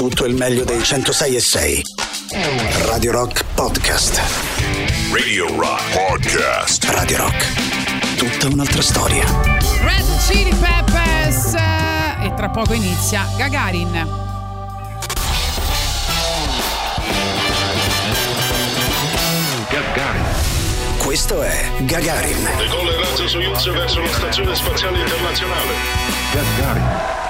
tutto 0.00 0.24
il 0.24 0.34
meglio 0.34 0.64
dei 0.64 0.82
106 0.82 1.36
e 1.36 1.40
6. 1.40 1.82
Radio 2.86 3.12
Rock 3.12 3.44
Podcast. 3.52 4.18
Radio 5.12 5.54
Rock 5.54 5.92
Podcast. 5.92 6.84
Radio 6.84 7.18
Rock. 7.18 8.16
Tutta 8.16 8.46
un'altra 8.46 8.80
storia. 8.80 9.26
Red 9.82 10.06
Chili 10.26 10.54
Peppers 10.54 11.52
eh, 11.52 12.24
e 12.24 12.34
tra 12.34 12.48
poco 12.48 12.72
inizia 12.72 13.28
Gagarin. 13.36 13.90
Gagarin. 19.68 20.24
Questo 20.96 21.42
è 21.42 21.72
Gagarin. 21.80 22.48
Decolla 22.56 22.90
il 22.90 22.96
razzo 22.96 23.28
Soyuz 23.28 23.70
verso 23.70 24.00
la 24.00 24.08
stazione 24.08 24.54
spaziale 24.54 24.98
internazionale. 24.98 25.74
Gagarin. 26.32 27.29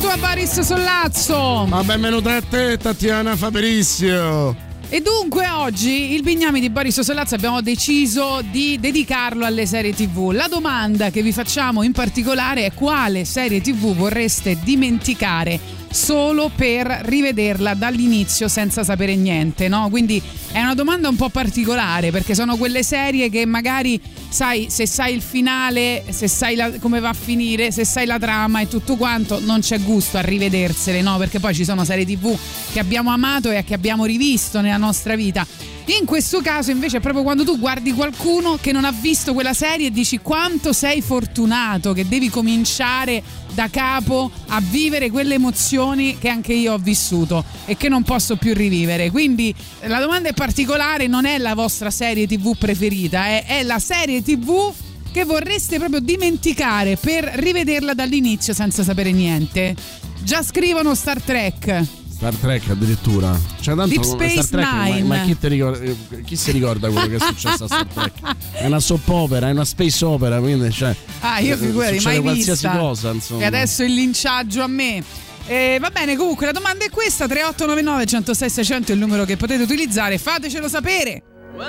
Benvenuto 0.00 0.24
a 0.24 0.28
Baris 0.28 0.60
Sollazzo. 0.60 1.66
Ma 1.68 1.84
benvenuta 1.84 2.36
a 2.36 2.40
te, 2.40 2.78
Tatiana 2.78 3.36
Fabrizio. 3.36 4.56
E 4.88 5.02
dunque 5.02 5.46
oggi 5.50 6.14
il 6.14 6.22
Bignami 6.22 6.58
di 6.58 6.70
Boris 6.70 7.00
Sollazzo 7.00 7.34
abbiamo 7.34 7.60
deciso 7.60 8.40
di 8.50 8.78
dedicarlo 8.80 9.44
alle 9.44 9.66
serie 9.66 9.92
TV. 9.92 10.30
La 10.30 10.48
domanda 10.48 11.10
che 11.10 11.20
vi 11.20 11.32
facciamo 11.32 11.82
in 11.82 11.92
particolare 11.92 12.64
è 12.64 12.72
quale 12.72 13.26
serie 13.26 13.60
TV 13.60 13.94
vorreste 13.94 14.56
dimenticare 14.62 15.60
solo 15.90 16.50
per 16.54 16.86
rivederla 17.04 17.74
dall'inizio 17.74 18.48
senza 18.48 18.84
sapere 18.84 19.16
niente, 19.16 19.68
no? 19.68 19.88
Quindi 19.90 20.22
è 20.52 20.60
una 20.60 20.74
domanda 20.74 21.08
un 21.08 21.16
po' 21.16 21.28
particolare 21.28 22.10
perché 22.10 22.34
sono 22.34 22.56
quelle 22.56 22.82
serie 22.82 23.28
che 23.28 23.44
magari 23.46 24.00
sai 24.28 24.66
se 24.70 24.86
sai 24.86 25.14
il 25.14 25.22
finale, 25.22 26.04
se 26.10 26.28
sai 26.28 26.54
la- 26.54 26.70
come 26.78 27.00
va 27.00 27.08
a 27.10 27.14
finire, 27.14 27.72
se 27.72 27.84
sai 27.84 28.06
la 28.06 28.18
trama 28.18 28.60
e 28.60 28.68
tutto 28.68 28.96
quanto, 28.96 29.40
non 29.40 29.60
c'è 29.60 29.80
gusto 29.80 30.16
a 30.18 30.20
rivedersele, 30.20 31.02
no? 31.02 31.16
Perché 31.18 31.40
poi 31.40 31.54
ci 31.54 31.64
sono 31.64 31.84
serie 31.84 32.06
TV 32.06 32.36
che 32.72 32.78
abbiamo 32.78 33.10
amato 33.10 33.50
e 33.50 33.64
che 33.64 33.74
abbiamo 33.74 34.04
rivisto 34.04 34.60
nella 34.60 34.76
nostra 34.76 35.16
vita. 35.16 35.46
In 35.98 36.06
questo 36.06 36.40
caso 36.40 36.70
invece 36.70 36.98
è 36.98 37.00
proprio 37.00 37.24
quando 37.24 37.42
tu 37.42 37.58
guardi 37.58 37.92
qualcuno 37.92 38.58
che 38.60 38.70
non 38.70 38.84
ha 38.84 38.92
visto 38.92 39.34
quella 39.34 39.52
serie 39.52 39.88
e 39.88 39.90
dici 39.90 40.18
quanto 40.18 40.72
sei 40.72 41.02
fortunato 41.02 41.92
che 41.92 42.06
devi 42.06 42.30
cominciare 42.30 43.20
da 43.54 43.68
capo 43.68 44.30
a 44.48 44.60
vivere 44.60 45.10
quelle 45.10 45.34
emozioni 45.34 46.16
che 46.16 46.28
anche 46.28 46.52
io 46.52 46.74
ho 46.74 46.78
vissuto 46.78 47.44
e 47.64 47.76
che 47.76 47.88
non 47.88 48.04
posso 48.04 48.36
più 48.36 48.54
rivivere. 48.54 49.10
Quindi 49.10 49.52
la 49.80 49.98
domanda 49.98 50.28
è 50.28 50.32
particolare, 50.32 51.08
non 51.08 51.26
è 51.26 51.38
la 51.38 51.56
vostra 51.56 51.90
serie 51.90 52.28
TV 52.28 52.56
preferita, 52.56 53.26
è, 53.26 53.44
è 53.46 53.62
la 53.64 53.80
serie 53.80 54.22
TV 54.22 54.72
che 55.10 55.24
vorreste 55.24 55.78
proprio 55.78 55.98
dimenticare 55.98 56.98
per 56.98 57.24
rivederla 57.24 57.94
dall'inizio 57.94 58.54
senza 58.54 58.84
sapere 58.84 59.10
niente. 59.10 59.74
Già 60.22 60.40
scrivono 60.44 60.94
Star 60.94 61.20
Trek. 61.20 61.99
Star 62.20 62.34
Trek 62.34 62.68
addirittura. 62.68 63.34
Cioè, 63.62 63.74
tanto 63.74 63.86
Deep 63.88 64.02
Space 64.02 64.42
Star 64.42 64.60
Trek, 64.60 64.72
ma- 64.74 64.84
Nine. 64.84 65.02
Ma, 65.04 65.20
chi, 65.22 65.38
ti 65.38 65.48
ricorda- 65.48 65.82
eh, 65.82 66.22
chi 66.22 66.36
si 66.36 66.50
ricorda 66.50 66.90
quello 66.90 67.08
che 67.08 67.16
è 67.16 67.18
successo 67.18 67.64
a 67.64 67.66
Star 67.66 67.86
Trek? 67.86 68.12
È 68.52 68.66
una 68.66 68.78
soap 68.78 69.08
opera, 69.08 69.48
è 69.48 69.52
una 69.52 69.64
space 69.64 70.04
opera, 70.04 70.38
quindi 70.38 70.70
cioè. 70.70 70.94
Ah, 71.20 71.38
io 71.38 71.54
eh, 71.54 71.56
figurati, 71.56 71.98
mai 72.00 72.20
qualsiasi 72.20 72.66
vista. 72.66 72.78
cosa, 72.78 73.10
insomma. 73.12 73.40
E 73.40 73.46
adesso 73.46 73.82
il 73.84 73.94
linciaggio 73.94 74.60
a 74.62 74.66
me. 74.66 75.02
Eh, 75.46 75.78
va 75.80 75.88
bene, 75.88 76.14
comunque 76.14 76.44
la 76.44 76.52
domanda 76.52 76.84
è 76.84 76.90
questa: 76.90 77.26
3899 77.26 78.04
106 78.04 78.50
600 78.50 78.92
è 78.92 78.94
il 78.94 79.00
numero 79.00 79.24
che 79.24 79.38
potete 79.38 79.62
utilizzare. 79.62 80.18
Fatecelo 80.18 80.68
sapere. 80.68 81.22
When 81.56 81.68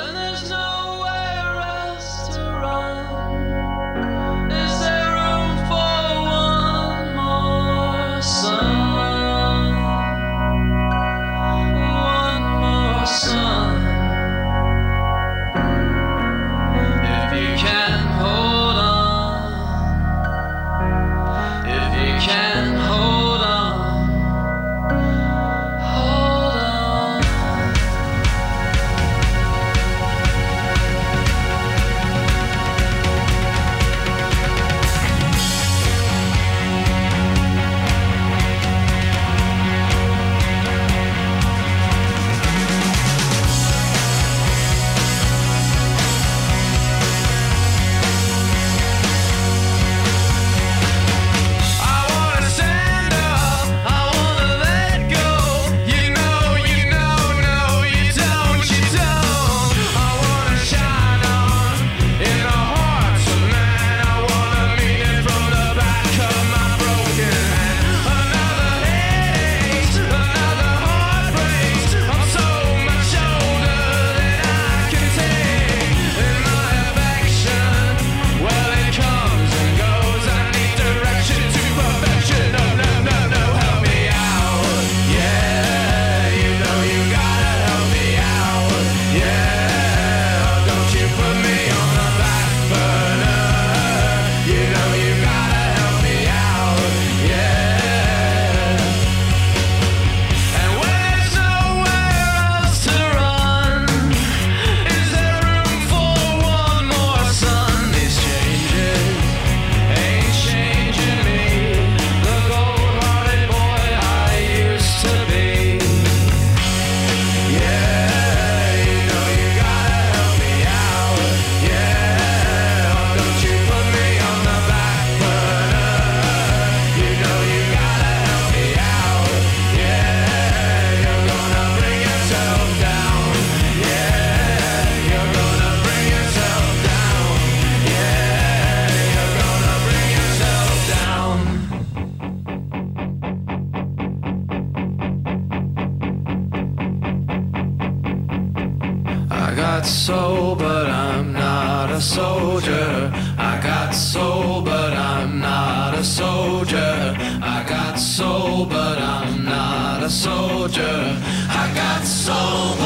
got 149.81 149.87
soul, 149.87 150.55
but 150.55 150.87
I'm 150.91 151.33
not 151.33 151.89
a 151.89 151.99
soldier. 151.99 153.11
I 153.39 153.59
got 153.63 153.95
soul, 153.95 154.61
but 154.61 154.93
I'm 154.93 155.39
not 155.39 155.95
a 155.95 156.03
soldier. 156.03 157.15
I 157.41 157.65
got 157.67 157.95
soul, 157.95 158.67
but 158.67 158.99
I'm 158.99 159.43
not 159.43 160.03
a 160.03 160.09
soldier. 160.09 161.17
I 161.63 161.71
got 161.73 162.05
soul, 162.05 162.80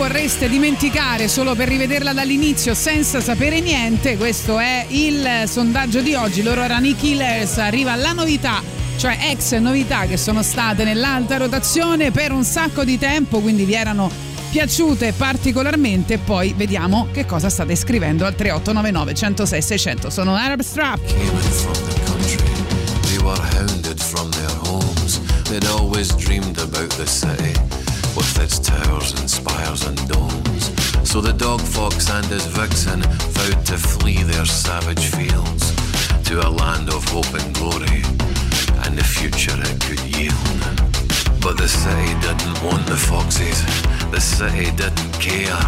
vorreste 0.00 0.48
dimenticare 0.48 1.28
solo 1.28 1.54
per 1.54 1.68
rivederla 1.68 2.14
dall'inizio 2.14 2.72
senza 2.72 3.20
sapere 3.20 3.60
niente? 3.60 4.16
Questo 4.16 4.58
è 4.58 4.86
il 4.88 5.42
sondaggio 5.46 6.00
di 6.00 6.14
oggi. 6.14 6.42
Loro 6.42 6.62
erano 6.62 6.86
i 6.86 6.96
Killers. 6.96 7.58
Arriva 7.58 7.94
la 7.96 8.12
novità, 8.12 8.62
cioè 8.96 9.18
ex 9.30 9.54
novità 9.58 10.06
che 10.06 10.16
sono 10.16 10.42
state 10.42 10.84
nell'alta 10.84 11.36
rotazione 11.36 12.12
per 12.12 12.32
un 12.32 12.44
sacco 12.44 12.82
di 12.82 12.96
tempo, 12.98 13.40
quindi 13.40 13.64
vi 13.64 13.74
erano 13.74 14.10
piaciute 14.50 15.12
particolarmente. 15.12 16.16
Poi 16.16 16.54
vediamo 16.56 17.08
che 17.12 17.26
cosa 17.26 17.50
state 17.50 17.76
scrivendo 17.76 18.24
al 18.24 18.34
3899 18.34 19.14
106 19.14 19.60
600. 19.60 20.08
Sono 20.08 20.34
Arab 20.34 20.62
Strap. 20.62 20.98
They'd 25.50 25.64
always 25.66 26.14
dreamed 26.14 26.58
about 26.58 26.94
the 26.96 27.06
city, 27.06 27.52
its 28.40 28.58
towers 28.58 29.12
and 29.20 29.28
spires 29.28 29.86
and 29.86 29.96
domes. 30.08 30.64
So 31.08 31.20
the 31.20 31.32
dog 31.32 31.60
fox 31.60 32.10
and 32.10 32.24
his 32.26 32.46
vixen 32.46 33.02
vowed 33.02 33.66
to 33.66 33.76
flee 33.76 34.22
their 34.22 34.46
savage 34.46 35.06
fields 35.06 35.74
to 36.24 36.40
a 36.46 36.48
land 36.48 36.88
of 36.88 37.04
hope 37.08 37.32
and 37.34 37.54
glory, 37.54 38.02
and 38.84 38.96
the 38.96 39.04
future 39.04 39.56
it 39.58 39.80
could 39.80 40.00
yield. 40.16 40.60
But 41.40 41.56
the 41.58 41.68
city 41.68 42.12
didn't 42.20 42.62
want 42.62 42.86
the 42.86 42.96
foxes, 42.96 43.60
the 44.10 44.20
city 44.20 44.70
didn't 44.76 45.12
care. 45.20 45.60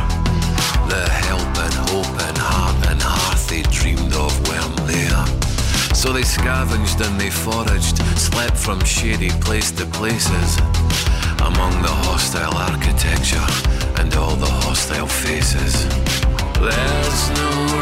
The 0.89 1.05
help 1.09 1.53
and 1.65 1.75
hope 1.91 2.15
and 2.29 2.39
heart 2.39 2.77
and 2.91 3.01
hearth 3.03 3.49
they 3.49 3.63
dreamed 3.63 4.15
of 4.15 4.33
weren't 4.49 4.77
there. 4.87 5.25
So 5.95 6.13
they 6.13 6.23
scavenged 6.23 7.01
and 7.01 7.21
they 7.21 7.31
foraged, 7.31 7.99
slept 8.19 8.57
from 8.57 8.85
shady 8.85 9.31
place 9.41 9.71
to 9.73 9.87
places, 9.87 10.59
among 11.55 11.83
the 11.83 11.89
hostile 11.89 12.57
architecture 12.57 13.47
and 14.01 14.15
all 14.15 14.37
the 14.37 14.53
hostile 14.65 15.07
faces. 15.07 15.87
There's 16.61 17.31
no 17.31 17.82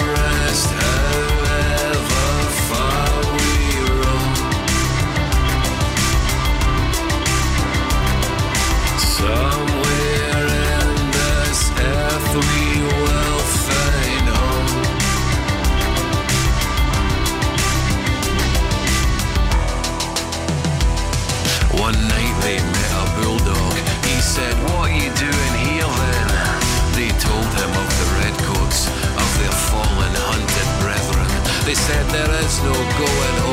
said, 32.51 32.63
There 32.63 32.71
is 32.71 32.79
no 32.79 32.97
going 32.97 33.50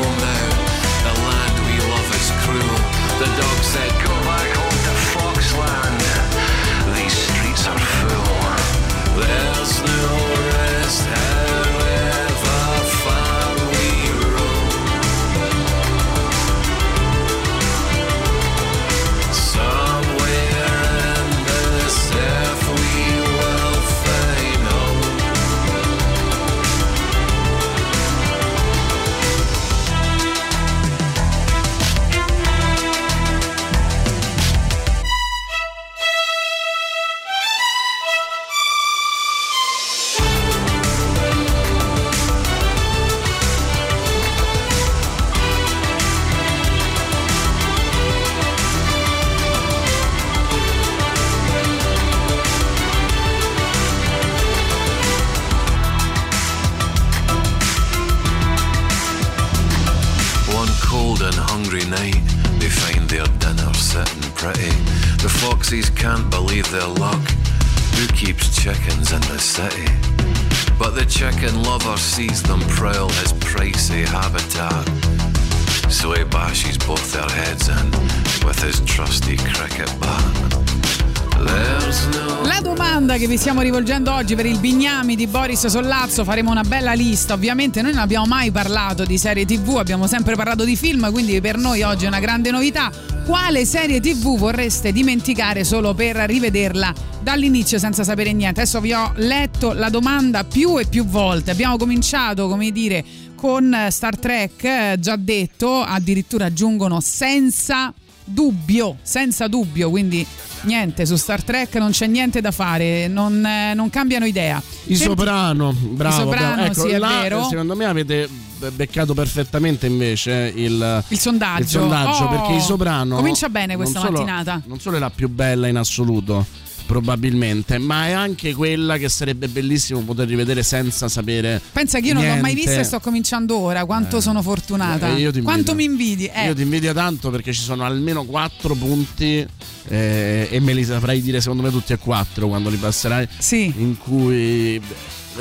rivolgendo 83.79 84.13
oggi 84.13 84.35
per 84.35 84.45
il 84.45 84.59
Bignami 84.59 85.15
di 85.15 85.25
Boris 85.25 85.67
Sollazzo, 85.67 86.25
faremo 86.25 86.51
una 86.51 86.63
bella 86.63 86.91
lista. 86.91 87.33
Ovviamente 87.33 87.81
noi 87.81 87.93
non 87.93 88.01
abbiamo 88.01 88.25
mai 88.25 88.51
parlato 88.51 89.05
di 89.05 89.17
serie 89.17 89.45
TV, 89.45 89.77
abbiamo 89.77 90.05
sempre 90.05 90.35
parlato 90.35 90.65
di 90.65 90.75
film, 90.75 91.09
quindi 91.13 91.39
per 91.39 91.55
noi 91.55 91.81
oggi 91.81 92.03
è 92.03 92.09
una 92.09 92.19
grande 92.19 92.51
novità. 92.51 92.91
Quale 93.25 93.63
serie 93.63 94.01
TV 94.01 94.37
vorreste 94.37 94.91
dimenticare 94.91 95.63
solo 95.63 95.93
per 95.93 96.17
rivederla 96.17 96.93
dall'inizio 97.21 97.79
senza 97.79 98.03
sapere 98.03 98.33
niente? 98.33 98.59
Adesso 98.59 98.81
vi 98.81 98.91
ho 98.91 99.13
letto 99.15 99.71
la 99.71 99.89
domanda 99.89 100.43
più 100.43 100.77
e 100.77 100.85
più 100.85 101.05
volte. 101.05 101.51
Abbiamo 101.51 101.77
cominciato, 101.77 102.49
come 102.49 102.71
dire, 102.71 103.05
con 103.33 103.87
Star 103.91 104.17
Trek, 104.19 104.61
eh, 104.65 104.97
già 104.99 105.15
detto, 105.15 105.81
addirittura 105.83 106.45
aggiungono 106.45 106.99
senza 106.99 107.93
dubbio, 108.25 108.97
senza 109.01 109.47
dubbio, 109.47 109.89
quindi 109.89 110.25
niente, 110.61 111.05
su 111.05 111.15
Star 111.15 111.43
Trek 111.43 111.75
non 111.75 111.91
c'è 111.91 112.07
niente 112.07 112.41
da 112.41 112.51
fare, 112.51 113.07
non, 113.07 113.45
eh, 113.45 113.73
non 113.73 113.89
cambiano 113.89 114.25
idea. 114.25 114.61
I 114.85 114.95
Senti- 114.95 115.03
Soprano, 115.03 115.71
bravo. 115.73 116.15
Soprano, 116.23 116.53
bravo. 116.55 116.71
Ecco, 116.71 116.81
sì, 116.87 116.89
è 116.93 116.97
là, 116.97 117.19
vero. 117.21 117.47
Secondo 117.49 117.75
me 117.75 117.85
avete 117.85 118.27
beccato 118.73 119.13
perfettamente 119.13 119.87
invece 119.87 120.51
il, 120.55 121.03
Il 121.07 121.19
sondaggio. 121.19 121.61
il 121.61 121.67
sondaggio, 121.67 122.23
Oh, 122.25 122.27
perché 122.29 122.53
i 122.53 122.61
Soprano. 122.61 123.15
Comincia 123.15 123.49
bene 123.49 123.75
questa 123.75 123.99
non 123.99 124.07
solo- 124.07 124.19
mattinata. 124.19 124.61
Non 124.65 124.79
solo 124.79 124.97
è 124.97 124.99
la 124.99 125.09
più 125.09 125.29
bella 125.29 125.67
in 125.67 125.77
assoluto, 125.77 126.45
probabilmente, 126.89 127.77
ma 127.77 128.07
è 128.07 128.13
anche 128.13 128.55
quella 128.55 128.97
che 128.97 129.09
sarebbe 129.09 129.47
bellissimo 129.47 130.01
poter 130.01 130.27
rivedere 130.27 130.63
senza 130.63 131.07
sapere. 131.07 131.61
Pensa 131.71 131.99
che 131.99 132.07
io 132.07 132.13
non 132.15 132.25
l'ho 132.25 132.37
mai 132.37 132.55
vista 132.55 132.79
e 132.79 132.83
sto 132.83 132.99
cominciando 132.99 133.59
ora. 133.59 133.85
Quanto 133.85 134.19
sono 134.19 134.41
fortunata. 134.41 135.15
Eh, 135.15 135.31
Quanto 135.43 135.75
mi 135.75 135.83
invidi? 135.83 136.25
Eh. 136.25 136.47
Io 136.47 136.55
ti 136.55 136.63
invidio 136.63 136.91
tanto 136.91 137.29
perché 137.29 137.53
ci 137.53 137.61
sono 137.61 137.85
almeno 137.85 138.23
quattro 138.23 138.73
punti 138.73 139.45
eh, 139.87 140.47
e 140.49 140.59
me 140.61 140.73
li 140.73 140.83
saprai 140.83 141.21
dire 141.21 141.41
secondo 141.41 141.61
me 141.61 141.69
tutti 141.69 141.93
e 141.93 141.99
quattro 141.99 142.47
quando 142.47 142.69
li 142.69 142.77
passerai. 142.77 143.27
Sì. 143.37 143.71
In 143.77 143.95
cui 143.99 144.81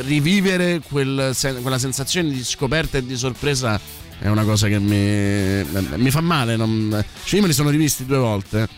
rivivere 0.04 0.82
quel 0.86 1.34
quella 1.62 1.78
sensazione 1.78 2.28
di 2.30 2.44
scoperta 2.44 2.98
e 2.98 3.06
di 3.06 3.16
sorpresa 3.16 3.80
è 4.20 4.28
una 4.28 4.44
cosa 4.44 4.68
che 4.68 4.78
mi, 4.78 5.64
mi 5.96 6.10
fa 6.10 6.20
male. 6.20 6.56
non- 6.56 7.02
cioè 7.24 7.36
io 7.36 7.40
me 7.40 7.48
li 7.48 7.54
sono 7.54 7.70
rivisti 7.70 8.04
due 8.04 8.18
volte. 8.18 8.68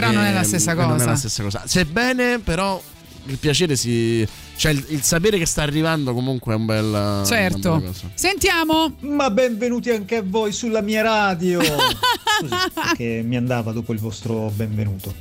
Però 0.00 0.12
non 0.12 0.24
è 0.24 0.32
la 0.32 0.42
stessa 0.42 0.74
Non 0.74 0.84
è 0.84 0.92
cosa. 0.92 1.04
la 1.06 1.16
stessa 1.16 1.42
cosa. 1.42 1.62
Sebbene 1.64 2.38
però 2.38 2.80
il 3.28 3.38
piacere 3.38 3.76
si. 3.76 4.26
cioè 4.56 4.72
il, 4.72 4.84
il 4.88 5.02
sapere 5.02 5.38
che 5.38 5.46
sta 5.46 5.62
arrivando 5.62 6.12
comunque 6.12 6.52
è 6.52 6.56
un 6.56 6.66
bel. 6.66 6.84
una 6.84 7.22
Certo. 7.24 7.76
bella 7.76 7.86
cosa. 7.86 8.10
Sentiamo. 8.12 8.92
Ma 9.00 9.30
benvenuti 9.30 9.90
anche 9.90 10.16
a 10.16 10.22
voi 10.24 10.52
sulla 10.52 10.82
mia 10.82 11.00
radio. 11.02 11.60
Così, 11.64 12.54
perché 12.74 13.22
mi 13.24 13.36
andava 13.36 13.72
dopo 13.72 13.94
il 13.94 13.98
vostro 13.98 14.52
benvenuto. 14.54 15.14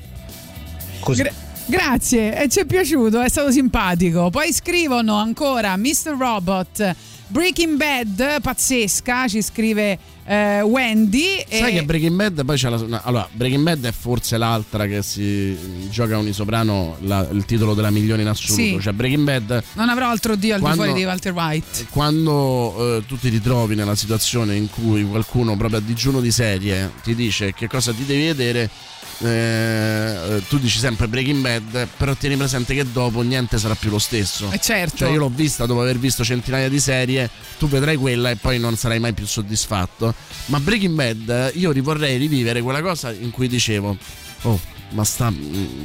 Così. 0.99 1.21
Gra- 1.21 1.31
grazie, 1.67 2.41
e 2.43 2.49
ci 2.49 2.59
è 2.59 2.65
piaciuto, 2.65 3.21
è 3.21 3.29
stato 3.29 3.51
simpatico. 3.51 4.29
Poi 4.29 4.51
scrivono 4.51 5.15
ancora 5.15 5.77
Mr. 5.77 6.15
Robot. 6.17 6.95
Breaking 7.27 7.75
Bad, 7.77 8.41
pazzesca, 8.41 9.27
ci 9.27 9.41
scrive 9.41 9.97
eh, 10.25 10.61
Wendy. 10.61 11.43
Sai 11.49 11.71
e- 11.71 11.79
che 11.79 11.83
Breaking 11.83 12.15
Bad 12.15 12.45
poi 12.45 12.55
c'è 12.55 12.69
la. 12.69 12.77
no, 12.77 13.01
allora, 13.03 13.27
Breaking 13.31 13.63
Bad 13.63 13.83
è 13.85 13.91
forse 13.91 14.37
l'altra 14.37 14.85
che 14.85 15.01
si 15.01 15.57
gioca 15.89 16.17
unisoprano 16.19 16.97
la- 17.01 17.27
il 17.31 17.43
titolo 17.45 17.73
della 17.73 17.89
milione 17.89 18.21
in 18.21 18.27
assoluto. 18.27 18.61
Sì. 18.61 18.77
Cioè, 18.79 18.93
Breaking 18.93 19.23
Bad 19.23 19.63
Non 19.73 19.89
avrò 19.89 20.07
altro 20.09 20.35
Dio 20.35 20.53
al 20.53 20.59
di 20.59 20.65
Quando- 20.65 20.83
fuori 20.83 20.97
di 20.99 21.05
Walter 21.05 21.33
White. 21.33 21.87
quando 21.89 22.97
eh, 22.97 23.05
tu 23.07 23.17
ti 23.17 23.29
ritrovi 23.29 23.73
nella 23.75 23.95
situazione 23.95 24.55
in 24.55 24.69
cui 24.69 25.03
qualcuno 25.03 25.57
proprio 25.57 25.79
a 25.79 25.81
digiuno 25.81 26.21
di 26.21 26.31
serie 26.31 26.91
ti 27.03 27.15
dice 27.15 27.53
che 27.53 27.67
cosa 27.67 27.91
ti 27.91 28.05
devi 28.05 28.25
vedere 28.25 28.69
eh, 29.19 30.41
tu 30.49 30.57
dici 30.59 30.77
sempre 30.79 31.07
Breaking 31.07 31.41
Bad 31.41 31.87
però 31.97 32.13
tieni 32.15 32.35
presente 32.37 32.73
che 32.73 32.89
dopo 32.91 33.21
niente 33.21 33.57
sarà 33.57 33.75
più 33.75 33.89
lo 33.89 33.99
stesso 33.99 34.49
E 34.51 34.59
certo. 34.59 34.97
cioè 34.97 35.09
io 35.09 35.19
l'ho 35.19 35.31
vista 35.33 35.65
dopo 35.65 35.81
aver 35.81 35.97
visto 35.97 36.23
centinaia 36.23 36.69
di 36.69 36.79
serie 36.79 37.29
tu 37.57 37.67
vedrai 37.67 37.95
quella 37.95 38.29
e 38.29 38.35
poi 38.35 38.59
non 38.59 38.75
sarai 38.75 38.99
mai 38.99 39.13
più 39.13 39.25
soddisfatto 39.25 40.13
ma 40.47 40.59
Breaking 40.59 40.95
Bad 40.95 41.51
io 41.55 41.71
rivorrei 41.71 42.17
rivivere 42.17 42.61
quella 42.61 42.81
cosa 42.81 43.11
in 43.11 43.31
cui 43.31 43.47
dicevo 43.47 43.97
oh 44.43 44.59
ma 44.95 45.03
sta, 45.03 45.31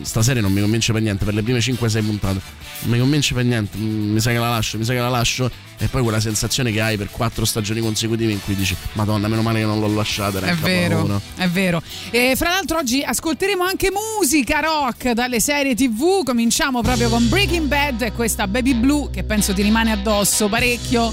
sta 0.03 0.23
serie 0.23 0.41
non 0.41 0.53
mi 0.53 0.61
convince 0.61 0.93
per 0.93 1.03
niente 1.03 1.25
per 1.25 1.35
le 1.35 1.43
prime 1.43 1.59
5-6 1.59 2.05
puntate 2.05 2.41
non 2.83 2.93
mi 2.93 2.99
convince 2.99 3.35
per 3.35 3.45
niente 3.45 3.77
mm, 3.77 4.13
mi 4.13 4.21
sa 4.21 4.31
che 4.31 4.39
la 4.39 4.49
lascio 4.49 4.79
mi 4.79 4.85
sa 4.85 4.93
che 4.93 5.01
la 5.01 5.09
lascio 5.09 5.51
e 5.79 5.89
poi 5.89 6.03
quella 6.03 6.21
sensazione 6.21 6.71
che 6.71 6.81
hai 6.81 6.97
per 6.97 7.11
quattro 7.11 7.45
stagioni 7.45 7.81
consecutive 7.81 8.31
in 8.31 8.41
cui 8.43 8.55
dici 8.55 8.77
madonna 8.93 9.29
meno 9.29 9.43
male 9.43 9.61
che 9.61 9.67
non 9.67 9.81
l'ho 9.81 9.93
lasciata 9.93 10.39
È 10.39 10.55
vero, 10.55 10.97
capolavoro." 10.97 11.21
è 11.37 11.49
vero. 11.49 11.83
E 12.11 12.35
fra 12.37 12.51
l'altro 12.51 12.79
oggi 12.79 13.03
ascolteremo 13.03 13.65
anche 13.65 13.91
musica 13.91 14.61
rock 14.61 15.13
dalle 15.13 15.41
serie 15.41 15.75
TV. 15.75 16.23
Cominciamo 16.23 16.83
proprio 16.83 17.09
con 17.09 17.27
Breaking 17.29 17.67
Bad 17.67 18.03
e 18.03 18.13
questa 18.13 18.47
Baby 18.47 18.75
Blue 18.75 19.09
che 19.11 19.25
penso 19.25 19.55
ti 19.55 19.63
rimane 19.63 19.93
addosso 19.93 20.49
parecchio. 20.49 21.13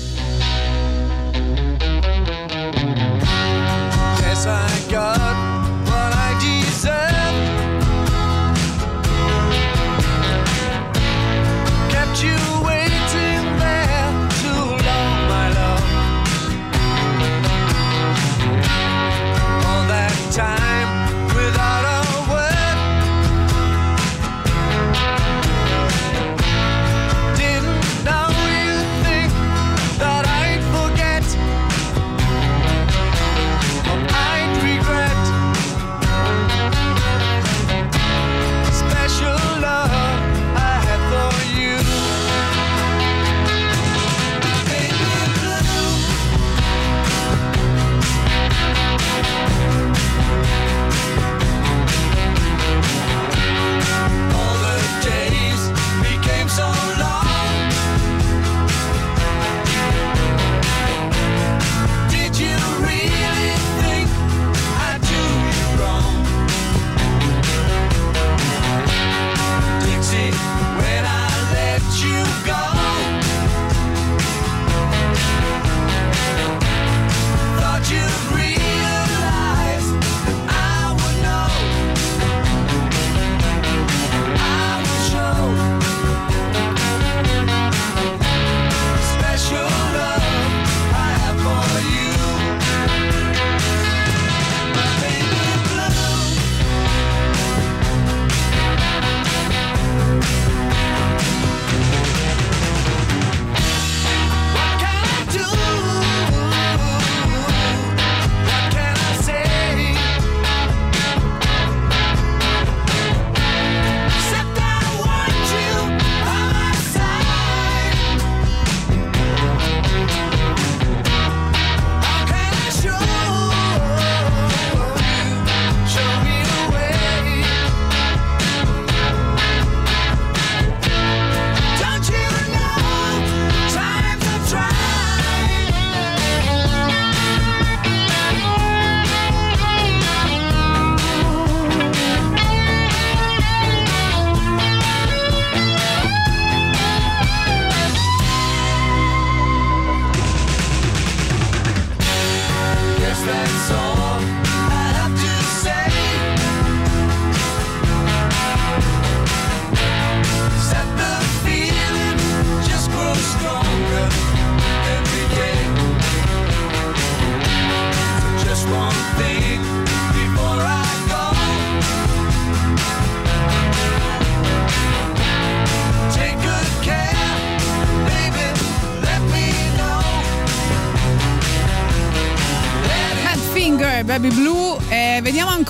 Guess 4.19 4.45
I 4.45 4.91
got 4.91 5.46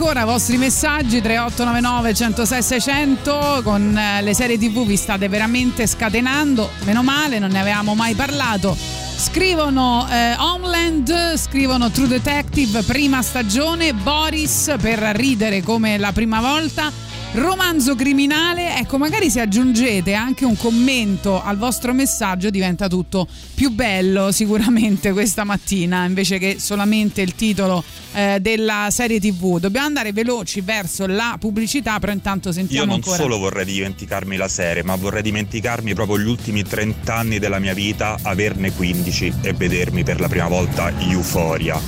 ancora 0.07 0.25
i 0.25 0.31
vostri 0.31 0.55
messaggi 0.55 1.19
3899 1.19 2.13
106 2.13 2.63
600 2.63 3.59
con 3.61 3.97
eh, 3.97 4.21
le 4.21 4.33
serie 4.33 4.57
TV 4.57 4.85
vi 4.85 4.95
state 4.95 5.27
veramente 5.27 5.85
scatenando. 5.85 6.69
Meno 6.85 7.03
male, 7.03 7.39
non 7.39 7.51
ne 7.51 7.59
avevamo 7.59 7.93
mai 7.93 8.15
parlato. 8.15 8.73
Scrivono 8.73 10.07
eh, 10.09 10.33
Homeland, 10.37 11.35
scrivono 11.35 11.91
True 11.91 12.07
Detective, 12.07 12.83
prima 12.83 13.21
stagione, 13.21 13.93
Boris 13.93 14.75
per 14.79 14.99
ridere 14.99 15.61
come 15.61 15.97
la 15.97 16.13
prima 16.13 16.39
volta. 16.39 16.89
romanzo 17.33 17.93
criminale, 17.93 18.77
ecco, 18.77 18.97
magari 18.97 19.29
se 19.29 19.41
aggiungete 19.41 20.13
anche 20.13 20.45
un 20.45 20.55
commento 20.55 21.43
al 21.43 21.57
vostro 21.57 21.93
messaggio 21.93 22.49
diventa 22.49 22.87
tutto 22.87 23.27
più 23.53 23.71
bello 23.71 24.31
sicuramente 24.31 25.11
questa 25.11 25.43
mattina, 25.43 26.05
invece 26.05 26.37
che 26.37 26.55
solamente 26.59 27.19
il 27.21 27.35
titolo 27.35 27.83
eh, 28.17 28.39
della 28.41 28.87
serie 28.89 29.19
TV. 29.19 29.59
Dobbiamo 29.59 29.85
andare 29.85 30.11
veloci 30.11 30.61
verso 30.61 31.05
la 31.05 31.35
pubblicità, 31.39 31.99
però 31.99 32.11
intanto 32.11 32.51
sentiamo 32.51 32.81
Io 32.81 32.87
non 32.87 32.95
ancora. 32.95 33.17
solo 33.17 33.37
vorrei 33.37 33.65
dimenticarmi 33.65 34.35
la 34.37 34.47
serie, 34.47 34.81
ma 34.83 34.95
vorrei 34.95 35.21
dimenticarmi 35.21 35.93
proprio 35.93 36.17
gli 36.19 36.27
ultimi 36.27 36.63
30 36.63 37.13
anni 37.15 37.37
della 37.37 37.59
mia 37.59 37.75
vita, 37.75 38.17
averne 38.23 38.71
15 38.73 39.33
e 39.41 39.53
vedermi 39.53 40.03
per 40.03 40.19
la 40.19 40.27
prima 40.27 40.47
volta 40.47 40.91
Euphoria. 40.99 41.79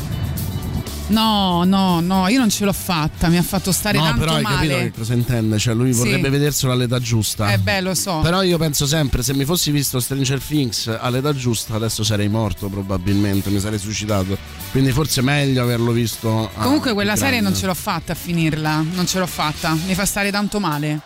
No, 1.07 1.63
no, 1.63 1.99
no, 2.01 2.27
io 2.27 2.37
non 2.37 2.51
ce 2.51 2.65
l'ho 2.65 2.73
fatta, 2.73 3.29
mi 3.29 3.37
ha 3.37 3.41
fatto 3.41 3.71
stare 3.71 3.97
No, 3.97 4.03
tanto 4.03 4.19
però 4.19 4.35
hai 4.35 4.43
capito 4.43 4.73
male. 4.73 4.83
che 4.83 4.91
cosa 4.99 5.13
intende? 5.15 5.57
Cioè, 5.57 5.73
lui 5.73 5.91
Sì. 5.91 5.97
vorrebbe 5.97 6.29
vederselo 6.29 6.71
all'età 6.71 6.99
giusta. 6.99 7.51
Eh 7.51 7.57
beh, 7.57 7.81
lo 7.81 7.95
so. 7.95 8.19
Però 8.19 8.43
io 8.43 8.59
penso 8.59 8.85
sempre, 8.85 9.23
se 9.23 9.33
mi 9.33 9.43
fossi 9.43 9.71
visto 9.71 9.99
Stranger 9.99 10.39
Things 10.39 10.85
all'età 10.99 11.33
giusta, 11.33 11.73
adesso 11.73 12.03
sarei 12.03 12.27
morto 12.29 12.67
probabilmente, 12.69 13.49
mi 13.49 13.59
sarei 13.59 13.79
suicidato. 13.79 14.37
Quindi 14.71 14.91
forse 14.91 15.21
è 15.21 15.23
meglio 15.23 15.63
averlo 15.63 15.91
visto. 15.91 16.49
a- 16.55 16.63
Comunque 16.63 16.93
quella 16.93 17.15
serie 17.15 17.41
non 17.41 17.55
ce 17.55 17.65
l'ho 17.65 17.73
fatta 17.73 18.11
a 18.11 18.15
finirla, 18.15 18.83
non 18.93 19.07
ce 19.07 19.19
l'ho 19.19 19.25
fatta, 19.27 19.75
mi 19.87 19.95
fa 19.95 20.05
stare 20.05 20.29
tanto 20.31 20.59
male. 20.59 20.99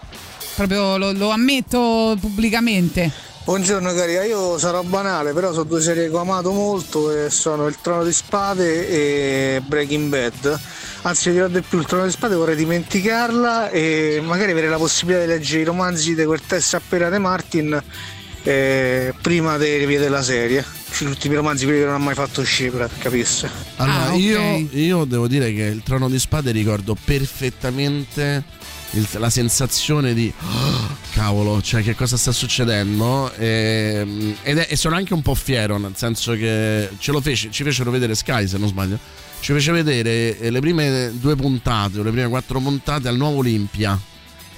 Proprio 0.55 0.97
lo, 0.97 1.11
lo 1.13 1.29
ammetto 1.29 2.15
pubblicamente. 2.19 3.09
Buongiorno 3.45 3.93
caria, 3.93 4.23
io 4.23 4.57
sarò 4.57 4.83
banale, 4.83 5.33
però 5.33 5.51
sono 5.51 5.63
due 5.65 5.81
serie 5.81 6.09
che 6.09 6.15
ho 6.15 6.19
amato 6.19 6.51
molto 6.53 7.11
e 7.11 7.29
sono 7.29 7.67
Il 7.67 7.75
Trono 7.81 8.03
di 8.05 8.13
Spade 8.13 8.87
e 8.87 9.61
Breaking 9.65 10.07
Bad. 10.09 10.59
Anzi, 11.01 11.31
dirò 11.31 11.47
di 11.49 11.59
più, 11.61 11.79
Il 11.79 11.85
Trono 11.85 12.05
di 12.05 12.11
Spade 12.11 12.35
vorrei 12.35 12.55
dimenticarla 12.55 13.69
e 13.69 14.21
magari 14.23 14.51
avere 14.51 14.69
la 14.69 14.77
possibilità 14.77 15.23
di 15.25 15.27
leggere 15.27 15.61
i 15.61 15.65
romanzi 15.65 16.15
di 16.15 16.23
quel 16.23 16.39
Tessa 16.45 16.77
appena 16.77 17.09
De 17.09 17.17
Martin 17.19 17.83
eh, 18.43 19.13
prima 19.21 19.57
di 19.57 19.75
rivedere 19.77 20.09
la 20.09 20.23
serie. 20.23 20.63
Gli 20.99 21.05
ultimi 21.05 21.35
romanzi, 21.35 21.65
quelli 21.65 21.79
che 21.79 21.85
non 21.85 21.95
ha 21.95 21.99
mai 21.99 22.13
fatto 22.13 22.41
uscire, 22.41 22.69
per 22.69 22.89
capisse. 22.99 23.49
Allora, 23.77 24.09
Ah, 24.09 24.13
io, 24.13 24.67
io 24.71 25.03
devo 25.05 25.27
dire 25.27 25.51
che 25.53 25.63
il 25.63 25.81
trono 25.83 26.07
di 26.09 26.19
spade 26.19 26.51
ricordo 26.51 26.95
perfettamente 27.03 28.43
il- 28.91 29.07
la 29.13 29.29
sensazione 29.31 30.13
di 30.13 30.31
"Oh, 30.39 30.95
cavolo, 31.13 31.61
cioè 31.61 31.81
che 31.81 31.95
cosa 31.95 32.15
sta 32.15 32.31
succedendo? 32.31 33.33
E, 33.33 34.35
ed 34.43 34.57
è- 34.59 34.67
e 34.69 34.75
sono 34.75 34.95
anche 34.95 35.13
un 35.13 35.21
po' 35.23 35.33
fiero, 35.35 35.77
nel 35.77 35.93
senso 35.95 36.33
che 36.33 36.89
ce 36.99 37.11
lo 37.11 37.19
fece, 37.21 37.49
ci 37.51 37.63
fecero 37.63 37.89
vedere 37.89 38.13
Sky, 38.15 38.47
se 38.47 38.57
non 38.59 38.67
sbaglio. 38.67 38.97
Ci 39.39 39.51
fece 39.51 39.71
vedere 39.71 40.37
eh, 40.39 40.49
le 40.51 40.59
prime 40.59 41.11
due 41.19 41.35
puntate 41.35 41.99
o 41.99 42.03
le 42.03 42.11
prime 42.11 42.29
quattro 42.29 42.59
puntate 42.59 43.07
al 43.07 43.17
nuovo 43.17 43.39
Olimpia. 43.39 43.99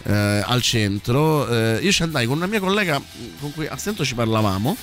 eh, 0.08 0.14
al 0.46 0.62
centro, 0.62 1.48
Eh, 1.50 1.80
io 1.82 1.92
ci 1.92 2.04
andai 2.04 2.28
con 2.28 2.38
una 2.38 2.46
mia 2.46 2.60
collega 2.60 3.02
con 3.40 3.52
cui 3.54 3.66
a 3.66 3.76
stento 3.76 4.06
ci 4.06 4.14
parlavamo, 4.14 4.78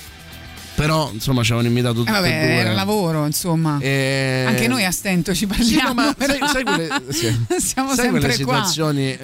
però 0.83 1.09
insomma 1.13 1.43
ci 1.43 1.53
avevano 1.53 1.67
invitato 1.73 1.99
tutti 1.99 2.09
Eh 2.11 2.13
e 2.13 2.19
vabbè, 2.19 2.29
due. 2.29 2.55
era 2.55 2.73
lavoro, 2.73 3.25
insomma. 3.25 3.77
E- 3.79 4.43
Anche 4.45 4.67
noi 4.67 4.83
a 4.83 4.91
stento 4.91 5.33
ci 5.33 5.45
Eh, 5.49 5.63
Sì, 5.63 5.75
parliamo. 5.75 6.01
no, 6.01 6.13
ma 6.17 6.25
sai, 6.25 6.39
sai 6.51 6.63
quelle, 6.63 7.01
sì. 7.09 7.45
Siamo 7.59 7.89
Sai 7.93 8.03
sempre 8.03 8.19
quelle 8.19 8.33
situazioni 8.33 9.13
eh, 9.13 9.17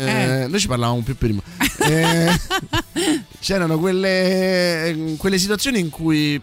Eh. 0.44 0.48
noi 0.48 0.60
ci 0.60 0.68
parlavamo 0.68 1.02
più 1.02 1.18
prima 1.18 1.42
Eh, 1.80 2.40
c'erano 3.40 3.78
quelle, 3.78 5.16
quelle 5.18 5.38
situazioni 5.38 5.80
in 5.80 5.90
cui 5.90 6.36
eh, 6.36 6.42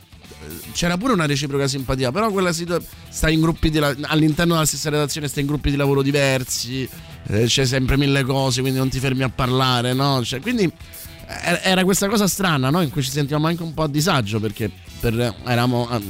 c'era 0.72 0.96
pure 0.96 1.12
una 1.14 1.26
reciproca 1.26 1.66
simpatia 1.66 2.10
però 2.12 2.30
quella 2.30 2.52
situa- 2.52 2.80
stai 3.08 3.34
in 3.34 3.40
gruppi 3.40 3.70
di 3.70 3.78
la- 3.78 3.94
all'interno 4.02 4.52
della 4.54 4.66
stessa 4.66 4.90
redazione 4.90 5.28
stai 5.28 5.42
in 5.42 5.48
gruppi 5.48 5.70
di 5.70 5.76
lavoro 5.76 6.02
diversi 6.02 6.88
eh, 7.28 7.44
c'è 7.46 7.64
sempre 7.64 7.96
mille 7.96 8.22
cose 8.24 8.60
quindi 8.60 8.78
non 8.78 8.88
ti 8.90 8.98
fermi 8.98 9.22
a 9.22 9.28
parlare 9.30 9.92
no? 9.92 10.22
Cioè, 10.24 10.40
quindi 10.40 10.64
eh, 10.64 11.60
era 11.62 11.84
questa 11.84 12.08
cosa 12.08 12.26
strana 12.28 12.70
no? 12.70 12.80
in 12.82 12.90
cui 12.90 13.02
ci 13.02 13.10
sentivamo 13.10 13.46
anche 13.46 13.62
un 13.62 13.74
po' 13.74 13.82
a 13.82 13.88
disagio 13.88 14.38
perché 14.40 14.70
per- 15.00 15.34
eravamo, 15.44 15.88
eh, 15.90 16.00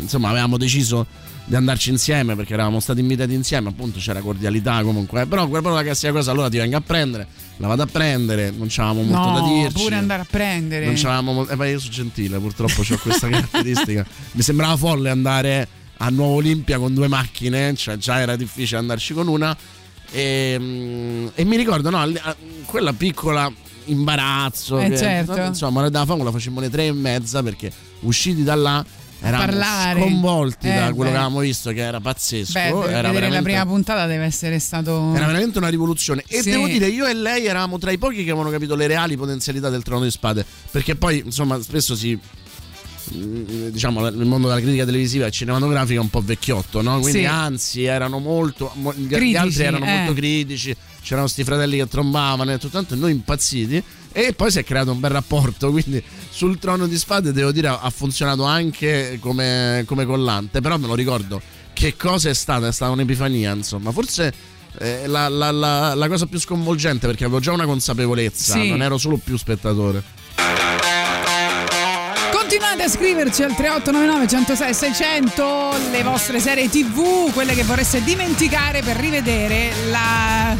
insomma 0.00 0.28
avevamo 0.30 0.56
deciso 0.56 1.06
di 1.44 1.54
andarci 1.56 1.88
insieme 1.88 2.36
perché 2.36 2.52
eravamo 2.52 2.78
stati 2.78 3.00
invitati 3.00 3.32
insieme 3.32 3.70
appunto 3.70 3.98
c'era 3.98 4.20
cordialità 4.20 4.82
comunque. 4.82 5.26
Però 5.26 5.42
quella 5.46 5.62
proprio 5.62 5.74
la 5.74 5.82
classica 5.82 6.12
cosa 6.12 6.30
allora 6.30 6.48
ti 6.50 6.58
vengo 6.58 6.76
a 6.76 6.80
prendere 6.82 7.26
la 7.60 7.66
vado 7.66 7.82
a 7.82 7.86
prendere 7.86 8.52
non 8.56 8.68
c'avevamo 8.70 9.02
molto 9.02 9.32
da 9.32 9.40
No, 9.40 9.54
dirci. 9.62 9.82
pure 9.82 9.94
andare 9.96 10.22
a 10.22 10.26
prendere. 10.28 10.84
non 10.84 10.94
c'avevamo 10.94 11.32
mol- 11.32 11.50
eh, 11.50 11.54
ma 11.56 11.66
io 11.66 11.78
sono 11.80 11.90
gentile 11.92 12.38
purtroppo 12.38 12.82
ho 12.82 12.98
questa 12.98 13.28
caratteristica. 13.30 14.06
Mi 14.32 14.42
sembrava 14.42 14.76
folle 14.76 15.10
andare 15.10 15.68
a 16.00 16.08
Nuovo 16.10 16.34
Olimpia 16.34 16.78
con 16.78 16.94
due 16.94 17.08
macchine 17.08 17.74
cioè 17.74 17.96
già 17.96 18.20
era 18.20 18.36
difficile 18.36 18.78
andarci 18.78 19.14
con 19.14 19.26
una. 19.28 19.56
E, 20.10 20.56
mm, 20.58 21.26
e 21.34 21.44
mi 21.44 21.56
ricordo 21.56 21.90
no, 21.90 22.06
quella 22.66 22.92
piccola 22.92 23.50
imbarazzo 23.88 24.78
Eh, 24.78 24.88
che- 24.90 24.96
certo. 24.96 25.40
insomma 25.40 25.80
noi 25.82 25.90
da 25.90 26.04
fame 26.04 26.24
la 26.24 26.30
facemmo 26.30 26.58
alle 26.60 26.70
tre 26.70 26.86
e 26.86 26.92
mezza 26.92 27.42
perché 27.42 27.70
usciti 28.00 28.42
da 28.44 28.54
là 28.54 28.84
eravamo 29.20 29.50
parlare. 29.50 30.00
sconvolti 30.00 30.68
Eh, 30.68 30.74
da 30.74 30.80
quello 30.92 30.94
beh. 30.96 31.02
che 31.02 31.08
avevamo 31.16 31.40
visto 31.40 31.70
che 31.72 31.80
era 31.80 32.00
pazzesco 32.00 32.52
Beh, 32.52 32.68
era 32.92 33.10
vedere 33.10 33.30
la 33.30 33.42
prima 33.42 33.66
puntata 33.66 34.06
deve 34.06 34.24
essere 34.24 34.58
stato. 34.60 35.12
era 35.14 35.26
veramente 35.26 35.58
una 35.58 35.68
rivoluzione. 35.68 36.22
E 36.28 36.40
Sì. 36.42 36.50
devo 36.50 36.66
dire, 36.68 36.86
io 36.86 37.04
e 37.06 37.14
lei 37.14 37.46
eravamo 37.46 37.78
tra 37.78 37.90
i 37.90 37.98
pochi 37.98 38.16
che 38.24 38.30
avevano 38.30 38.50
capito 38.50 38.74
le 38.76 38.86
reali 38.86 39.16
potenzialità 39.16 39.70
del 39.70 39.82
trono 39.82 40.04
di 40.04 40.10
spade. 40.10 40.44
Perché 40.70 40.94
poi, 40.94 41.22
insomma, 41.24 41.60
spesso 41.60 41.96
si. 41.96 42.16
mm, 43.14 43.68
Diciamo, 43.70 44.06
il 44.06 44.24
mondo 44.24 44.48
della 44.48 44.60
critica 44.60 44.84
televisiva 44.84 45.26
e 45.26 45.30
cinematografica 45.30 45.98
è 45.98 46.02
un 46.02 46.10
po' 46.10 46.20
vecchiotto, 46.20 46.82
no? 46.82 47.00
Quindi, 47.00 47.20
Sì. 47.20 47.24
anzi, 47.24 47.84
erano 47.84 48.18
molto. 48.18 48.70
mo- 48.74 48.92
Gli, 48.94 49.06
gli 49.06 49.08
Critici, 49.08 49.36
altri 49.36 49.62
erano 49.64 49.84
eh. 49.86 49.96
molto 49.96 50.12
critici. 50.12 50.76
C'erano 51.02 51.26
sti 51.26 51.44
fratelli 51.44 51.78
che 51.78 51.86
trombavano 51.88 52.52
e 52.52 52.58
tutto 52.58 52.76
tanto, 52.76 52.94
noi 52.94 53.12
impazziti. 53.12 53.82
E 54.12 54.32
poi 54.32 54.50
si 54.50 54.58
è 54.58 54.64
creato 54.64 54.90
un 54.92 55.00
bel 55.00 55.10
rapporto. 55.10 55.70
Quindi, 55.70 56.02
sul 56.30 56.58
trono 56.58 56.86
di 56.86 56.96
spade, 56.98 57.32
devo 57.32 57.52
dire, 57.52 57.68
ha 57.68 57.90
funzionato 57.90 58.44
anche 58.44 59.18
come, 59.20 59.84
come 59.86 60.04
collante. 60.04 60.60
Però 60.60 60.76
me 60.78 60.86
lo 60.86 60.94
ricordo. 60.94 61.40
Che 61.72 61.96
cosa 61.96 62.28
è 62.30 62.34
stata? 62.34 62.66
È 62.66 62.72
stata 62.72 62.90
un'epifania, 62.92 63.52
insomma. 63.52 63.92
Forse 63.92 64.32
eh, 64.80 65.06
la, 65.06 65.28
la- 65.28 65.50
la- 65.52 65.94
la 65.94 66.08
cosa 66.08 66.26
più 66.26 66.38
sconvolgente 66.40 67.06
perché 67.06 67.24
avevo 67.24 67.40
già 67.40 67.52
una 67.52 67.64
consapevolezza, 67.66 68.54
Sì. 68.54 68.68
non 68.70 68.82
ero 68.82 68.98
solo 68.98 69.16
più 69.16 69.36
spettatore. 69.36 70.02
Continuate 72.48 72.82
a 72.84 72.88
scriverci 72.88 73.42
al 73.42 73.54
3899 73.54 74.26
106 74.26 74.72
600 74.72 75.76
le 75.90 76.02
vostre 76.02 76.40
serie 76.40 76.70
tv, 76.70 77.30
quelle 77.34 77.52
che 77.52 77.62
vorreste 77.62 78.02
dimenticare 78.02 78.80
per 78.80 78.96
rivedere 78.96 79.70
la... 79.90 80.56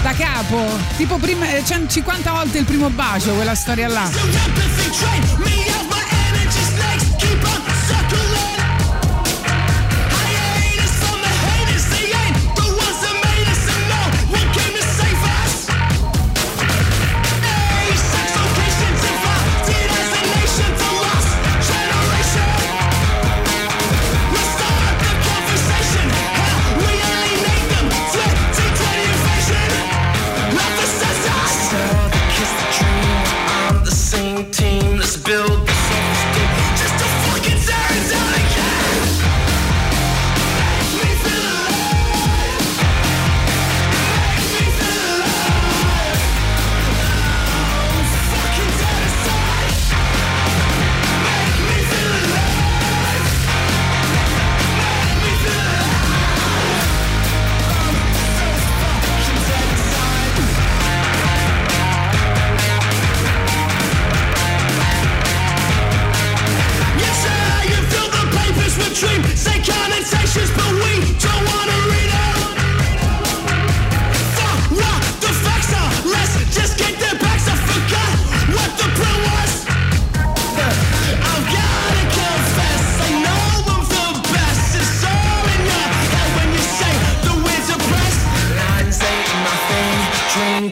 da 0.00 0.12
capo. 0.12 0.64
Tipo 0.96 1.16
prima, 1.16 1.52
eh, 1.52 1.64
50 1.64 2.30
volte 2.30 2.58
il 2.58 2.64
primo 2.64 2.88
bacio, 2.88 3.34
quella 3.34 3.56
storia 3.56 3.88
là. 3.88 4.08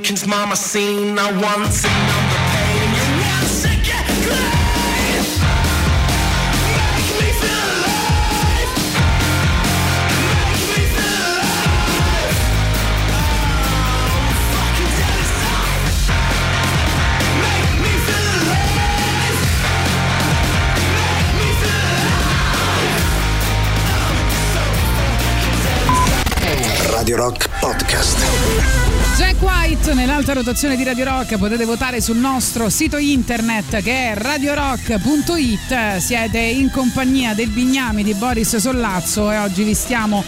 Lincoln's 0.02 0.26
mama 0.26 0.56
seen. 0.56 1.16
I 1.16 1.30
want 1.30 2.31
8 29.82 29.94
nell'alta 29.94 30.32
rotazione 30.32 30.76
di 30.76 30.84
Radio 30.84 31.04
Rock 31.04 31.36
potete 31.38 31.64
votare 31.64 32.00
sul 32.00 32.16
nostro 32.16 32.68
sito 32.68 32.98
internet 32.98 33.82
che 33.82 34.12
è 34.12 34.14
radiorock.it 34.14 35.96
siete 35.96 36.38
in 36.38 36.70
compagnia 36.70 37.34
del 37.34 37.48
bignami 37.48 38.04
di 38.04 38.14
Boris 38.14 38.54
Sollazzo 38.58 39.32
e 39.32 39.38
oggi 39.38 39.64
vi 39.64 39.74
stiamo 39.74 40.22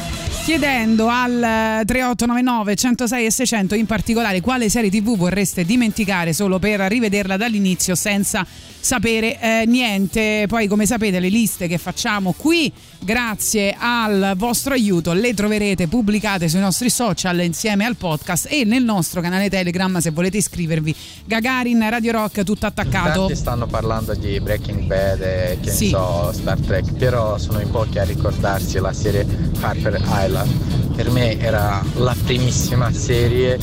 chiedendo 0.44 1.08
al 1.08 1.84
3899 1.86 2.74
106 2.74 3.24
e 3.24 3.30
600 3.30 3.74
in 3.76 3.86
particolare 3.86 4.42
quale 4.42 4.68
serie 4.68 4.90
tv 4.90 5.16
vorreste 5.16 5.64
dimenticare 5.64 6.34
solo 6.34 6.58
per 6.58 6.80
rivederla 6.80 7.38
dall'inizio 7.38 7.94
senza 7.94 8.46
sapere 8.84 9.40
eh, 9.40 9.64
niente. 9.66 10.44
Poi 10.46 10.66
come 10.68 10.84
sapete 10.84 11.18
le 11.18 11.30
liste 11.30 11.66
che 11.66 11.78
facciamo 11.78 12.34
qui 12.36 12.70
grazie 13.00 13.74
al 13.78 14.34
vostro 14.36 14.74
aiuto 14.74 15.14
le 15.14 15.32
troverete 15.32 15.88
pubblicate 15.88 16.48
sui 16.48 16.60
nostri 16.60 16.90
social 16.90 17.40
insieme 17.40 17.86
al 17.86 17.96
podcast 17.96 18.46
e 18.50 18.64
nel 18.64 18.84
nostro 18.84 19.22
canale 19.22 19.48
Telegram 19.48 19.98
se 19.98 20.10
volete 20.10 20.36
iscrivervi. 20.36 20.94
Gagarin 21.24 21.88
Radio 21.88 22.12
Rock 22.12 22.42
tutto 22.42 22.66
attaccato. 22.66 23.20
Tanti 23.20 23.36
stanno 23.36 23.66
parlando 23.66 24.14
di 24.14 24.38
Breaking 24.40 24.82
Bad 24.82 25.22
e 25.22 25.58
che 25.62 25.70
ne 25.70 25.74
Sì. 25.74 25.88
so, 25.88 26.30
Star 26.34 26.60
Trek, 26.60 26.92
però 26.92 27.38
sono 27.38 27.60
in 27.60 27.70
pochi 27.70 27.98
a 27.98 28.04
ricordarsi 28.04 28.78
la 28.78 28.92
serie 28.92 29.26
Harper 29.60 29.98
Island. 30.04 30.32
Per 30.42 31.10
me 31.10 31.38
era 31.38 31.84
la 31.96 32.14
primissima 32.24 32.92
serie 32.92 33.58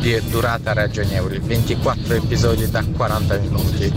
di 0.00 0.20
durata 0.28 0.72
ragionevole, 0.72 1.40
24 1.40 2.14
episodi 2.14 2.70
da 2.70 2.84
40 2.84 3.38
minuti. 3.38 3.92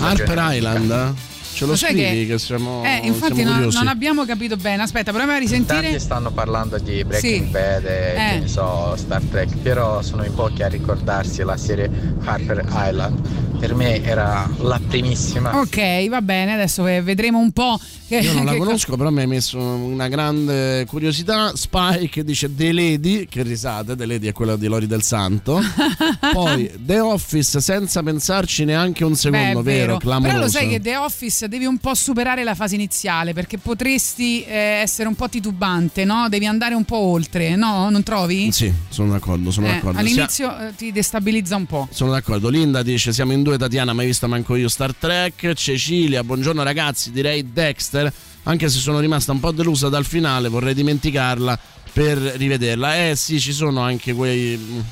Harper 0.00 0.38
Island? 0.54 1.14
Ce 1.56 1.64
lo 1.64 1.74
scrivi 1.74 2.02
che- 2.02 2.26
che, 2.26 2.38
siamo, 2.38 2.84
Eh, 2.84 3.00
infatti 3.06 3.34
siamo 3.36 3.48
no- 3.50 3.56
curiosi. 3.56 3.76
non 3.78 3.88
abbiamo 3.88 4.24
capito 4.26 4.56
bene. 4.56 4.82
Aspetta, 4.82 5.10
proviamo 5.10 5.32
a 5.34 5.38
risentire. 5.38 5.80
Tanti 5.80 5.98
stanno 6.00 6.30
parlando 6.30 6.76
di 6.78 7.02
Breaking 7.02 7.44
Sì. 7.46 7.50
Bad 7.50 7.84
e 7.86 8.10
Eh. 8.14 8.30
che 8.34 8.38
ne 8.40 8.48
so, 8.48 8.94
Star 8.96 9.22
Trek, 9.22 9.56
però 9.58 10.02
sono 10.02 10.24
in 10.24 10.34
pochi 10.34 10.62
a 10.62 10.68
ricordarsi 10.68 11.42
la 11.42 11.56
serie 11.56 11.90
Harper 12.24 12.62
Island. 12.68 13.44
Per 13.58 13.74
me 13.74 14.02
era 14.04 14.46
la 14.58 14.78
primissima 14.86 15.58
Ok, 15.58 16.08
va 16.10 16.20
bene, 16.20 16.52
adesso 16.52 16.82
ve- 16.82 17.00
vedremo 17.00 17.38
un 17.38 17.52
po'. 17.52 17.80
Che, 18.06 18.18
Io 18.18 18.34
non 18.34 18.44
la 18.44 18.52
che 18.52 18.58
co- 18.58 18.64
conosco, 18.64 18.96
però 18.96 19.10
mi 19.10 19.20
hai 19.22 19.26
messo 19.26 19.58
una 19.58 20.06
grande 20.08 20.84
curiosità. 20.86 21.52
Spike 21.56 22.22
dice 22.22 22.54
The 22.54 22.70
Lady, 22.70 23.26
che 23.26 23.42
risate, 23.42 23.96
The 23.96 24.04
Lady 24.06 24.28
è 24.28 24.32
quella 24.32 24.56
di 24.56 24.66
Lori 24.68 24.86
del 24.86 25.02
Santo. 25.02 25.58
Poi 26.32 26.70
The 26.78 27.00
Office 27.00 27.60
senza 27.60 28.02
pensarci 28.02 28.64
neanche 28.64 29.02
un 29.04 29.10
Beh, 29.12 29.16
secondo, 29.16 29.60
è 29.60 29.62
vero? 29.62 29.96
Clamoroso. 29.96 30.34
Però 30.34 30.44
lo 30.44 30.50
sai 30.50 30.68
che 30.68 30.80
The 30.80 30.96
Office 30.98 31.45
devi 31.48 31.64
un 31.64 31.78
po' 31.78 31.94
superare 31.94 32.44
la 32.44 32.54
fase 32.54 32.74
iniziale 32.74 33.32
perché 33.32 33.58
potresti 33.58 34.42
eh, 34.44 34.54
essere 34.82 35.08
un 35.08 35.14
po' 35.14 35.28
titubante, 35.28 36.04
no? 36.04 36.28
Devi 36.28 36.46
andare 36.46 36.74
un 36.74 36.84
po' 36.84 36.96
oltre, 36.96 37.56
no? 37.56 37.88
Non 37.90 38.02
trovi? 38.02 38.50
Sì, 38.52 38.72
sono 38.88 39.10
d'accordo, 39.12 39.50
sono 39.50 39.66
Eh, 39.66 39.70
d'accordo. 39.72 39.98
all'inizio 39.98 40.58
eh, 40.58 40.74
ti 40.74 40.92
destabilizza 40.92 41.56
un 41.56 41.66
po'. 41.66 41.88
Sono 41.90 42.10
d'accordo. 42.10 42.48
Linda 42.48 42.82
dice: 42.82 43.12
Siamo 43.12 43.32
in 43.32 43.42
due, 43.42 43.58
Tatiana, 43.58 43.92
mai 43.92 44.06
vista 44.06 44.26
manco 44.26 44.56
io 44.56 44.68
Star 44.68 44.94
Trek. 44.94 45.52
Cecilia, 45.54 46.22
buongiorno 46.24 46.62
ragazzi, 46.62 47.10
direi 47.12 47.52
Dexter. 47.52 48.12
Anche 48.44 48.68
se 48.68 48.78
sono 48.78 49.00
rimasta 49.00 49.32
un 49.32 49.40
po' 49.40 49.50
delusa 49.50 49.88
dal 49.88 50.04
finale, 50.04 50.48
vorrei 50.48 50.72
dimenticarla 50.74 51.58
per 51.92 52.16
rivederla. 52.18 53.08
Eh 53.08 53.16
sì, 53.16 53.40
ci 53.40 53.52
sono 53.52 53.80
anche 53.80 54.12
quei. 54.12 54.84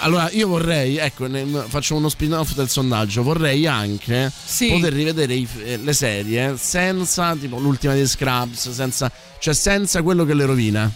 Allora, 0.00 0.30
io 0.32 0.48
vorrei, 0.48 0.96
ecco, 0.96 1.26
ne- 1.26 1.64
faccio 1.68 1.94
uno 1.96 2.08
spin-off 2.08 2.54
del 2.54 2.68
sondaggio. 2.68 3.22
Vorrei 3.22 3.66
anche 3.66 4.30
Sì. 4.44 4.68
poter 4.68 4.92
rivedere 4.92 5.34
i- 5.34 5.48
eh, 5.64 5.76
le 5.78 5.92
serie 5.92 6.56
senza, 6.58 7.34
tipo, 7.36 7.58
l'ultima 7.58 7.94
di 7.94 8.06
Scrubs, 8.06 8.70
senza, 8.70 9.10
cioè 9.38 9.54
senza 9.54 10.02
quello 10.02 10.24
che 10.24 10.34
le 10.34 10.44
rovina. 10.44 10.90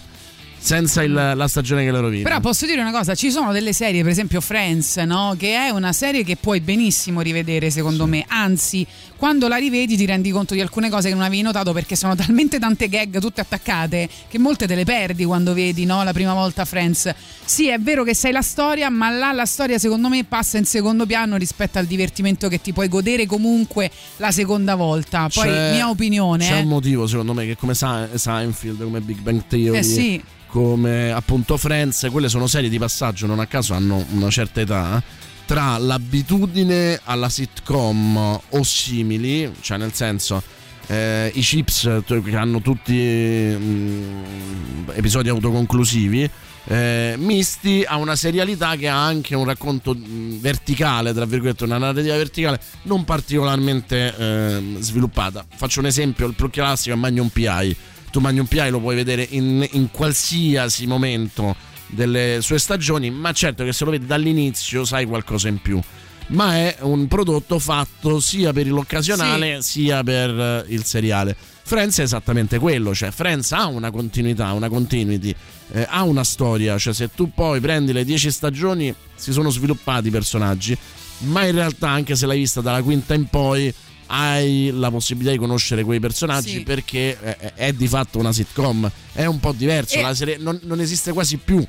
Senza 0.58 1.02
il- 1.02 1.12
la 1.12 1.48
stagione 1.48 1.84
che 1.84 1.92
le 1.92 2.00
rovina. 2.00 2.22
Però 2.28 2.40
posso 2.40 2.66
dire 2.66 2.80
una 2.80 2.90
cosa, 2.90 3.14
ci 3.14 3.30
sono 3.30 3.52
delle 3.52 3.72
serie, 3.72 4.02
per 4.02 4.10
esempio 4.10 4.40
Friends, 4.40 4.96
no? 4.96 5.34
che 5.38 5.54
è 5.54 5.68
una 5.70 5.92
serie 5.92 6.24
che 6.24 6.36
puoi 6.36 6.60
benissimo 6.60 7.20
rivedere 7.20 7.70
secondo 7.70 8.06
me, 8.06 8.24
anzi 8.26 8.84
quando 9.16 9.48
la 9.48 9.56
rivedi 9.56 9.96
ti 9.96 10.04
rendi 10.04 10.30
conto 10.30 10.52
di 10.54 10.60
alcune 10.60 10.90
cose 10.90 11.08
che 11.08 11.14
non 11.14 11.22
avevi 11.22 11.40
notato 11.42 11.72
perché 11.72 11.96
sono 11.96 12.14
talmente 12.16 12.58
tante 12.58 12.88
gag 12.88 13.18
tutte 13.20 13.40
attaccate 13.40 14.08
che 14.28 14.38
molte 14.38 14.66
te 14.66 14.74
le 14.74 14.84
perdi 14.84 15.24
quando 15.24 15.54
vedi 15.54 15.84
no? 15.84 16.02
la 16.02 16.12
prima 16.12 16.34
volta 16.34 16.64
Friends. 16.64 17.14
Sì, 17.44 17.68
è 17.68 17.78
vero 17.78 18.02
che 18.02 18.14
sai 18.14 18.32
la 18.32 18.42
storia, 18.42 18.90
ma 18.90 19.08
là 19.10 19.32
la 19.32 19.46
storia 19.46 19.78
secondo 19.78 20.08
me 20.08 20.24
passa 20.24 20.58
in 20.58 20.64
secondo 20.64 21.06
piano 21.06 21.36
rispetto 21.36 21.78
al 21.78 21.86
divertimento 21.86 22.48
che 22.48 22.60
ti 22.60 22.72
puoi 22.72 22.88
godere 22.88 23.24
comunque 23.26 23.90
la 24.16 24.32
seconda 24.32 24.74
volta. 24.74 25.28
Poi 25.32 25.44
C'è- 25.46 25.72
mia 25.72 25.88
opinione. 25.88 26.44
C'è 26.46 26.56
eh. 26.56 26.60
un 26.62 26.68
motivo, 26.68 27.06
secondo 27.06 27.32
me, 27.34 27.46
che 27.46 27.56
come 27.56 27.74
Seinfeld, 27.74 28.82
come 28.82 29.00
Big 29.00 29.18
Bang 29.20 29.42
Theory, 29.46 29.78
Eh 29.78 29.82
sì. 29.82 30.22
Come 30.56 31.12
appunto 31.12 31.58
Friends, 31.58 32.08
quelle 32.10 32.30
sono 32.30 32.46
serie 32.46 32.70
di 32.70 32.78
passaggio, 32.78 33.26
non 33.26 33.40
a 33.40 33.46
caso 33.46 33.74
hanno 33.74 34.06
una 34.12 34.30
certa 34.30 34.62
età. 34.62 35.02
Tra 35.44 35.76
l'abitudine 35.76 36.98
alla 37.04 37.28
sitcom 37.28 38.16
o 38.16 38.62
simili, 38.62 39.52
cioè 39.60 39.76
nel 39.76 39.92
senso. 39.92 40.42
eh, 40.86 41.30
I 41.34 41.40
chips 41.42 42.00
che 42.06 42.36
hanno 42.36 42.62
tutti 42.62 42.94
mm, 42.94 44.88
episodi 44.94 45.28
autoconclusivi, 45.28 46.30
eh, 46.68 47.16
misti 47.18 47.84
a 47.86 47.96
una 47.96 48.16
serialità 48.16 48.76
che 48.76 48.88
ha 48.88 49.04
anche 49.04 49.34
un 49.34 49.44
racconto 49.44 49.94
mm, 49.94 50.38
verticale, 50.38 51.12
tra 51.12 51.26
virgolette, 51.26 51.64
una 51.64 51.76
narrativa 51.76 52.16
verticale 52.16 52.58
non 52.84 53.04
particolarmente 53.04 54.16
ehm, 54.16 54.80
sviluppata. 54.80 55.44
Faccio 55.54 55.80
un 55.80 55.86
esempio, 55.86 56.26
il 56.26 56.32
più 56.32 56.48
classico 56.48 56.94
è 56.94 56.98
Magnum 56.98 57.28
PI. 57.28 57.76
Tu 58.10 58.20
Magnum 58.20 58.46
PI 58.46 58.70
lo 58.70 58.80
puoi 58.80 58.94
vedere 58.94 59.26
in, 59.30 59.66
in 59.72 59.90
qualsiasi 59.90 60.86
momento 60.86 61.54
delle 61.88 62.38
sue 62.40 62.58
stagioni, 62.58 63.10
ma 63.10 63.32
certo 63.32 63.64
che 63.64 63.72
se 63.72 63.84
lo 63.84 63.90
vedi 63.90 64.06
dall'inizio 64.06 64.84
sai 64.84 65.06
qualcosa 65.06 65.48
in 65.48 65.60
più. 65.60 65.80
Ma 66.28 66.56
è 66.56 66.78
un 66.80 67.06
prodotto 67.06 67.58
fatto 67.60 68.18
sia 68.18 68.52
per 68.52 68.66
l'occasionale 68.66 69.62
sia 69.62 70.02
per 70.02 70.30
eh, 70.30 70.64
il 70.68 70.84
seriale. 70.84 71.36
Friends 71.62 71.98
è 71.98 72.02
esattamente 72.02 72.58
quello, 72.58 72.94
cioè 72.94 73.10
Friends 73.10 73.52
ha 73.52 73.66
una 73.66 73.90
continuità, 73.90 74.52
una 74.52 74.68
continuity, 74.68 75.34
eh, 75.72 75.86
ha 75.88 76.02
una 76.02 76.24
storia, 76.24 76.78
cioè 76.78 76.92
se 76.92 77.10
tu 77.14 77.32
poi 77.32 77.60
prendi 77.60 77.92
le 77.92 78.04
10 78.04 78.30
stagioni 78.30 78.94
si 79.14 79.32
sono 79.32 79.50
sviluppati 79.50 80.08
i 80.08 80.10
personaggi, 80.10 80.76
ma 81.18 81.44
in 81.44 81.52
realtà 81.52 81.88
anche 81.88 82.14
se 82.14 82.26
l'hai 82.26 82.38
vista 82.38 82.60
dalla 82.60 82.82
quinta 82.82 83.14
in 83.14 83.26
poi 83.26 83.72
hai 84.06 84.70
la 84.72 84.90
possibilità 84.90 85.32
di 85.32 85.38
conoscere 85.38 85.82
quei 85.84 86.00
personaggi 86.00 86.50
Sì. 86.58 86.62
perché 86.62 87.18
è, 87.18 87.52
è 87.54 87.72
di 87.72 87.88
fatto 87.88 88.18
una 88.18 88.32
sitcom, 88.32 88.90
è 89.12 89.24
un 89.24 89.40
po' 89.40 89.52
diverso, 89.52 89.96
E- 89.96 90.02
la 90.02 90.14
serie- 90.14 90.36
non, 90.38 90.58
non 90.62 90.80
esiste 90.80 91.12
quasi 91.12 91.36
più 91.38 91.64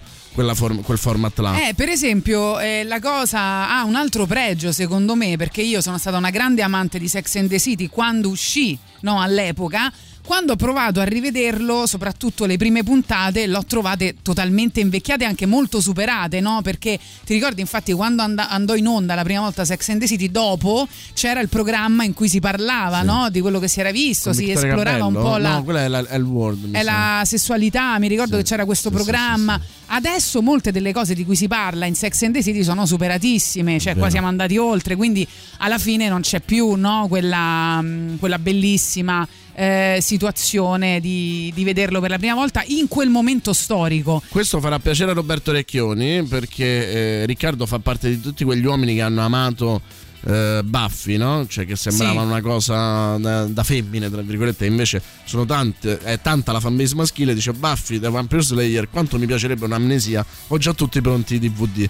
form- 0.54 0.82
quel 0.84 0.98
format 1.00 1.38
là. 1.40 1.68
Eh, 1.68 1.74
per 1.74 1.90
esempio, 1.90 2.60
eh, 2.60 2.84
la 2.84 3.00
cosa 3.00 3.70
ha 3.70 3.84
un 3.86 3.96
altro 3.96 4.26
pregio 4.28 4.72
secondo 4.72 5.16
me, 5.16 5.36
perché 5.36 5.62
io 5.62 5.82
sono 5.82 5.98
stata 5.98 6.18
una 6.18 6.30
grande 6.30 6.62
amante 6.62 7.00
di 7.00 7.08
Sex 7.08 7.36
and 7.38 7.50
the 7.50 7.60
City 7.60 7.88
quando 7.88 8.30
uscì 8.30 8.78
no, 9.02 9.20
all'epoca. 9.22 9.92
Quando 10.28 10.52
ho 10.52 10.56
provato 10.58 11.00
a 11.00 11.06
rivederlo, 11.06 11.86
soprattutto 11.88 12.44
le 12.46 12.58
prime 12.58 12.84
puntate, 12.84 13.48
l'ho 13.48 13.64
trovate 13.64 14.16
totalmente 14.22 14.82
invecchiate 14.82 15.24
e 15.24 15.26
anche 15.26 15.46
molto 15.46 15.80
superate, 15.80 16.42
no? 16.42 16.60
Perché 16.62 17.00
ti 17.24 17.32
ricordi, 17.34 17.62
infatti, 17.62 17.94
quando 17.94 18.24
and- 18.24 18.46
andò 18.46 18.76
in 18.76 18.88
onda 18.88 19.16
la 19.16 19.24
prima 19.24 19.40
volta 19.40 19.64
Sex 19.64 19.88
and 19.88 20.02
the 20.02 20.06
City, 20.06 20.30
dopo 20.30 20.86
c'era 21.14 21.40
il 21.40 21.48
programma 21.48 22.04
in 22.04 22.14
cui 22.14 22.28
si 22.28 22.42
parlava, 22.42 23.04
no? 23.04 23.30
Di 23.30 23.40
quello 23.40 23.58
che 23.60 23.70
si 23.70 23.80
era 23.80 23.90
visto, 23.90 24.26
Con 24.32 24.34
si 24.38 24.46
Vittorio 24.48 24.68
esplorava 24.68 25.06
un 25.06 25.14
Capello? 25.14 25.30
po' 25.32 25.38
la, 25.38 25.54
No, 25.54 25.64
quella 25.64 25.84
è, 25.86 25.88
la, 25.88 26.06
è 26.06 26.20
World. 26.20 26.74
è 26.74 26.84
la 26.84 27.22
sessualità, 27.24 27.98
mi 27.98 28.10
ricordo 28.10 28.36
Sì, 28.36 28.44
che 28.44 28.50
c'era 28.50 28.66
questo 28.66 28.90
sì, 28.92 28.98
sì, 28.98 29.02
programma. 29.04 29.62
Adesso 29.86 30.42
molte 30.42 30.74
delle 30.74 30.92
cose 30.92 31.14
di 31.14 31.24
cui 31.24 31.38
si 31.38 31.48
parla 31.48 31.86
in 31.86 31.96
Sex 31.96 32.22
and 32.24 32.34
the 32.34 32.44
City 32.44 32.66
sono 32.66 32.86
superatissime, 32.86 33.80
cioè 33.80 33.96
qua 33.96 34.10
siamo 34.10 34.28
andati 34.28 34.58
oltre, 34.58 34.98
quindi 34.98 35.26
alla 35.60 35.78
fine 35.78 36.10
non 36.10 36.20
c'è 36.20 36.42
più 36.42 36.74
no, 36.74 37.06
quella, 37.08 37.82
mh, 37.82 38.18
quella 38.20 38.38
bellissima 38.40 39.26
eh, 39.58 39.98
situazione 40.02 41.00
di, 41.00 41.52
di 41.56 41.64
vederlo 41.64 42.00
per 42.00 42.12
la 42.12 42.20
prima 42.20 42.36
volta 42.36 42.64
in 42.68 42.88
quel 42.88 43.10
momento 43.10 43.54
storico. 43.54 44.22
Questo 44.30 44.60
farà 44.60 44.78
piacere 44.78 45.12
a 45.12 45.14
Roberto 45.16 45.52
Recchioni 45.52 46.22
perché 46.24 47.22
eh, 47.22 47.26
Riccardo 47.26 47.66
fa 47.66 47.80
parte 47.80 48.08
di 48.10 48.22
tutti 48.22 48.44
quegli 48.44 48.66
uomini 48.66 48.94
che 48.94 49.02
hanno 49.02 49.22
amato 49.22 49.82
eh, 50.28 50.62
Buffy, 50.64 51.18
no? 51.18 51.48
Cioè 51.48 51.66
che 51.66 51.76
sembrava 51.76 52.22
Sì. 52.22 52.28
una 52.28 52.42
cosa 52.42 53.18
da, 53.18 53.46
da 53.46 53.64
femmine, 53.64 54.12
tra 54.12 54.22
virgolette, 54.22 54.66
invece 54.68 55.02
sono 55.26 55.46
tante, 55.46 55.98
è 56.00 56.20
tanta 56.22 56.52
la 56.52 56.60
fanbase 56.60 56.94
maschile, 56.94 57.34
dice 57.34 57.52
Buffy 57.54 57.98
da 57.98 58.12
Vampire 58.12 58.44
Slayer, 58.44 58.90
quanto 58.92 59.18
mi 59.18 59.26
piacerebbe 59.26 59.66
un'amnesia, 59.66 60.24
ho 60.48 60.58
già 60.60 60.74
tutti 60.74 61.02
pronti 61.02 61.36
i 61.36 61.40
DVD. 61.40 61.90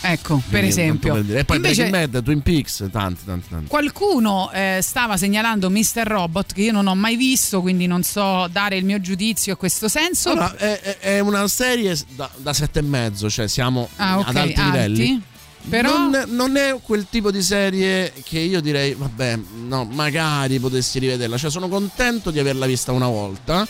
Ecco, 0.00 0.40
per 0.48 0.64
esempio. 0.64 1.08
tanto 1.12 1.14
per 1.14 1.24
dire. 1.24 1.38
E 1.40 1.44
poi 1.44 1.56
Invece- 1.56 1.88
Breaking 1.88 2.10
Bad, 2.12 2.22
Twin 2.24 2.42
Peaks, 2.42 2.84
tanti, 2.92 3.24
tanti, 3.24 3.48
tanti. 3.48 3.66
Qualcuno 3.68 4.50
eh, 4.52 4.78
stava 4.82 5.16
segnalando 5.16 5.70
Mr. 5.70 6.02
Robot 6.04 6.52
che 6.52 6.62
io 6.62 6.72
non 6.72 6.86
ho 6.86 6.94
mai 6.94 7.16
visto, 7.16 7.60
quindi 7.60 7.86
non 7.86 8.02
so 8.02 8.46
dare 8.50 8.76
il 8.76 8.84
mio 8.84 9.00
giudizio 9.00 9.54
a 9.54 9.56
questo 9.56 9.88
senso. 9.88 10.30
Allora, 10.30 10.54
è, 10.56 10.98
è- 10.98 11.18
una 11.20 11.46
serie 11.48 11.96
da, 12.14 12.30
da 12.36 12.52
sette 12.52 12.78
e 12.80 12.82
mezzo, 12.82 13.28
cioè 13.30 13.48
siamo 13.48 13.88
Ah, 13.96 14.18
ok, 14.18 14.28
ad 14.28 14.36
alti, 14.36 14.60
alti. 14.60 14.70
livelli. 14.70 15.22
Però- 15.68 15.96
Non, 16.08 16.24
non 16.28 16.56
è 16.56 16.78
quel 16.80 17.06
tipo 17.10 17.32
di 17.32 17.42
serie 17.42 18.12
che 18.22 18.38
io 18.38 18.60
direi, 18.60 18.94
vabbè, 18.94 19.36
no, 19.66 19.82
magari 19.84 20.60
potessi 20.60 21.00
rivederla. 21.00 21.36
Cioè, 21.36 21.50
sono 21.50 21.66
contento 21.68 22.30
di 22.30 22.38
averla 22.38 22.66
vista 22.66 22.92
una 22.92 23.08
volta. 23.08 23.66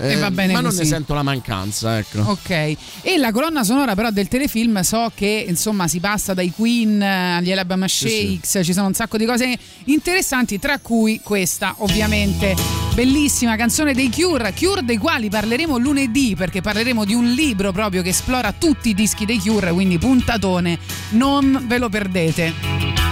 E 0.00 0.30
bene 0.30 0.52
ma 0.52 0.60
non 0.60 0.70
così. 0.70 0.82
ne 0.82 0.86
sento 0.86 1.14
la 1.14 1.22
mancanza, 1.22 1.98
ecco. 1.98 2.20
Ok, 2.20 2.50
e 2.50 3.16
la 3.16 3.32
colonna 3.32 3.64
sonora 3.64 3.94
però 3.94 4.10
del 4.10 4.28
telefilm 4.28 4.80
so 4.80 5.10
che 5.14 5.44
insomma 5.48 5.88
si 5.88 5.98
passa 6.00 6.34
dai 6.34 6.52
Queen 6.54 7.02
agli 7.02 7.50
Alabama 7.50 7.88
Sì, 7.88 8.38
Shakes, 8.40 8.64
ci 8.64 8.72
sono 8.72 8.86
un 8.86 8.94
sacco 8.94 9.16
di 9.16 9.24
cose 9.24 9.58
interessanti, 9.84 10.58
tra 10.58 10.78
cui 10.78 11.20
questa 11.22 11.74
ovviamente 11.78 12.54
bellissima 12.94 13.56
canzone 13.56 13.94
dei 13.94 14.10
Cure, 14.10 14.52
Cure 14.54 14.84
dei 14.84 14.96
quali 14.98 15.28
parleremo 15.28 15.78
lunedì 15.78 16.34
perché 16.36 16.60
parleremo 16.60 17.04
di 17.04 17.14
un 17.14 17.32
libro 17.32 17.72
proprio 17.72 18.02
che 18.02 18.10
esplora 18.10 18.52
tutti 18.52 18.90
i 18.90 18.94
dischi 18.94 19.24
dei 19.24 19.38
Cure, 19.38 19.72
quindi 19.72 19.98
puntatone, 19.98 20.78
non 21.10 21.64
ve 21.66 21.78
lo 21.78 21.88
perdete. 21.88 23.07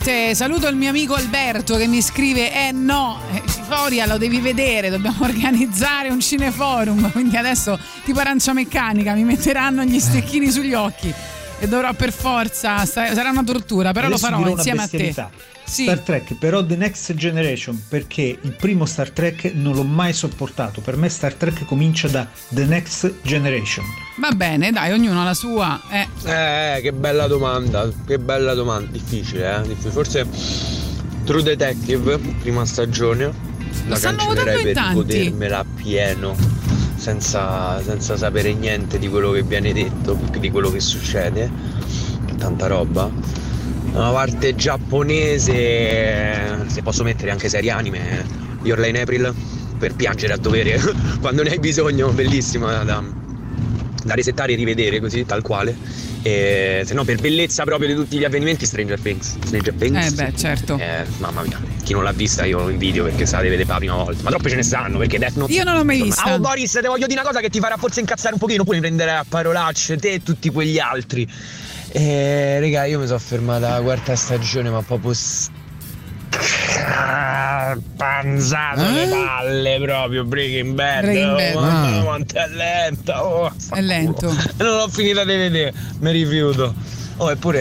Naturalmente 0.00 0.34
saluto 0.34 0.68
il 0.68 0.76
mio 0.76 0.88
amico 0.88 1.14
Alberto 1.14 1.76
che 1.76 1.86
mi 1.86 2.00
scrive: 2.00 2.52
Eh 2.52 2.72
no, 2.72 3.20
eh, 3.32 3.42
Foria 3.46 4.06
lo 4.06 4.16
devi 4.16 4.40
vedere, 4.40 4.88
dobbiamo 4.88 5.18
organizzare 5.24 6.08
un 6.08 6.20
cineforum. 6.20 7.12
Quindi 7.12 7.36
adesso, 7.36 7.78
tipo 8.04 8.18
arancia 8.18 8.52
meccanica, 8.52 9.14
mi 9.14 9.24
metteranno 9.24 9.84
gli 9.84 10.00
stecchini 10.00 10.50
sugli 10.50 10.74
occhi 10.74 11.12
e 11.58 11.68
dovrò 11.68 11.92
per 11.92 12.12
forza, 12.12 12.84
sarà 12.86 13.30
una 13.30 13.44
tortura, 13.44 13.92
però 13.92 14.06
Adesso 14.06 14.30
lo 14.30 14.36
farò 14.36 14.48
insieme 14.48 14.82
a 14.82 14.88
te. 14.88 15.14
Sì. 15.62 15.84
Star 15.84 16.00
Trek, 16.00 16.34
però 16.34 16.64
The 16.66 16.74
Next 16.74 17.14
Generation, 17.14 17.80
perché 17.88 18.36
il 18.40 18.56
primo 18.56 18.86
Star 18.86 19.10
Trek 19.10 19.52
non 19.54 19.74
l'ho 19.74 19.84
mai 19.84 20.12
sopportato. 20.12 20.80
Per 20.80 20.96
me 20.96 21.08
Star 21.08 21.34
Trek 21.34 21.64
comincia 21.64 22.08
da 22.08 22.26
The 22.48 22.64
Next 22.64 23.12
Generation. 23.22 23.84
Va 24.20 24.32
bene, 24.32 24.70
dai, 24.70 24.92
ognuno 24.92 25.22
ha 25.22 25.24
la 25.24 25.32
sua. 25.32 25.80
Eh. 25.88 26.06
Eh, 26.24 26.82
che 26.82 26.92
bella 26.92 27.26
domanda, 27.26 27.88
che 28.06 28.18
bella 28.18 28.52
domanda, 28.52 28.90
difficile, 28.90 29.56
eh? 29.56 29.62
difficile. 29.62 29.90
Forse 29.92 30.26
True 31.24 31.42
Detective, 31.42 32.18
prima 32.18 32.66
stagione, 32.66 33.32
la 33.86 33.98
cancellerei 33.98 34.62
per 34.62 34.74
tanti. 34.74 34.94
godermela 34.94 35.64
pieno, 35.74 36.36
senza, 36.96 37.82
senza 37.82 38.18
sapere 38.18 38.52
niente 38.52 38.98
di 38.98 39.08
quello 39.08 39.30
che 39.30 39.42
viene 39.42 39.72
detto, 39.72 40.18
di 40.38 40.50
quello 40.50 40.70
che 40.70 40.80
succede, 40.80 41.50
tanta 42.36 42.66
roba. 42.66 43.10
Una 43.92 44.10
parte 44.10 44.54
giapponese, 44.54 45.52
se 46.66 46.82
posso 46.82 47.04
mettere 47.04 47.30
anche 47.30 47.48
serie 47.48 47.70
anime, 47.70 48.22
Your 48.64 48.78
Line 48.80 49.00
April, 49.00 49.34
per 49.78 49.94
piangere 49.94 50.34
a 50.34 50.36
dovere 50.36 50.78
quando 51.22 51.42
ne 51.42 51.52
hai 51.52 51.58
bisogno, 51.58 52.10
bellissima 52.10 52.84
da, 52.84 53.02
da 54.04 54.14
resettare 54.14 54.52
e 54.52 54.56
rivedere 54.56 55.00
così, 55.00 55.24
tal 55.26 55.42
quale. 55.42 55.76
E 56.22 56.82
se 56.84 56.94
no, 56.94 57.04
per 57.04 57.20
bellezza 57.20 57.64
proprio 57.64 57.88
di 57.88 57.94
tutti 57.94 58.18
gli 58.18 58.24
avvenimenti, 58.24 58.66
Stranger 58.66 59.00
Things. 59.00 59.36
Stranger 59.44 59.74
Things. 59.74 60.06
Eh 60.06 60.10
beh, 60.14 60.32
certo. 60.36 60.78
Eh, 60.78 61.04
mamma 61.18 61.42
mia, 61.42 61.58
chi 61.82 61.92
non 61.92 62.02
l'ha 62.04 62.12
vista 62.12 62.44
io 62.44 62.58
lo 62.60 62.68
invidio 62.68 63.04
perché 63.04 63.26
sa 63.26 63.38
deve 63.38 63.50
vedere 63.50 63.68
la 63.68 63.76
prima 63.76 63.94
volta. 63.94 64.22
Ma 64.22 64.30
troppe 64.30 64.48
ce 64.50 64.56
ne 64.56 64.62
stanno 64.62 64.98
perché 64.98 65.18
Death 65.18 65.36
Note. 65.36 65.52
Io 65.52 65.64
non 65.64 65.74
l'ho 65.76 65.84
mai 65.84 66.02
vista. 66.02 66.22
Ah, 66.24 66.34
oh, 66.34 66.38
Boris, 66.38 66.72
te 66.72 66.88
voglio 66.88 67.06
dire 67.06 67.20
una 67.20 67.28
cosa 67.28 67.40
che 67.40 67.48
ti 67.50 67.58
farà 67.60 67.76
forse 67.76 68.00
incazzare 68.00 68.34
un 68.34 68.40
pochino, 68.40 68.64
poi 68.64 68.78
prenderai 68.80 69.16
a 69.16 69.24
parolacce, 69.28 69.96
te 69.96 70.12
e 70.12 70.22
tutti 70.22 70.50
quegli 70.50 70.78
altri. 70.78 71.28
Eh, 71.92 72.60
raga, 72.60 72.84
io 72.84 73.00
mi 73.00 73.06
sono 73.06 73.18
fermata 73.18 73.72
alla 73.72 73.82
quarta 73.82 74.14
stagione, 74.14 74.70
ma 74.70 74.80
proprio 74.82 75.12
s- 75.12 75.48
panzato 77.96 78.80
le 78.82 79.08
palle 79.08 79.78
proprio 79.80 80.24
Breaking 80.24 80.74
Bad. 80.74 81.02
Breaking 81.02 81.34
Bad. 81.36 81.54
Oh, 81.56 81.60
mamma 81.60 81.88
mia, 81.88 81.98
Ah. 82.00 82.02
quanto 82.04 82.36
è 82.36 82.48
lenta. 82.48 83.24
Oh, 83.26 83.52
È 83.70 83.80
lento. 83.80 84.26
non 84.58 84.76
l'ho 84.76 84.88
finita 84.88 85.24
di 85.24 85.36
vedere, 85.36 85.74
mi 86.00 86.10
rifiuto. 86.12 86.74
Oh, 87.18 87.30
eppure. 87.30 87.60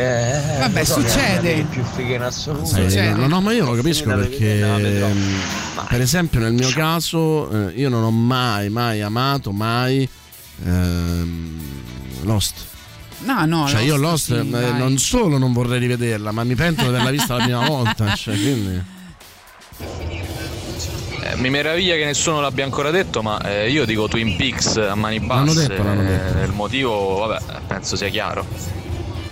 eh, 0.55 0.59
Vabbè, 0.59 0.83
so 0.85 1.01
succede. 1.01 1.65
più 1.69 1.83
fighe 1.83 2.15
in 2.15 2.21
assoluto. 2.21 2.77
Eh, 2.77 3.11
no, 3.11 3.27
no, 3.27 3.41
ma 3.41 3.51
io 3.51 3.65
lo 3.65 3.73
capisco 3.73 4.05
perché, 4.13 4.59
ehm, 4.61 5.41
per 5.89 5.99
esempio, 5.99 6.39
nel 6.39 6.53
mio 6.53 6.69
caso, 6.69 7.67
eh, 7.69 7.73
io 7.75 7.89
non 7.89 8.03
ho 8.03 8.11
mai, 8.11 8.69
mai 8.69 9.01
amato, 9.01 9.51
mai 9.51 10.07
ehm, 10.65 11.57
Lost. 12.23 12.67
No, 13.21 13.45
no. 13.45 13.67
cioè, 13.67 13.81
io 13.81 13.97
Lost 13.97 14.25
sì, 14.27 14.33
eh, 14.33 14.71
non 14.71 14.97
solo 14.97 15.37
non 15.37 15.51
vorrei 15.53 15.79
rivederla, 15.79 16.31
ma 16.31 16.43
mi 16.43 16.55
pento 16.55 16.83
di 16.83 16.87
averla 16.87 17.09
vista 17.11 17.35
la 17.37 17.43
prima 17.43 17.67
volta. 17.67 18.13
Cioè, 18.15 18.33
quindi. 18.35 18.81
Eh, 21.21 21.35
mi 21.35 21.49
meraviglia 21.49 21.95
che 21.95 22.05
nessuno 22.05 22.39
l'abbia 22.39 22.63
ancora 22.63 22.91
detto, 22.91 23.21
ma 23.21 23.39
eh, 23.41 23.69
io 23.69 23.85
dico 23.85 24.07
Twin 24.07 24.35
Peaks 24.35 24.77
a 24.77 24.95
mani 24.95 25.19
L'hanno 25.25 25.53
basse. 25.53 25.67
detto, 25.67 25.83
l'hanno 25.83 26.03
detto. 26.03 26.37
eh, 26.37 26.43
il 26.43 26.51
motivo, 26.53 27.17
vabbè, 27.27 27.61
penso 27.67 27.95
sia 27.95 28.09
chiaro. 28.09 28.45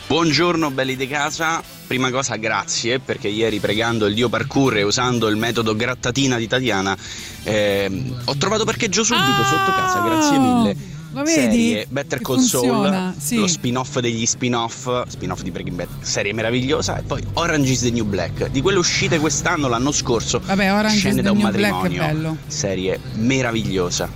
Buongiorno 0.07 0.71
belli 0.71 0.95
di 0.95 1.07
casa, 1.07 1.61
prima 1.85 2.09
cosa 2.11 2.37
grazie 2.37 2.99
perché 2.99 3.27
ieri 3.27 3.59
pregando 3.59 4.05
il 4.05 4.13
Dio 4.13 4.29
Parkour 4.29 4.77
e 4.77 4.83
usando 4.83 5.27
il 5.27 5.35
metodo 5.35 5.75
grattatina 5.75 6.37
di 6.37 6.47
Tatiana 6.47 6.95
ehm, 7.43 8.21
ho 8.23 8.37
trovato 8.37 8.63
parcheggio 8.63 9.03
subito 9.03 9.43
sotto 9.43 9.71
casa, 9.73 9.99
grazie 9.99 10.39
mille. 10.39 10.77
Lo 11.17 11.23
vedi? 11.23 11.41
Serie 11.41 11.85
Better 11.89 12.21
Call 12.21 12.37
Saul, 12.37 13.13
sì. 13.17 13.37
lo 13.37 13.47
spin-off 13.47 13.97
degli 13.97 14.23
spin-off, 14.27 15.07
spin-off 15.07 15.41
di 15.41 15.49
Breaking 15.49 15.75
Bad, 15.75 15.87
serie 16.01 16.31
meravigliosa. 16.31 16.99
E 16.99 17.01
poi 17.01 17.25
Orange 17.33 17.71
is 17.71 17.79
the 17.79 17.89
New 17.89 18.05
Black, 18.05 18.51
di 18.51 18.61
quelle 18.61 18.77
uscite 18.77 19.17
quest'anno, 19.17 19.67
l'anno 19.67 19.91
scorso. 19.91 20.39
Vabbè, 20.45 20.71
Orange 20.71 20.93
is 20.93 20.99
Scene 20.99 21.15
the 21.15 21.21
da 21.23 21.31
un 21.31 21.37
New 21.39 21.49
Black 21.49 21.73
è 21.73 21.81
matrimonio. 21.81 22.13
bello. 22.13 22.37
Serie 22.45 22.99
meravigliosa. 23.13 24.07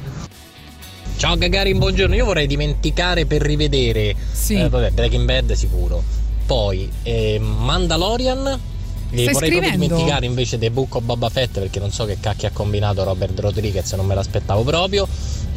Ciao 1.18 1.36
Gagarin, 1.38 1.80
buongiorno. 1.80 2.14
Io 2.14 2.26
vorrei 2.26 2.46
dimenticare 2.46 3.26
per 3.26 3.42
rivedere 3.42 4.16
eh, 4.50 4.70
vabbè, 4.70 4.92
Breaking 4.92 5.26
Bad 5.26 5.54
sicuro. 5.54 6.04
Poi 6.46 6.88
eh, 7.02 7.40
Mandalorian. 7.40 8.60
Li 9.14 9.24
Stai 9.24 9.34
vorrei 9.34 9.50
proprio 9.50 9.70
scrivendo? 9.72 9.96
dimenticare 9.96 10.26
invece 10.28 10.58
The 10.58 10.72
Book 10.72 10.96
of 10.96 11.04
Boba 11.04 11.30
Fett 11.30 11.60
perché 11.60 11.80
non 11.80 11.92
so 11.92 12.06
che 12.06 12.18
cacchio 12.22 12.48
ha 12.48 12.52
combinato 12.52 13.04
Robert 13.04 13.38
Rodriguez, 13.40 13.92
non 13.94 14.06
me 14.06 14.14
l'aspettavo 14.16 14.64
proprio. 14.64 15.06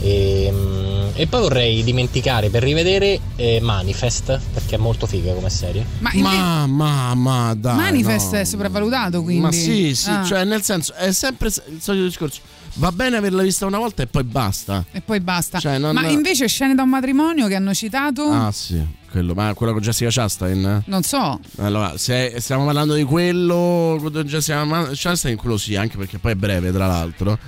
E, 0.00 0.50
mm, 0.52 1.08
e 1.14 1.26
poi 1.28 1.40
vorrei 1.40 1.82
dimenticare 1.84 2.48
per 2.50 2.62
rivedere 2.62 3.20
eh, 3.36 3.60
Manifest 3.62 4.38
perché 4.52 4.74
è 4.74 4.78
molto 4.78 5.06
figa 5.06 5.32
come 5.32 5.48
serie. 5.50 5.84
Ma, 6.00 6.10
Ma, 6.14 6.66
ma, 6.66 7.14
ma 7.14 7.54
dai. 7.54 7.76
Manifest 7.76 8.32
no. 8.32 8.38
è 8.38 8.44
sopravvalutato 8.44 9.22
quindi. 9.22 9.42
Ma 9.42 9.52
sì, 9.52 9.94
sì, 9.94 10.10
Ah. 10.10 10.24
cioè 10.24 10.44
nel 10.44 10.62
senso 10.62 10.92
è 10.94 11.12
sempre 11.12 11.48
il 11.48 11.80
solito 11.80 12.04
discorso. 12.04 12.40
Va 12.76 12.90
bene 12.90 13.16
averla 13.18 13.42
vista 13.42 13.66
una 13.66 13.78
volta 13.78 14.02
e 14.02 14.08
poi 14.08 14.24
basta. 14.24 14.84
E 14.90 15.00
poi 15.00 15.20
basta. 15.20 15.60
Cioè, 15.60 15.78
non- 15.78 15.94
Ma 15.94 16.08
invece 16.08 16.48
scene 16.48 16.74
da 16.74 16.82
un 16.82 16.88
matrimonio 16.88 17.46
che 17.46 17.54
hanno 17.54 17.72
citato? 17.72 18.28
Ah 18.28 18.50
sì, 18.50 18.84
quello, 19.12 19.32
ma 19.32 19.54
quello 19.54 19.72
con 19.72 19.80
Jessica 19.80 20.10
Chastain? 20.10 20.82
Non 20.86 21.02
so. 21.04 21.38
Allora, 21.58 21.96
se 21.96 22.34
stiamo 22.40 22.64
parlando 22.64 22.94
di 22.94 23.04
quello 23.04 23.96
con 24.02 24.10
Jessica 24.26 24.66
Chastain, 24.92 25.36
quello 25.36 25.56
sì, 25.56 25.76
anche 25.76 25.96
perché 25.96 26.18
poi 26.18 26.32
è 26.32 26.34
breve 26.34 26.72
tra 26.72 26.88
l'altro. 26.88 27.38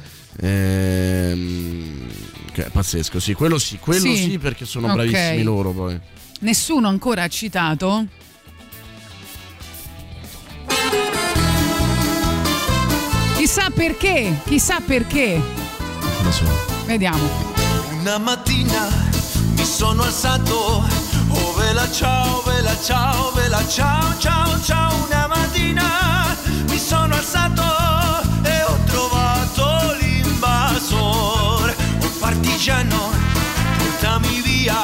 Ehm, 0.41 2.07
è 2.65 2.71
pazzesco, 2.71 3.21
sì, 3.21 3.35
quello 3.35 3.59
sì, 3.59 3.79
quello 3.79 4.01
Sì. 4.01 4.17
sì, 4.17 4.39
perché 4.39 4.65
sono 4.65 4.87
Ok. 4.89 4.95
bravissimi 4.95 5.43
loro 5.43 5.73
poi. 5.73 5.99
Nessuno 6.41 6.89
ancora 6.89 7.25
ha 7.25 7.29
citato. 7.29 8.07
Chissà 13.37 13.71
perché, 13.71 14.41
chissà 14.47 14.81
perché. 14.81 15.41
Lo 16.23 16.31
so. 16.33 16.45
Vediamo. 16.87 17.29
Una 18.01 18.19
mattina 18.19 18.89
mi 19.57 19.65
sono 19.65 20.03
alzato, 20.03 20.83
oh 21.29 21.53
vela 21.55 21.91
ciao, 21.91 22.43
vela 22.43 22.77
ciao, 22.83 23.33
vela 23.33 23.67
ciao, 23.69 24.19
ciao, 24.19 24.61
ciao. 24.63 25.05
Una 25.07 25.27
mattina 25.29 26.37
mi 26.69 26.79
sono 26.79 27.15
alzato 27.15 27.46
partigiano, 32.67 33.13
portami 33.79 34.41
via. 34.43 34.75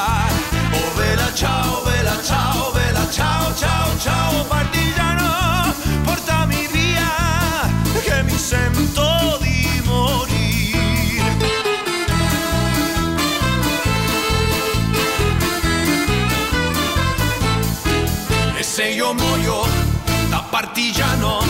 Oh 0.71 0.95
vela 0.95 1.33
ciao, 1.33 1.83
vela 1.83 2.17
ciao, 2.23 2.71
vela 2.71 3.05
ciao, 3.11 3.53
ciao, 3.55 3.99
ciao, 3.99 4.45
partigiano, 4.45 5.73
portami 6.05 6.65
via, 6.71 7.69
che 8.01 8.23
mi 8.23 8.37
sento 8.37 9.37
di 9.41 9.81
morire. 9.83 11.37
E 18.57 18.63
se 18.63 18.83
io 18.87 19.13
muoio 19.13 19.67
da 20.29 20.41
partigiano, 20.49 21.43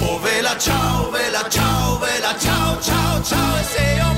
oh 0.00 0.18
vela 0.20 0.56
ciao, 0.56 1.10
vela 1.10 1.46
ciao, 1.50 1.98
vela 1.98 2.34
ciao, 2.38 2.80
ciao, 2.80 3.22
ciao. 3.22 3.58
E 3.58 3.64
se 3.64 3.82
io 3.82 4.04
muoio 4.04 4.14
da 4.14 4.15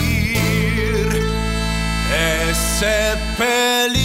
E 2.11 2.55
seppellire 2.55 3.97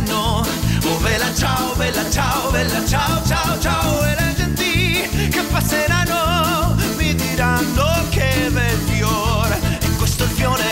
passeranno, 0.00 0.46
oh 0.84 0.98
vela 0.98 1.34
ciao, 1.34 1.74
vela 1.74 2.10
ciao, 2.10 2.50
vela 2.50 2.84
ciao, 2.86 3.22
ciao, 3.26 3.60
ciao, 3.60 4.04
e 4.04 4.14
le 4.14 4.34
genti 4.36 5.08
che 5.28 5.42
passeranno 5.42 6.74
mi 6.96 7.14
diranno 7.14 8.08
che 8.10 8.48
bel 8.50 8.78
fiore, 8.86 9.58
e 9.80 9.90
questo 9.96 10.24
è 10.24 10.26
il 10.26 10.32
fiore 10.32 10.64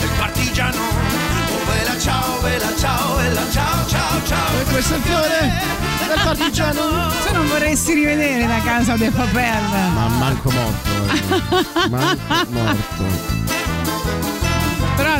del 0.00 0.08
partigiano, 0.16 0.78
oh 0.78 1.70
vela 1.70 1.98
ciao, 1.98 2.40
vela 2.40 2.76
ciao, 2.76 3.16
vela 3.16 3.50
ciao, 3.50 3.86
ciao, 3.86 4.24
ciao, 4.24 4.60
E 4.60 4.64
questo 4.64 4.94
è 4.94 4.96
il 4.96 5.02
fiore 5.02 5.62
del 6.08 6.20
partigiano. 6.22 7.10
Se 7.22 7.32
non 7.32 7.46
vorresti 7.48 7.94
rivedere 7.94 8.46
la 8.46 8.60
casa 8.62 8.96
del 8.96 9.12
papel. 9.12 9.62
Ma 9.94 10.08
manco 10.08 10.50
morto. 10.50 10.90
eh. 11.12 11.88
manco 11.88 12.34
morto. 12.50 13.45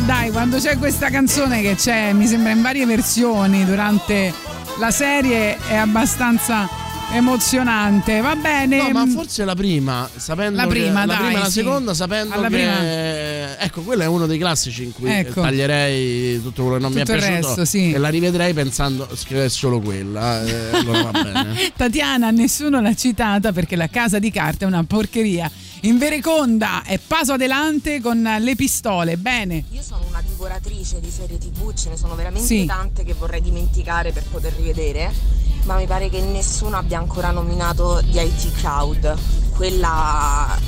Dai, 0.07 0.30
quando 0.30 0.59
c'è 0.59 0.78
questa 0.78 1.11
canzone 1.11 1.61
che 1.62 1.74
c'è, 1.74 2.12
mi 2.12 2.26
sembra 2.26 2.52
in 2.52 2.62
varie 2.62 2.86
versioni 2.86 3.64
durante 3.64 4.32
la 4.78 4.92
serie, 4.92 5.59
è 5.66 5.74
abbastanza 5.74 6.68
emozionante. 7.12 8.20
Va 8.20 8.36
bene. 8.36 8.76
No, 8.78 8.90
ma 8.90 9.07
forse 9.09 9.44
la 9.44 9.57
prima, 9.57 10.09
sapendo 10.14 10.59
La 10.59 10.68
prima, 10.68 11.00
che, 11.00 11.07
dai, 11.07 11.07
la 11.07 11.14
prima 11.16 11.30
e 11.30 11.38
la 11.42 11.44
sì. 11.46 11.52
seconda, 11.52 11.92
sapendo 11.94 12.34
Alla 12.34 12.48
che 12.48 12.54
prima. 12.54 13.59
ecco, 13.59 13.82
quello 13.82 14.02
è 14.02 14.07
uno 14.07 14.26
dei 14.26 14.38
classici 14.38 14.84
in 14.84 14.92
cui 14.92 15.11
Ecco. 15.11 15.40
taglierei 15.40 16.40
tutto 16.40 16.62
quello 16.62 16.76
che 16.76 16.82
non 16.82 16.92
mi 16.92 17.00
è 17.00 17.04
Tutto 17.04 17.18
piaciuto 17.18 17.48
resto, 17.48 17.64
sì. 17.64 17.92
e 17.92 17.98
la 17.98 18.09
rivedrei 18.09 18.52
pensando 18.54 19.09
è 19.28 19.48
solo 19.48 19.80
quella. 19.80 20.44
eh, 20.46 20.70
allora. 20.72 21.11
Tatiana, 21.76 22.30
nessuno 22.30 22.80
l'ha 22.80 22.94
citata 22.94 23.50
perché 23.52 23.74
la 23.74 23.88
casa 23.88 24.20
di 24.20 24.30
carta 24.30 24.64
è 24.66 24.68
una 24.68 24.84
porcheria. 24.84 25.50
In 25.82 25.98
Vereconda 25.98 26.82
è 26.84 26.98
paso 26.98 27.34
adelante 27.34 28.00
con 28.00 28.20
le 28.40 28.56
pistole. 28.56 29.16
Bene. 29.16 29.64
Io 29.70 29.82
sono 29.82 30.04
una 30.08 30.22
divoratrice 30.26 31.00
di 31.00 31.10
serie 31.10 31.38
tv, 31.38 31.72
ce 31.74 31.90
ne 31.90 31.96
sono 31.96 32.14
veramente 32.14 32.46
Sì. 32.46 32.64
tante 32.64 33.04
che 33.04 33.14
vorrei 33.14 33.40
dimenticare 33.40 34.10
per 34.10 34.24
poter 34.24 34.54
rivedere, 34.54 35.12
ma 35.64 35.76
mi 35.76 35.86
pare 35.86 36.08
che 36.08 36.20
nessuno 36.20 36.76
abbia 36.76 36.98
ancora 36.98 37.30
nominato 37.30 38.02
The 38.10 38.22
IT 38.22 38.52
Crowd. 38.58 39.16
Quella 39.54 40.58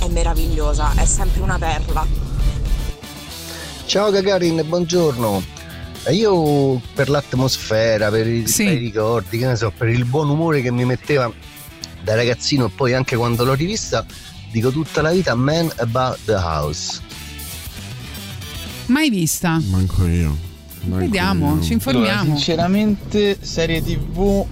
è 0.00 0.08
meravigliosa, 0.08 0.94
è 0.96 1.04
sempre 1.04 1.42
una 1.42 1.58
perla. 1.58 2.06
Ciao 3.86 4.10
Gagarin, 4.10 4.62
buongiorno. 4.66 5.42
Eh, 6.04 6.14
Io 6.14 6.80
per 6.94 7.08
l'atmosfera, 7.08 8.08
per 8.10 8.26
i 8.26 8.44
bei 8.56 8.76
ricordi, 8.78 9.38
che 9.38 9.46
ne 9.46 9.56
so, 9.56 9.70
per 9.70 9.88
il 9.88 10.04
buon 10.06 10.30
umore 10.30 10.62
che 10.62 10.72
mi 10.72 10.84
metteva 10.84 11.30
da 12.02 12.14
ragazzino 12.14 12.66
e 12.66 12.70
poi 12.70 12.94
anche 12.94 13.16
quando 13.16 13.44
l'ho 13.44 13.52
rivista, 13.52 14.06
dico 14.50 14.70
tutta 14.70 15.02
la 15.02 15.10
vita 15.10 15.34
Man 15.34 15.70
About 15.76 16.18
the 16.24 16.34
House. 16.34 17.00
Mai 18.86 19.08
vista. 19.10 19.60
Manco 19.70 20.06
io. 20.06 20.36
Vediamo, 20.82 21.60
ci 21.62 21.74
informiamo. 21.74 22.20
Allora, 22.20 22.36
sinceramente, 22.36 23.38
serie 23.40 23.82
TV 23.82 24.44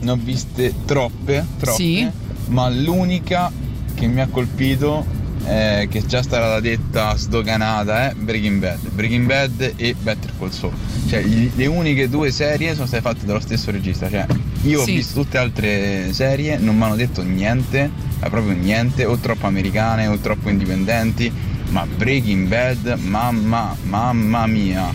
ne 0.00 0.10
ho 0.10 0.16
viste 0.16 0.74
troppe, 0.84 1.46
troppe. 1.58 1.76
Sì. 1.76 2.10
Ma 2.48 2.68
l'unica 2.68 3.52
che 3.94 4.06
mi 4.06 4.20
ha 4.20 4.26
colpito, 4.26 5.04
eh, 5.46 5.88
che 5.90 5.98
è 5.98 6.04
già 6.04 6.22
stata 6.22 6.58
detta 6.60 7.16
sdoganata, 7.16 8.10
è 8.10 8.14
Breaking 8.14 8.60
Bad. 8.60 8.88
Breaking 8.90 9.26
Bad 9.26 9.72
e 9.76 9.94
Better 10.00 10.32
Call 10.38 10.50
Saul. 10.50 10.72
Cioè, 11.08 11.22
gli- 11.22 11.50
le 11.54 11.66
uniche 11.66 12.08
due 12.08 12.30
serie 12.30 12.74
sono 12.74 12.86
state 12.86 13.02
fatte 13.02 13.26
dallo 13.26 13.40
stesso 13.40 13.70
regista. 13.70 14.08
Cioè, 14.08 14.26
io 14.62 14.80
ho 14.80 14.84
Sì. 14.84 14.92
visto 14.96 15.22
tutte 15.22 15.36
le 15.38 15.42
altre 15.44 16.12
serie, 16.12 16.56
non 16.58 16.76
mi 16.76 16.82
hanno 16.84 16.96
detto 16.96 17.22
niente, 17.22 17.90
ma 18.20 18.28
proprio 18.30 18.54
niente, 18.56 19.04
o 19.04 19.16
troppo 19.18 19.46
americane 19.46 20.06
o 20.06 20.16
troppo 20.18 20.48
indipendenti. 20.48 21.32
Ma 21.70 21.86
Breaking 21.86 22.46
Bad, 22.46 22.98
mamma, 23.00 23.74
mamma 23.82 24.46
mia. 24.46 24.92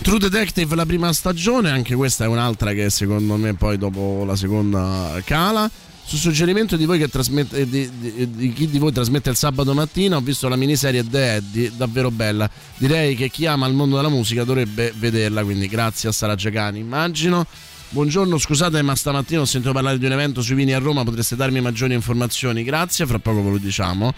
True 0.00 0.18
Detective 0.18 0.74
la 0.74 0.86
prima 0.86 1.12
stagione, 1.12 1.70
anche 1.70 1.94
questa 1.94 2.24
è 2.24 2.26
un'altra 2.28 2.72
che 2.72 2.88
secondo 2.90 3.36
me 3.36 3.54
poi 3.54 3.76
dopo 3.78 4.24
la 4.26 4.36
seconda 4.36 5.20
cala. 5.24 5.68
Su 6.08 6.16
suggerimento 6.16 6.78
di, 6.78 6.86
voi 6.86 6.98
che 6.98 7.08
trasmette, 7.08 7.68
di, 7.68 7.86
di- 7.98 8.30
di 8.30 8.52
chi 8.54 8.66
di 8.66 8.78
voi 8.78 8.92
trasmette 8.92 9.28
il 9.28 9.36
sabato 9.36 9.74
mattina, 9.74 10.16
ho 10.16 10.20
visto 10.22 10.48
la 10.48 10.56
miniserie 10.56 11.06
The 11.06 11.34
Eddie, 11.34 11.70
davvero 11.76 12.10
bella. 12.10 12.48
Direi 12.78 13.14
che 13.14 13.28
chi 13.28 13.44
ama 13.44 13.66
il 13.66 13.74
mondo 13.74 13.96
della 13.96 14.08
musica 14.08 14.42
dovrebbe 14.42 14.94
vederla, 14.96 15.44
quindi 15.44 15.68
grazie 15.68 16.08
a 16.08 16.12
Sara 16.12 16.34
Giacani, 16.34 16.78
immagino. 16.78 17.44
Buongiorno, 17.90 18.38
scusate, 18.38 18.80
ma 18.80 18.94
stamattina 18.94 19.42
ho 19.42 19.44
sentito 19.44 19.74
parlare 19.74 19.98
di 19.98 20.06
un 20.06 20.12
evento 20.12 20.40
sui 20.40 20.54
vini 20.54 20.72
a 20.72 20.78
Roma, 20.78 21.04
potreste 21.04 21.36
darmi 21.36 21.60
maggiori 21.60 21.92
informazioni? 21.92 22.64
Grazie, 22.64 23.04
fra 23.04 23.18
poco 23.18 23.42
ve 23.42 23.50
lo 23.50 23.58
diciamo. 23.58 24.14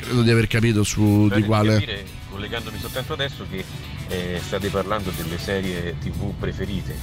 Credo 0.00 0.20
di 0.20 0.30
aver 0.30 0.46
capito 0.48 0.84
su 0.84 1.28
Bene 1.28 1.40
di 1.40 1.46
quale. 1.46 1.72
capire, 1.76 2.04
collegandomi 2.30 2.78
soltanto 2.78 3.14
adesso, 3.14 3.46
che 3.50 3.64
eh, 4.08 4.38
state 4.44 4.68
parlando 4.68 5.10
delle 5.16 5.38
serie 5.38 5.96
tv 5.98 6.34
preferite, 6.38 6.94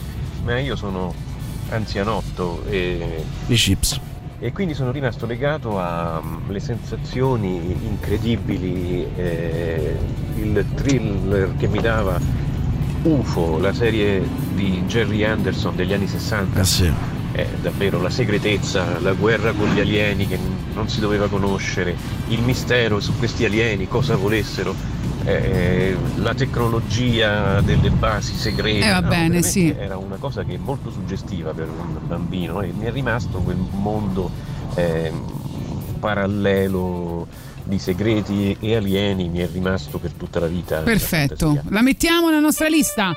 ma 0.43 0.59
io 0.59 0.75
sono 0.75 1.15
anzianotto 1.69 2.63
e, 2.69 3.23
I 3.47 3.55
chips. 3.55 3.99
E 4.39 4.53
quindi 4.53 4.73
sono 4.73 4.91
rimasto 4.91 5.25
legato 5.25 5.79
alle 5.79 6.59
sensazioni 6.59 7.77
incredibili, 7.85 9.05
eh, 9.15 9.97
il 10.37 10.65
thriller 10.75 11.55
che 11.57 11.67
mi 11.67 11.81
dava 11.81 12.19
UFO, 13.03 13.59
la 13.59 13.73
serie 13.73 14.25
di 14.53 14.83
Jerry 14.87 15.23
Anderson 15.23 15.75
degli 15.75 15.93
anni 15.93 16.07
60. 16.07 16.59
Eh 16.59 16.63
sì. 16.63 16.91
È 17.31 17.45
davvero 17.61 18.01
la 18.01 18.09
segretezza, 18.09 18.99
la 18.99 19.13
guerra 19.13 19.51
con 19.51 19.69
gli 19.69 19.79
alieni 19.79 20.25
che 20.25 20.39
non 20.73 20.87
si 20.87 21.01
doveva 21.01 21.27
conoscere, 21.27 21.95
il 22.29 22.41
mistero 22.41 22.99
su 22.99 23.17
questi 23.17 23.43
alieni, 23.43 23.87
cosa 23.87 24.15
volessero, 24.15 24.73
eh, 25.25 25.95
la 26.17 26.33
tecnologia 26.33 27.61
delle 27.61 27.89
basi 27.89 28.35
segrete. 28.35 28.87
Eh, 28.87 28.91
va 28.91 29.01
bene, 29.01 29.41
sì. 29.41 29.73
Era 29.77 29.97
una 29.97 30.17
cosa 30.17 30.43
che 30.43 30.55
è 30.55 30.57
molto 30.57 30.89
suggestiva 30.89 31.51
per 31.53 31.67
un 31.67 31.97
bambino 32.05 32.61
e 32.61 32.71
mi 32.75 32.85
è 32.85 32.91
rimasto 32.91 33.39
quel 33.39 33.57
mondo 33.71 34.29
ehm, 34.75 35.23
parallelo 35.99 37.27
di 37.63 37.77
segreti 37.77 38.57
e 38.59 38.75
alieni, 38.75 39.29
mi 39.29 39.39
è 39.39 39.49
rimasto 39.51 39.99
per 39.99 40.11
tutta 40.13 40.39
la 40.39 40.47
vita. 40.47 40.77
nella 40.77 40.89
Perfetto. 40.89 41.61
La 41.69 41.81
mettiamo 41.81 42.27
nella 42.27 42.39
nostra 42.41 42.67
lista. 42.67 43.13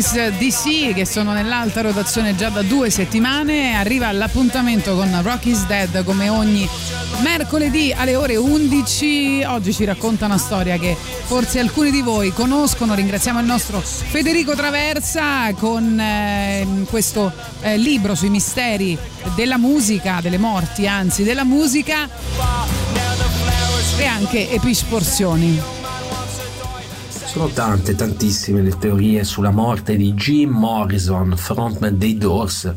Fountains 0.00 0.38
DC 0.38 0.94
che 0.94 1.04
sono 1.04 1.32
nell'alta 1.32 1.82
rotazione 1.82 2.34
già 2.34 2.48
da 2.48 2.62
due 2.62 2.88
settimane. 2.88 3.74
Arriva 3.74 4.10
l'appuntamento 4.12 4.94
con 4.94 5.20
Rock 5.22 5.46
is 5.46 5.66
Dead 5.66 6.04
come 6.04 6.28
ogni 6.30 6.66
mercoledì 7.22 7.92
alle 7.92 8.16
ore 8.16 8.36
11. 8.36 9.44
Oggi 9.46 9.74
ci 9.74 9.84
racconta 9.84 10.24
una 10.24 10.38
storia 10.38 10.78
che 10.78 10.96
forse 10.96 11.58
alcuni 11.58 11.90
di 11.90 12.00
voi 12.00 12.32
conoscono. 12.32 12.94
Ringraziamo 12.94 13.40
il 13.40 13.46
nostro 13.46 13.80
Federico 13.80 14.54
Traversa 14.54 15.52
con 15.54 16.00
eh, 16.00 16.66
questo 16.88 17.30
eh, 17.60 17.76
libro 17.76 18.14
sui 18.14 18.30
misteri 18.30 18.96
della 19.34 19.58
musica, 19.58 20.20
delle 20.22 20.38
morti, 20.38 20.86
anzi 20.86 21.24
della 21.24 21.44
musica 21.44 22.08
e 23.98 24.04
anche 24.06 24.50
episporzioni. 24.50 25.79
Sono 27.30 27.46
tante, 27.46 27.94
tantissime 27.94 28.60
le 28.60 28.76
teorie 28.76 29.22
sulla 29.22 29.52
morte 29.52 29.94
di 29.94 30.14
Jim 30.14 30.50
Morrison, 30.50 31.36
frontman 31.36 31.96
dei 31.96 32.18
Doors, 32.18 32.74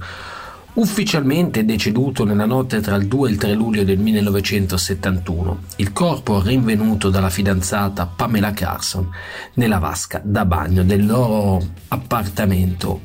ufficialmente 0.75 1.65
deceduto 1.65 2.23
nella 2.23 2.45
notte 2.45 2.81
tra 2.81 2.95
il 2.95 3.07
2 3.07 3.27
e 3.27 3.31
il 3.31 3.37
3 3.37 3.53
luglio 3.53 3.83
del 3.83 3.99
1971. 3.99 5.59
Il 5.77 5.93
corpo 5.93 6.41
rinvenuto 6.41 7.09
dalla 7.09 7.29
fidanzata 7.29 8.05
Pamela 8.07 8.51
Carson 8.51 9.07
nella 9.55 9.77
vasca 9.77 10.21
da 10.23 10.45
bagno 10.45 10.83
del 10.83 11.05
loro 11.05 11.61
appartamento 11.89 13.01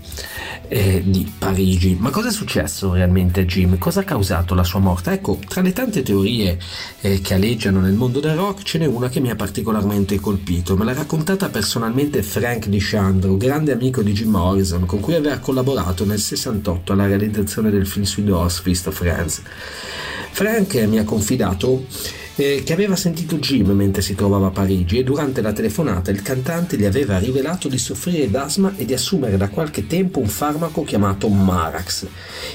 eh, 0.68 1.02
di 1.04 1.30
Parigi. 1.36 1.96
Ma 1.98 2.10
cosa 2.10 2.28
è 2.28 2.32
successo 2.32 2.92
realmente 2.92 3.40
a 3.40 3.44
Jim? 3.44 3.76
Cosa 3.76 4.00
ha 4.00 4.04
causato 4.04 4.54
la 4.54 4.64
sua 4.64 4.80
morte? 4.80 5.12
Ecco, 5.12 5.38
tra 5.46 5.60
le 5.60 5.72
tante 5.72 6.02
teorie 6.02 6.58
eh, 7.00 7.20
che 7.20 7.34
aleggiano 7.34 7.80
nel 7.80 7.94
mondo 7.94 8.20
del 8.20 8.34
rock 8.34 8.62
ce 8.62 8.78
n'è 8.78 8.86
una 8.86 9.08
che 9.08 9.20
mi 9.20 9.30
ha 9.30 9.36
particolarmente 9.36 10.18
colpito. 10.18 10.76
Me 10.76 10.84
l'ha 10.84 10.94
raccontata 10.94 11.48
personalmente 11.48 12.22
Frank 12.22 12.66
DiShandro, 12.66 13.36
grande 13.36 13.72
amico 13.72 14.02
di 14.02 14.12
Jim 14.12 14.30
Morrison, 14.30 14.86
con 14.86 15.00
cui 15.00 15.14
aveva 15.14 15.38
collaborato 15.38 16.06
nel 16.06 16.18
68 16.18 16.92
alla 16.92 17.06
realizzazione 17.06 17.57
del 17.62 17.86
film 17.86 18.04
sui 18.04 18.24
Doors, 18.24 18.62
of 18.64 18.94
Friends. 18.94 19.42
Frank 20.30 20.74
mi 20.86 20.98
ha 20.98 21.04
confidato 21.04 21.84
eh, 22.36 22.62
che 22.64 22.72
aveva 22.72 22.94
sentito 22.94 23.38
Jim 23.38 23.70
mentre 23.72 24.00
si 24.00 24.14
trovava 24.14 24.46
a 24.46 24.50
Parigi 24.50 24.98
e 24.98 25.04
durante 25.04 25.40
la 25.40 25.52
telefonata 25.52 26.12
il 26.12 26.22
cantante 26.22 26.76
gli 26.76 26.84
aveva 26.84 27.18
rivelato 27.18 27.66
di 27.66 27.78
soffrire 27.78 28.30
d'asma 28.30 28.74
e 28.76 28.84
di 28.84 28.94
assumere 28.94 29.36
da 29.36 29.48
qualche 29.48 29.88
tempo 29.88 30.20
un 30.20 30.28
farmaco 30.28 30.84
chiamato 30.84 31.28
Marax. 31.28 32.06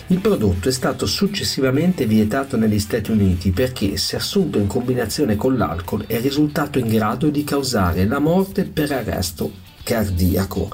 Il 0.07 0.19
prodotto 0.19 0.69
è 0.69 0.71
stato 0.71 1.05
successivamente 1.05 2.05
vietato 2.05 2.55
negli 2.55 2.79
Stati 2.79 3.11
Uniti 3.11 3.51
perché, 3.51 3.97
se 3.97 4.15
assunto 4.15 4.57
in 4.57 4.67
combinazione 4.67 5.35
con 5.35 5.57
l'alcol, 5.57 6.05
è 6.07 6.21
risultato 6.21 6.79
in 6.79 6.87
grado 6.87 7.29
di 7.29 7.43
causare 7.43 8.05
la 8.05 8.19
morte 8.19 8.63
per 8.63 8.93
arresto 8.93 9.62
cardiaco. 9.83 10.69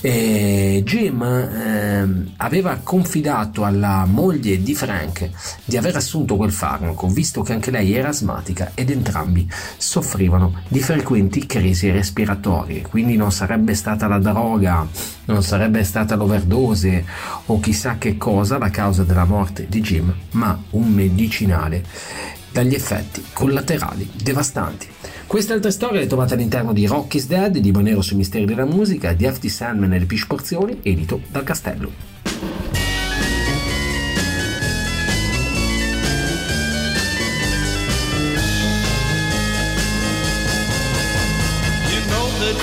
Eh, 0.00 0.82
Jim 0.84 1.22
eh, 1.22 2.32
aveva 2.36 2.78
confidato 2.82 3.64
alla 3.64 4.04
moglie 4.06 4.62
di 4.62 4.74
Frank 4.74 5.28
di 5.64 5.76
aver 5.76 5.96
assunto 5.96 6.36
quel 6.36 6.52
farmaco, 6.52 7.08
visto 7.08 7.42
che 7.42 7.52
anche 7.52 7.72
lei 7.72 7.94
era 7.94 8.08
asmatica 8.08 8.70
ed 8.74 8.90
entrambi 8.90 9.50
soffrivano 9.76 10.62
di 10.68 10.80
frequenti 10.80 11.46
crisi 11.46 11.90
respiratorie, 11.90 12.82
quindi 12.82 13.16
non 13.16 13.32
sarebbe 13.32 13.74
stata 13.74 14.06
la 14.06 14.18
droga, 14.18 14.86
non 15.24 15.42
sarebbe 15.42 15.82
stata 15.82 16.14
l'overdose 16.14 17.04
o 17.46 17.58
chissà 17.58 17.98
che 17.98 18.16
cosa 18.16 18.56
la 18.58 18.70
causa 18.70 19.02
della 19.02 19.24
morte 19.24 19.66
di 19.68 19.80
Jim, 19.80 20.14
ma 20.32 20.56
un 20.70 20.92
medicinale 20.92 21.84
dagli 22.52 22.74
effetti 22.74 23.24
collaterali 23.32 24.08
devastanti. 24.14 24.88
Queste 25.28 25.52
altre 25.52 25.70
storie 25.72 26.00
le 26.00 26.06
trovate 26.06 26.32
all'interno 26.32 26.72
di 26.72 26.86
Rock 26.86 27.16
is 27.16 27.26
Dead, 27.26 27.58
di 27.58 27.70
Bonero 27.70 28.00
sui 28.00 28.16
misteri 28.16 28.46
della 28.46 28.64
musica, 28.64 29.12
di 29.12 29.26
FT 29.26 29.48
Sandman 29.48 29.92
e 29.92 29.98
le 29.98 30.06
Pish 30.06 30.24
Porzioni, 30.24 30.80
edito 30.82 31.20
dal 31.28 31.44
Castello. 31.44 31.92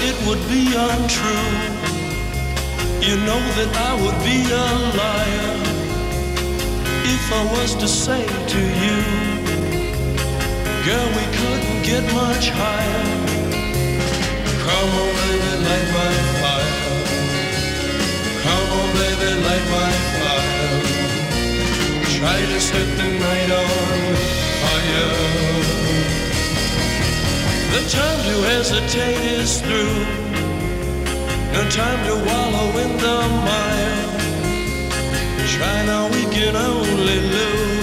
It 0.01 0.15
would 0.25 0.41
be 0.49 0.75
untrue. 0.75 1.75
You 2.99 3.15
know 3.17 3.39
that 3.57 3.75
I 3.75 3.93
would 4.01 4.17
be 4.23 4.41
a 4.51 4.65
liar 4.97 5.55
if 7.05 7.31
I 7.31 7.43
was 7.59 7.75
to 7.75 7.87
say 7.87 8.25
to 8.25 8.59
you, 8.59 9.24
girl, 10.85 11.07
we 11.17 11.25
couldn't 11.37 11.81
get 11.81 12.03
much 12.13 12.49
higher. 12.61 13.05
Come 14.65 14.91
on, 15.01 15.11
baby, 15.19 15.53
light 15.65 15.89
my 15.97 16.13
fire. 16.41 16.81
Come 18.43 18.67
on, 18.79 18.89
baby, 19.01 19.29
light 19.47 19.67
my 19.77 19.91
fire. 20.21 20.77
Try 22.17 22.39
to 22.51 22.59
set 22.69 22.87
the 22.99 23.09
night 23.25 23.51
on 23.61 24.13
fire. 24.61 25.13
The 27.73 27.81
time 27.97 28.19
to 28.29 28.35
hesitate 28.53 29.23
is 29.41 29.61
through. 29.61 29.97
No 31.55 31.61
time 31.81 32.01
to 32.09 32.15
wallow 32.27 32.69
in 32.83 32.91
the 33.05 33.17
mire. 33.47 34.03
Try 35.53 35.77
now, 35.89 36.03
we 36.09 36.23
can 36.35 36.55
only 36.55 37.19
lose. 37.33 37.74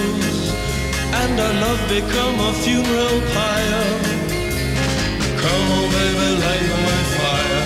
And 1.23 1.39
our 1.39 1.53
love 1.53 1.81
become 1.87 2.37
a 2.49 2.51
funeral 2.63 3.17
pyre. 3.33 3.85
Come 5.41 5.67
on, 5.77 5.85
baby, 5.95 6.29
light 6.43 6.67
my 6.87 6.99
fire. 7.15 7.63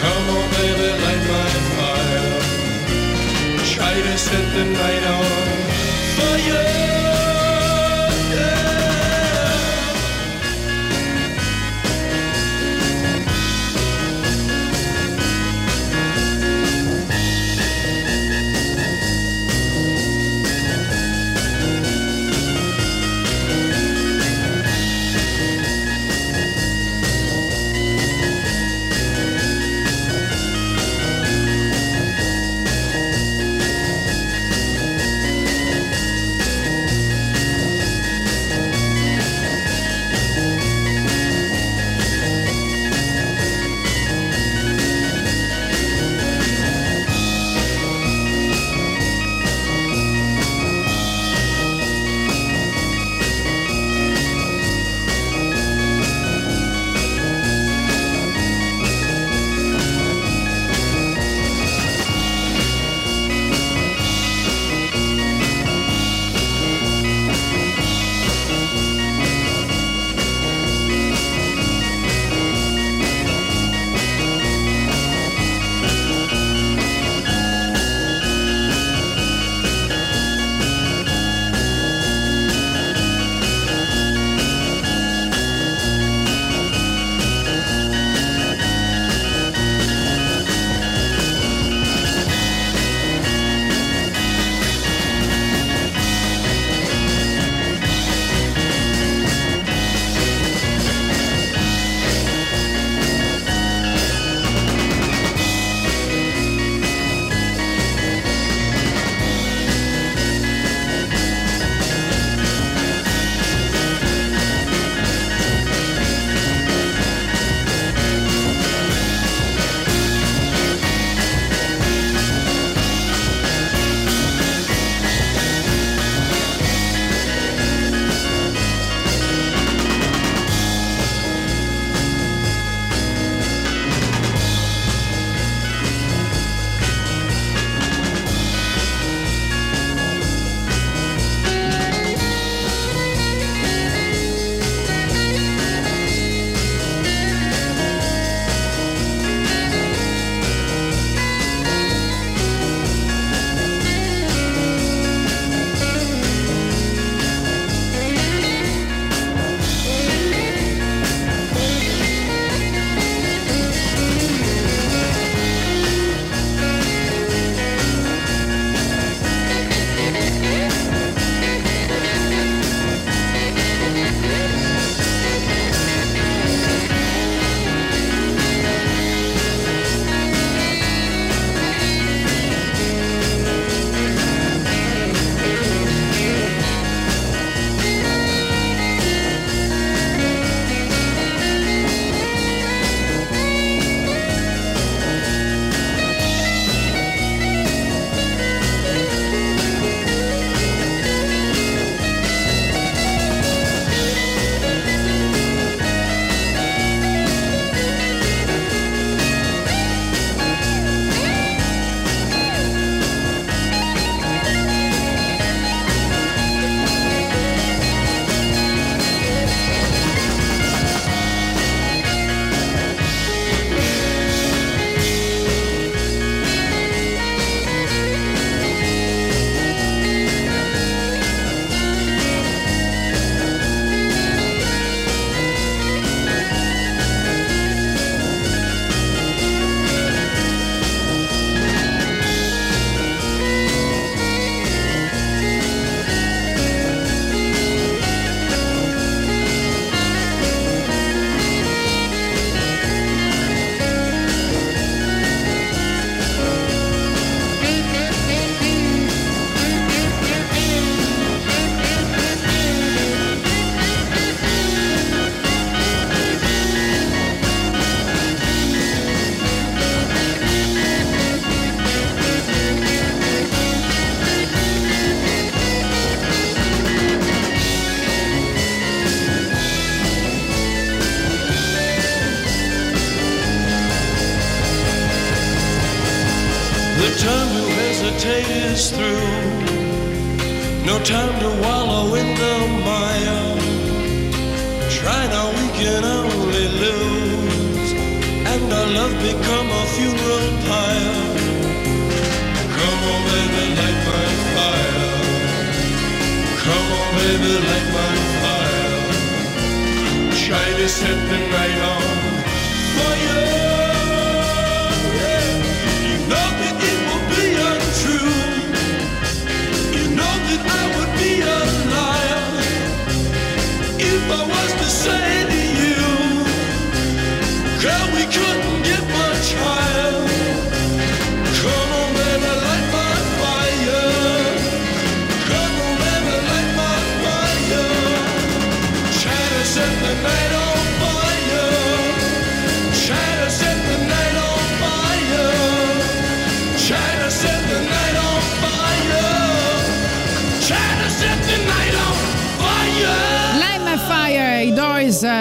Come 0.00 0.26
on, 0.36 0.46
baby, 0.58 0.88
light 1.04 1.24
my 1.36 1.50
fire. 1.76 2.30
Try 3.72 3.94
to 4.06 4.18
set 4.18 4.46
the 4.56 4.64
night 4.80 5.04
on 5.16 5.26
fire. 6.16 7.11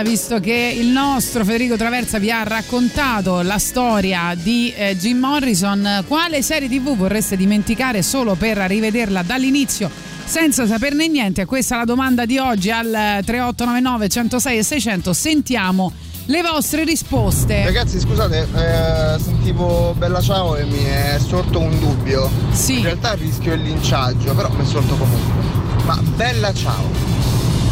Visto 0.03 0.39
che 0.39 0.75
il 0.75 0.87
nostro 0.87 1.45
Federico 1.45 1.77
Traversa 1.77 2.17
vi 2.17 2.31
ha 2.31 2.43
raccontato 2.43 3.41
la 3.41 3.59
storia 3.59 4.35
di 4.35 4.73
eh, 4.75 4.97
Jim 4.97 5.19
Morrison, 5.19 6.03
quale 6.07 6.41
serie 6.41 6.67
tv 6.67 6.95
vorreste 6.95 7.37
dimenticare 7.37 8.01
solo 8.01 8.35
per 8.35 8.57
rivederla 8.57 9.21
dall'inizio 9.21 9.89
senza 10.25 10.65
saperne 10.65 11.07
niente? 11.07 11.45
Questa 11.45 11.75
è 11.75 11.77
la 11.77 11.85
domanda 11.85 12.25
di 12.25 12.37
oggi 12.37 12.71
al 12.71 12.87
3899 12.87 14.09
106 14.09 14.57
e 14.57 14.63
600. 14.63 15.13
Sentiamo 15.13 15.93
le 16.25 16.41
vostre 16.41 16.83
risposte. 16.83 17.63
Ragazzi 17.63 17.99
scusate, 17.99 18.47
eh, 18.55 19.19
sentivo 19.19 19.93
Bella 19.97 20.21
Ciao 20.21 20.55
e 20.55 20.63
mi 20.65 20.83
è 20.83 21.17
sorto 21.19 21.59
un 21.59 21.77
dubbio. 21.79 22.29
Sì. 22.51 22.77
In 22.77 22.83
realtà 22.83 23.13
rischio 23.13 23.53
il 23.53 23.61
linciaggio, 23.61 24.33
però 24.33 24.49
mi 24.51 24.63
è 24.63 24.65
sorto 24.65 24.95
comunque. 24.95 25.83
Ma 25.85 26.01
Bella 26.15 26.53
Ciao 26.53 27.10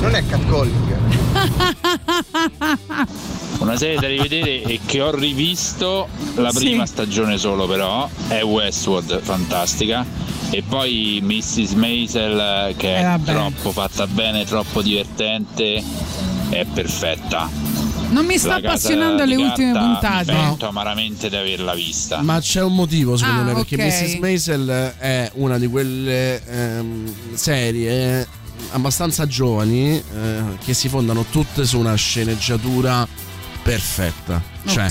non 0.02 0.16
è 0.16 0.26
catcalling. 0.26 0.98
Una 3.60 3.76
serie 3.78 4.00
da 4.00 4.08
rivedere 4.08 4.62
e 4.64 4.80
che 4.86 5.02
ho 5.02 5.14
rivisto 5.14 6.08
la 6.36 6.50
Sì. 6.52 6.58
prima 6.60 6.86
stagione 6.86 7.38
solo 7.38 7.68
però 7.68 8.10
è 8.28 8.42
Westworld, 8.42 9.22
fantastica. 9.22 10.06
E 10.52 10.64
poi 10.68 11.20
Mrs. 11.22 11.74
Maisel 11.74 12.74
che 12.78 12.98
Eh, 12.98 13.14
è 13.16 13.20
troppo 13.26 13.72
fatta 13.72 14.08
bene, 14.08 14.46
troppo 14.46 14.82
divertente, 14.82 15.84
è 16.50 16.66
perfetta. 16.74 17.50
Non 18.10 18.26
mi 18.26 18.38
sta 18.40 18.56
appassionando 18.56 19.22
alle 19.22 19.36
ultime 19.36 19.74
puntate. 19.74 20.32
Mi 20.32 20.38
pento 20.40 20.68
amaramente 20.68 21.30
di 21.30 21.36
averla 21.36 21.76
vista. 21.76 22.22
Ma 22.22 22.40
c'è 22.40 22.64
un 22.64 22.74
motivo 22.74 23.16
secondo 23.18 23.42
Ah, 23.42 23.44
me 23.44 23.54
perché 23.54 23.76
ok. 23.76 23.82
Mrs. 23.82 24.14
Maisel 24.16 24.96
è 24.98 25.30
una 25.36 25.60
di 25.60 25.68
quelle 25.68 26.44
ehm, 26.44 27.14
serie 27.36 28.28
abbastanza 28.72 29.26
giovani 29.28 29.96
eh, 29.98 30.42
che 30.64 30.74
si 30.74 30.90
fondano 30.90 31.26
tutte 31.30 31.66
su 31.66 31.78
una 31.80 31.96
sceneggiatura 31.96 33.08
perfetta. 33.62 34.42
Cioè, 34.66 34.86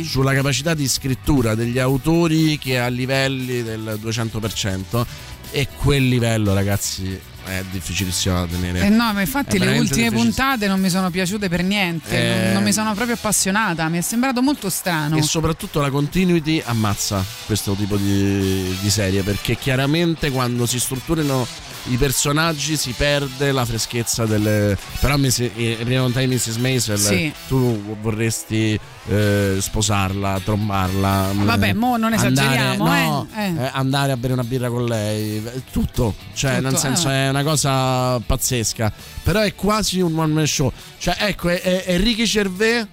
Ok. 0.00 0.06
sulla 0.06 0.32
capacità 0.34 0.74
di 0.74 0.88
scrittura 0.88 1.54
degli 1.54 1.78
autori 1.78 2.58
che 2.58 2.78
a 2.78 2.88
livelli 2.88 3.62
del 3.62 3.98
200% 4.02 5.04
e 5.50 5.68
quel 5.76 6.08
livello 6.08 6.52
ragazzi 6.54 7.18
è 7.44 7.62
difficilissimo 7.70 8.34
da 8.40 8.46
tenere. 8.46 8.86
Eh 8.86 8.88
no, 8.88 9.12
ma 9.12 9.20
infatti 9.20 9.56
È 9.56 9.58
le 9.58 9.78
ultime 9.78 10.10
puntate 10.10 10.66
non 10.66 10.80
mi 10.80 10.88
sono 10.88 11.10
piaciute 11.10 11.48
per 11.50 11.62
niente, 11.62 12.08
Eh. 12.16 12.44
non, 12.44 12.52
non 12.54 12.62
mi 12.62 12.72
sono 12.72 12.94
proprio 12.94 13.14
appassionata, 13.16 13.86
mi 13.88 13.98
è 13.98 14.00
sembrato 14.00 14.40
molto 14.40 14.70
strano. 14.70 15.16
E 15.16 15.22
soprattutto 15.22 15.80
la 15.80 15.90
continuity 15.90 16.62
ammazza 16.64 17.22
questo 17.44 17.74
tipo 17.74 17.96
di, 17.98 18.74
di 18.80 18.90
serie 18.90 19.22
perché 19.22 19.56
chiaramente 19.56 20.30
quando 20.30 20.64
si 20.64 20.80
strutturano 20.80 21.46
i 21.88 21.96
personaggi 21.96 22.76
si 22.76 22.92
perde 22.96 23.52
la 23.52 23.64
freschezza 23.64 24.24
delle. 24.24 24.76
Però 25.00 25.16
Miss- 25.16 25.38
eh, 25.40 25.78
prima 25.82 26.00
lontani 26.00 26.26
Mrs. 26.26 26.56
Maisel 26.56 26.98
Sì. 26.98 27.32
tu 27.46 27.96
vorresti 28.00 28.78
eh, 29.08 29.56
sposarla, 29.60 30.40
trombarla. 30.42 31.30
Vabbè, 31.34 31.68
eh, 31.68 31.74
mo 31.74 31.96
non 31.96 32.12
andare- 32.14 32.32
esageriamo, 32.32 32.84
no, 32.86 33.26
eh. 33.36 33.42
Eh. 33.42 33.62
eh, 33.64 33.70
andare 33.72 34.12
a 34.12 34.16
bere 34.16 34.32
una 34.32 34.44
birra 34.44 34.68
con 34.70 34.86
lei, 34.86 35.42
tutto, 35.70 36.14
cioè 36.32 36.56
Tutto, 36.56 36.68
nel 36.70 36.78
senso 36.78 37.10
eh. 37.10 37.26
è 37.26 37.28
una 37.28 37.42
cosa 37.42 38.18
pazzesca. 38.20 38.92
Però 39.22 39.40
è 39.40 39.54
quasi 39.54 40.00
un 40.00 40.18
one 40.18 40.32
man 40.32 40.46
show. 40.46 40.72
Cioè, 40.98 41.16
ecco, 41.18 41.48
è, 41.50 41.60
è, 41.60 41.84
è 41.84 41.98
Ricky 41.98 42.24
Gervais 42.24 42.86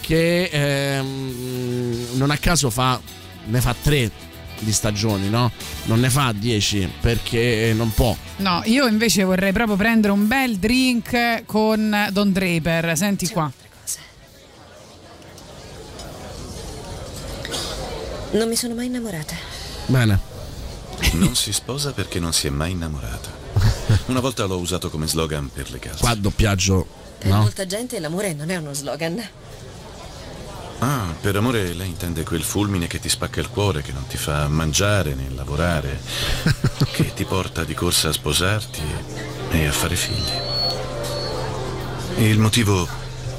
che 0.00 0.44
ehm, 0.44 2.06
non 2.14 2.30
a 2.30 2.36
caso 2.36 2.70
fa 2.70 3.00
ne 3.46 3.60
fa 3.60 3.74
tre 3.80 4.10
di 4.58 4.72
stagioni, 4.72 5.28
no? 5.28 5.50
Non 5.84 6.00
ne 6.00 6.10
fa 6.10 6.32
dieci 6.32 6.90
perché 7.00 7.72
non 7.74 7.92
può. 7.92 8.16
No, 8.36 8.62
io 8.64 8.86
invece 8.86 9.24
vorrei 9.24 9.52
proprio 9.52 9.76
prendere 9.76 10.12
un 10.12 10.26
bel 10.26 10.56
drink 10.56 11.44
con 11.46 12.08
Don 12.12 12.32
Draper, 12.32 12.96
senti 12.96 13.28
qua. 13.28 13.50
Non 18.30 18.48
mi 18.48 18.56
sono 18.56 18.74
mai 18.74 18.86
innamorata. 18.86 19.34
Bene. 19.86 20.18
Non 21.12 21.34
si 21.34 21.52
sposa 21.52 21.92
perché 21.92 22.18
non 22.20 22.32
si 22.32 22.46
è 22.46 22.50
mai 22.50 22.72
innamorata. 22.72 23.30
Una 24.06 24.20
volta 24.20 24.44
l'ho 24.44 24.58
usato 24.58 24.90
come 24.90 25.06
slogan 25.06 25.48
per 25.52 25.70
le 25.70 25.78
case. 25.78 26.00
Qua 26.00 26.14
doppiaggio, 26.14 26.86
Per 27.18 27.30
molta 27.30 27.64
gente 27.66 27.98
l'amore 27.98 28.34
non 28.34 28.50
è 28.50 28.56
uno 28.56 28.74
slogan. 28.74 29.16
Ah, 30.80 31.12
per 31.20 31.34
amore 31.34 31.72
lei 31.72 31.88
intende 31.88 32.22
quel 32.22 32.42
fulmine 32.42 32.86
che 32.86 33.00
ti 33.00 33.08
spacca 33.08 33.40
il 33.40 33.48
cuore, 33.48 33.82
che 33.82 33.92
non 33.92 34.06
ti 34.06 34.16
fa 34.16 34.46
mangiare 34.46 35.14
né 35.14 35.28
lavorare, 35.34 36.00
che 36.92 37.12
ti 37.14 37.24
porta 37.24 37.64
di 37.64 37.74
corsa 37.74 38.10
a 38.10 38.12
sposarti 38.12 38.80
e 39.50 39.66
a 39.66 39.72
fare 39.72 39.96
figli. 39.96 40.30
E 42.16 42.28
il 42.28 42.38
motivo 42.38 42.86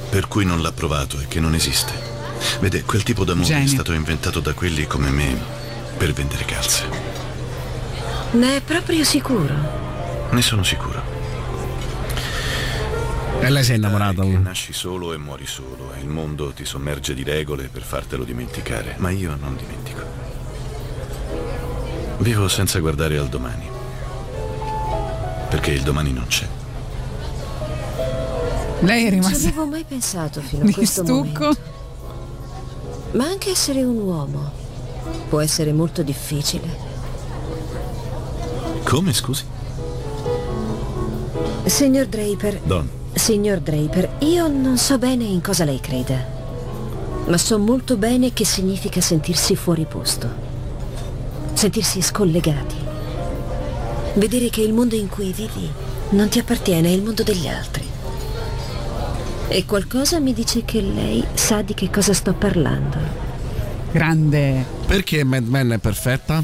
per 0.09 0.27
cui 0.27 0.43
non 0.43 0.61
l'ha 0.61 0.71
provato 0.71 1.19
è 1.19 1.27
che 1.27 1.39
non 1.39 1.53
esiste. 1.53 1.93
Vede, 2.59 2.83
quel 2.83 3.03
tipo 3.03 3.23
d'amore 3.23 3.47
Genio. 3.47 3.65
è 3.65 3.67
stato 3.67 3.93
inventato 3.93 4.39
da 4.39 4.53
quelli 4.53 4.85
come 4.87 5.09
me 5.09 5.37
per 5.97 6.11
vendere 6.13 6.45
calze. 6.45 6.87
Ne 8.31 8.57
è 8.57 8.61
proprio 8.61 9.03
sicuro. 9.03 10.27
Ne 10.31 10.41
sono 10.41 10.63
sicuro. 10.63 11.18
E 13.41 13.49
lei 13.49 13.63
si 13.63 13.71
è 13.71 13.75
innamorata. 13.75 14.21
Che 14.21 14.37
nasci 14.37 14.73
solo 14.73 15.13
e 15.13 15.17
muori 15.17 15.45
solo 15.45 15.93
e 15.95 16.01
il 16.01 16.07
mondo 16.07 16.51
ti 16.51 16.65
sommerge 16.65 17.13
di 17.13 17.23
regole 17.23 17.67
per 17.71 17.83
fartelo 17.83 18.23
dimenticare, 18.23 18.95
ma 18.97 19.09
io 19.11 19.35
non 19.39 19.55
dimentico. 19.55 20.01
Vivo 22.19 22.47
senza 22.47 22.79
guardare 22.79 23.17
al 23.17 23.27
domani. 23.29 23.67
Perché 25.49 25.71
il 25.71 25.81
domani 25.83 26.11
non 26.11 26.27
c'è. 26.27 26.47
Lei 28.81 29.05
è 29.05 29.09
Non 29.09 29.21
ci 29.21 29.27
rimasta 29.27 29.47
avevo 29.47 29.65
mai 29.65 29.83
pensato 29.83 30.41
fino 30.41 30.63
a 30.63 30.65
di 30.65 30.73
questo 30.73 31.03
stucco. 31.03 31.39
momento. 31.39 31.57
Ma 33.11 33.25
anche 33.25 33.49
essere 33.51 33.83
un 33.83 33.97
uomo 33.97 34.51
può 35.29 35.39
essere 35.39 35.73
molto 35.73 36.03
difficile. 36.03 36.87
Come, 38.83 39.13
scusi? 39.13 39.45
Signor 41.65 42.05
Draper, 42.07 42.59
Don. 42.63 42.89
Signor 43.13 43.59
Draper, 43.59 44.09
io 44.19 44.47
non 44.47 44.77
so 44.77 44.97
bene 44.97 45.23
in 45.25 45.41
cosa 45.41 45.63
lei 45.65 45.79
creda, 45.79 46.25
ma 47.27 47.37
so 47.37 47.57
molto 47.59 47.97
bene 47.97 48.33
che 48.33 48.45
significa 48.45 49.01
sentirsi 49.01 49.55
fuori 49.55 49.85
posto, 49.85 50.27
sentirsi 51.53 52.01
scollegati, 52.01 52.75
vedere 54.15 54.49
che 54.49 54.61
il 54.61 54.73
mondo 54.73 54.95
in 54.95 55.09
cui 55.09 55.31
vivi 55.33 55.69
non 56.11 56.29
ti 56.29 56.39
appartiene, 56.39 56.87
è 56.89 56.91
il 56.91 57.03
mondo 57.03 57.23
degli 57.23 57.47
altri. 57.47 57.87
E 59.51 59.65
qualcosa 59.65 60.19
mi 60.19 60.33
dice 60.33 60.63
che 60.63 60.79
lei 60.81 61.23
sa 61.33 61.61
di 61.61 61.73
che 61.73 61.89
cosa 61.89 62.13
sto 62.13 62.33
parlando. 62.33 62.97
Grande. 63.91 64.63
Perché 64.85 65.23
Mad 65.23 65.47
Men 65.47 65.71
è 65.71 65.77
perfetta? 65.79 66.43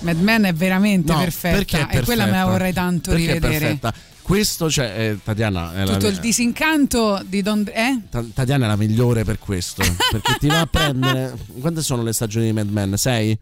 Mad 0.00 0.18
Men 0.20 0.44
è 0.44 0.54
veramente 0.54 1.12
No, 1.12 1.18
perfetta 1.18 1.56
perché 1.56 1.86
è 1.86 1.98
e 1.98 2.02
quella 2.04 2.24
me 2.24 2.30
la 2.30 2.36
perfetta? 2.36 2.50
vorrei 2.50 2.72
tanto 2.72 3.10
Perché 3.10 3.24
è 3.24 3.32
rivedere. 3.34 3.58
perfetta. 3.58 3.94
Questo, 4.28 4.70
cioè, 4.70 4.92
eh, 4.94 5.18
Tatiana 5.24 5.72
è 5.72 5.86
la 5.86 5.92
Tutto 5.94 6.06
il 6.08 6.12
mia- 6.12 6.20
disincanto 6.20 7.22
di 7.24 7.40
Don 7.40 7.64
eh? 7.72 8.02
Ta- 8.10 8.22
Tatiana 8.34 8.66
è 8.66 8.68
la 8.68 8.76
migliore 8.76 9.24
per 9.24 9.38
questo. 9.38 9.82
perché 10.10 10.36
ti 10.38 10.48
va 10.48 10.60
a 10.60 10.66
prendere. 10.66 11.34
Quante 11.58 11.80
sono 11.80 12.02
le 12.02 12.12
stagioni 12.12 12.44
di 12.44 12.52
Mad 12.52 12.68
Men? 12.68 12.98
Sei? 12.98 13.36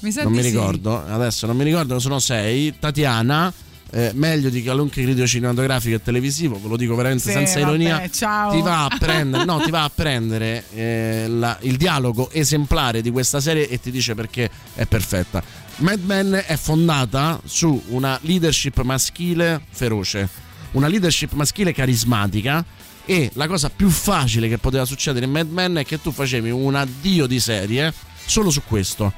Mi 0.00 0.10
sa 0.10 0.24
non 0.24 0.32
di 0.32 0.38
mi 0.38 0.44
sì. 0.44 0.50
ricordo. 0.50 1.00
Adesso 1.06 1.46
non 1.46 1.56
mi 1.56 1.62
ricordo, 1.62 2.00
sono 2.00 2.18
sei. 2.18 2.74
Tatiana. 2.76 3.52
Eh, 3.94 4.10
meglio 4.14 4.48
di 4.48 4.62
qualunque 4.62 5.02
critico 5.02 5.26
cinematografico 5.26 5.96
e 5.96 6.02
televisivo, 6.02 6.58
ve 6.60 6.68
lo 6.68 6.76
dico 6.76 6.94
veramente 6.94 7.24
Sì, 7.24 7.32
senza 7.32 7.60
vabbè, 7.60 7.68
ironia. 7.68 8.08
ciao. 8.10 8.50
Ti 8.52 8.60
va 8.62 8.84
a 8.86 8.96
prendere, 8.98 9.44
no, 9.44 9.60
ti 9.60 9.70
va 9.70 9.84
a 9.84 9.90
prendere 9.94 10.64
eh, 10.74 11.26
la- 11.28 11.58
il 11.60 11.76
dialogo 11.76 12.30
esemplare 12.30 13.02
di 13.02 13.10
questa 13.10 13.40
serie 13.40 13.68
e 13.68 13.78
ti 13.78 13.90
dice 13.90 14.14
perché 14.14 14.50
è 14.74 14.86
perfetta. 14.86 15.42
Mad 15.76 16.00
Men 16.04 16.42
è 16.46 16.56
fondata 16.56 17.40
su 17.44 17.82
una 17.88 18.18
leadership 18.22 18.80
maschile 18.82 19.60
feroce, 19.70 20.28
una 20.72 20.88
leadership 20.88 21.32
maschile 21.32 21.72
carismatica 21.72 22.64
e 23.04 23.30
la 23.34 23.46
cosa 23.46 23.68
più 23.68 23.88
facile 23.90 24.48
che 24.48 24.58
poteva 24.58 24.84
succedere 24.84 25.24
in 25.26 25.32
Mad 25.32 25.50
Men 25.50 25.76
è 25.76 25.84
che 25.84 26.00
tu 26.00 26.12
facevi 26.12 26.50
un 26.50 26.74
addio 26.76 27.26
di 27.26 27.40
serie 27.40 27.92
solo 28.24 28.48
su 28.50 28.62
questo. 28.66 29.12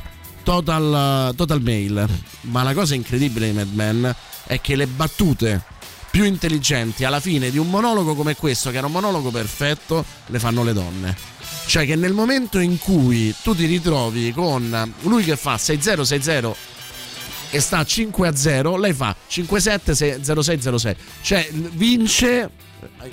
Total, 0.45 1.35
total 1.35 1.63
mail. 1.63 2.07
Ma 2.43 2.63
la 2.63 2.75
cosa 2.75 2.95
incredibile 2.95 3.47
di 3.47 3.57
Mad 3.57 3.73
Men 3.73 4.15
è 4.47 4.61
che 4.61 4.77
le 4.77 4.87
battute 4.87 5.63
più 6.11 6.25
intelligenti 6.25 7.05
alla 7.05 7.19
fine 7.19 7.51
di 7.51 7.59
un 7.59 7.69
monologo 7.69 8.15
come 8.15 8.37
questo, 8.37 8.71
che 8.71 8.77
era 8.77 8.87
un 8.87 8.93
monologo 8.93 9.31
perfetto, 9.31 10.05
le 10.27 10.39
fanno 10.39 10.63
le 10.63 10.73
donne. 10.73 11.17
Cioè 11.67 11.87
che 11.87 11.97
nel 11.97 12.13
momento 12.13 12.59
in 12.59 12.79
cui 12.79 13.35
tu 13.43 13.55
ti 13.55 13.65
ritrovi 13.65 14.33
con 14.33 14.95
lui 15.01 15.25
che 15.25 15.35
fa 15.35 15.55
6-0-6-0 15.57 16.55
e 17.51 17.61
sta 17.61 17.85
5 17.85 18.29
a 18.29 18.37
0, 18.37 18.77
lei 18.77 18.93
fa 18.93 19.17
5-7-06-06. 19.29 20.97
Cioè 21.23 21.49
vince 21.53 22.51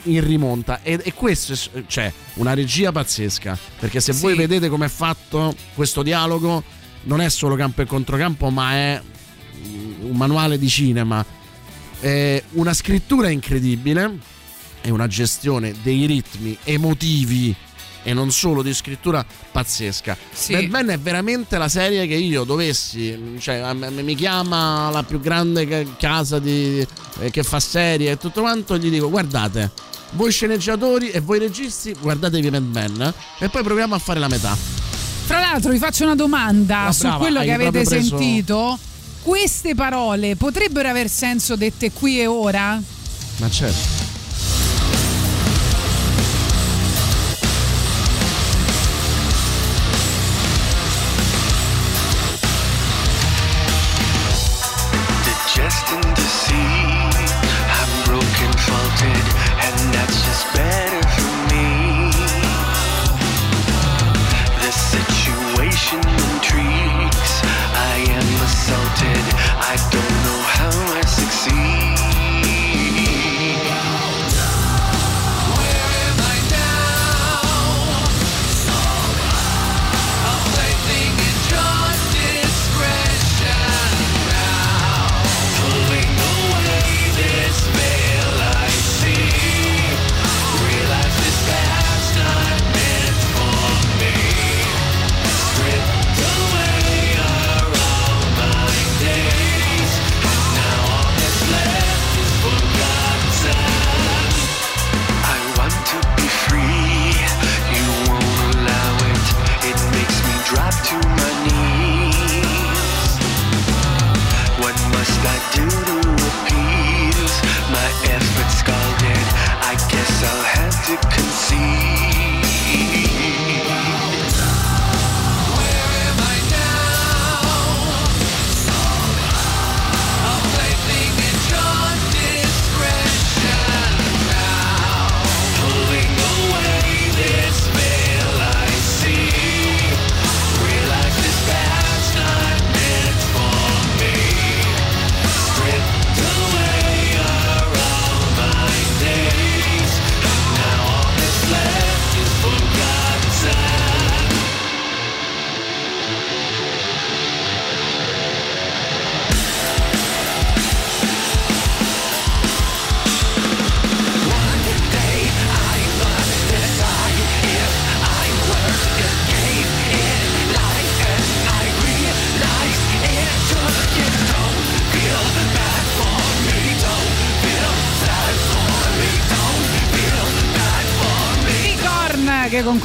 in 0.03 0.23
rimonta 0.23 0.81
e, 0.83 0.99
e 1.01 1.13
questo 1.13 1.53
è 1.53 1.83
cioè, 1.87 2.11
una 2.35 2.53
regia 2.53 2.91
pazzesca 2.91 3.57
perché 3.79 4.01
se 4.01 4.11
voi 4.11 4.35
vedete 4.35 4.67
come 4.67 4.87
è 4.87 4.89
fatto 4.89 5.55
questo 5.73 6.03
dialogo 6.03 6.61
non 7.03 7.21
è 7.21 7.29
solo 7.29 7.55
campo 7.55 7.81
e 7.81 7.85
controcampo 7.85 8.49
ma 8.49 8.73
è 8.73 9.01
un 10.01 10.15
manuale 10.15 10.57
di 10.57 10.67
cinema 10.67 11.23
è 11.99 12.43
una 12.53 12.73
scrittura 12.73 13.29
incredibile 13.29 14.17
e 14.81 14.89
una 14.89 15.07
gestione 15.07 15.73
dei 15.83 16.05
ritmi 16.05 16.57
emotivi 16.63 17.55
e 18.03 18.13
non 18.13 18.31
solo 18.31 18.63
di 18.63 18.73
scrittura 18.73 19.23
pazzesca. 19.51 20.17
Sì. 20.31 20.53
Mad 20.53 20.69
Men 20.69 20.87
è 20.87 20.99
veramente 20.99 21.59
la 21.59 21.69
serie 21.69 22.07
che 22.07 22.15
io 22.15 22.43
dovessi, 22.43 23.37
cioè 23.39 23.73
mi 23.73 24.15
chiama 24.15 24.89
la 24.89 25.03
più 25.03 25.19
grande 25.19 25.67
ca- 25.67 25.95
casa 25.97 26.39
di- 26.39 26.85
eh, 27.19 27.29
che 27.29 27.43
fa 27.43 27.59
serie 27.59 28.11
e 28.11 28.17
tutto 28.17 28.41
quanto, 28.41 28.77
gli 28.77 28.89
dico 28.89 29.07
guardate, 29.09 29.71
voi 30.13 30.31
sceneggiatori 30.31 31.11
e 31.11 31.19
voi 31.19 31.37
registi 31.37 31.93
guardatevi 31.93 32.49
Mad 32.49 32.63
Men 32.63 33.01
eh, 33.01 33.45
e 33.45 33.49
poi 33.49 33.61
proviamo 33.61 33.93
a 33.93 33.99
fare 33.99 34.19
la 34.19 34.27
metà. 34.27 34.90
Fra 35.31 35.39
l'altro 35.39 35.71
vi 35.71 35.77
faccio 35.77 36.03
una 36.03 36.15
domanda 36.15 36.87
Ah, 36.87 36.91
su 36.91 37.03
brava, 37.03 37.17
quello 37.19 37.39
che 37.39 37.53
avete 37.53 37.83
preso- 37.83 38.17
sentito. 38.17 38.77
Queste 39.21 39.75
parole 39.75 40.35
potrebbero 40.35 40.89
aver 40.89 41.07
senso 41.09 41.55
dette 41.55 41.91
qui 41.93 42.19
e 42.19 42.27
ora? 42.27 42.77
Ma 43.37 43.49
certo. 43.49 44.00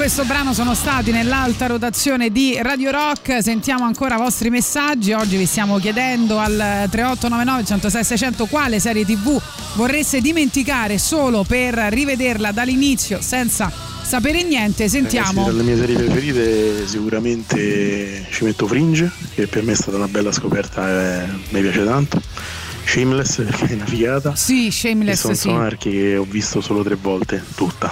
Questo 0.07 0.24
brano 0.24 0.54
sono 0.54 0.76
stati 0.76 1.11
nell'alta 1.11 1.66
rotazione 1.66 2.30
di 2.30 2.57
Radio 2.62 2.92
Rock. 2.92 3.42
Sentiamo 3.42 3.86
ancora 3.86 4.14
i 4.14 4.18
vostri 4.18 4.50
messaggi. 4.50 5.12
Oggi 5.12 5.36
vi 5.36 5.46
stiamo 5.46 5.78
chiedendo 5.78 6.38
al 6.38 6.86
3899 6.88 7.64
106 7.64 8.04
600 8.04 8.46
quale 8.46 8.78
serie 8.78 9.04
TV 9.04 9.36
vorreste 9.74 10.20
dimenticare 10.20 10.98
solo 10.98 11.42
per 11.42 11.74
rivederla 11.74 12.52
dall'inizio 12.52 13.20
senza 13.20 13.68
sapere 14.00 14.44
niente. 14.44 14.88
Sentiamo. 14.88 15.44
Ragazzi, 15.44 15.48
tra 15.48 15.57
le 15.57 15.62
mie 15.64 15.76
serie 15.76 15.96
preferite 15.96 16.86
sicuramente 16.86 18.26
ci 18.30 18.44
metto 18.44 18.68
Fringe, 18.68 19.11
che 19.34 19.48
per 19.48 19.64
me 19.64 19.72
è 19.72 19.74
stata 19.74 19.96
una 19.96 20.07
bella 20.07 20.30
scoperta 20.30 20.88
e 20.88 21.26
mi 21.48 21.61
piace 21.61 21.84
tanto. 21.84 22.22
Shameless, 22.84 23.42
perché 23.42 23.66
è 23.70 23.74
una 23.74 23.86
figata. 23.86 24.36
Sì, 24.36 24.68
E 24.68 24.70
Shameless 24.70 25.18
Sons 25.18 25.40
sì. 25.40 25.48
Anarchy 25.48 25.90
che 25.90 26.16
ho 26.16 26.24
visto 26.24 26.61
solo 26.61 26.84
tre 26.84 26.94
volte, 26.94 27.42
tutta. 27.57 27.90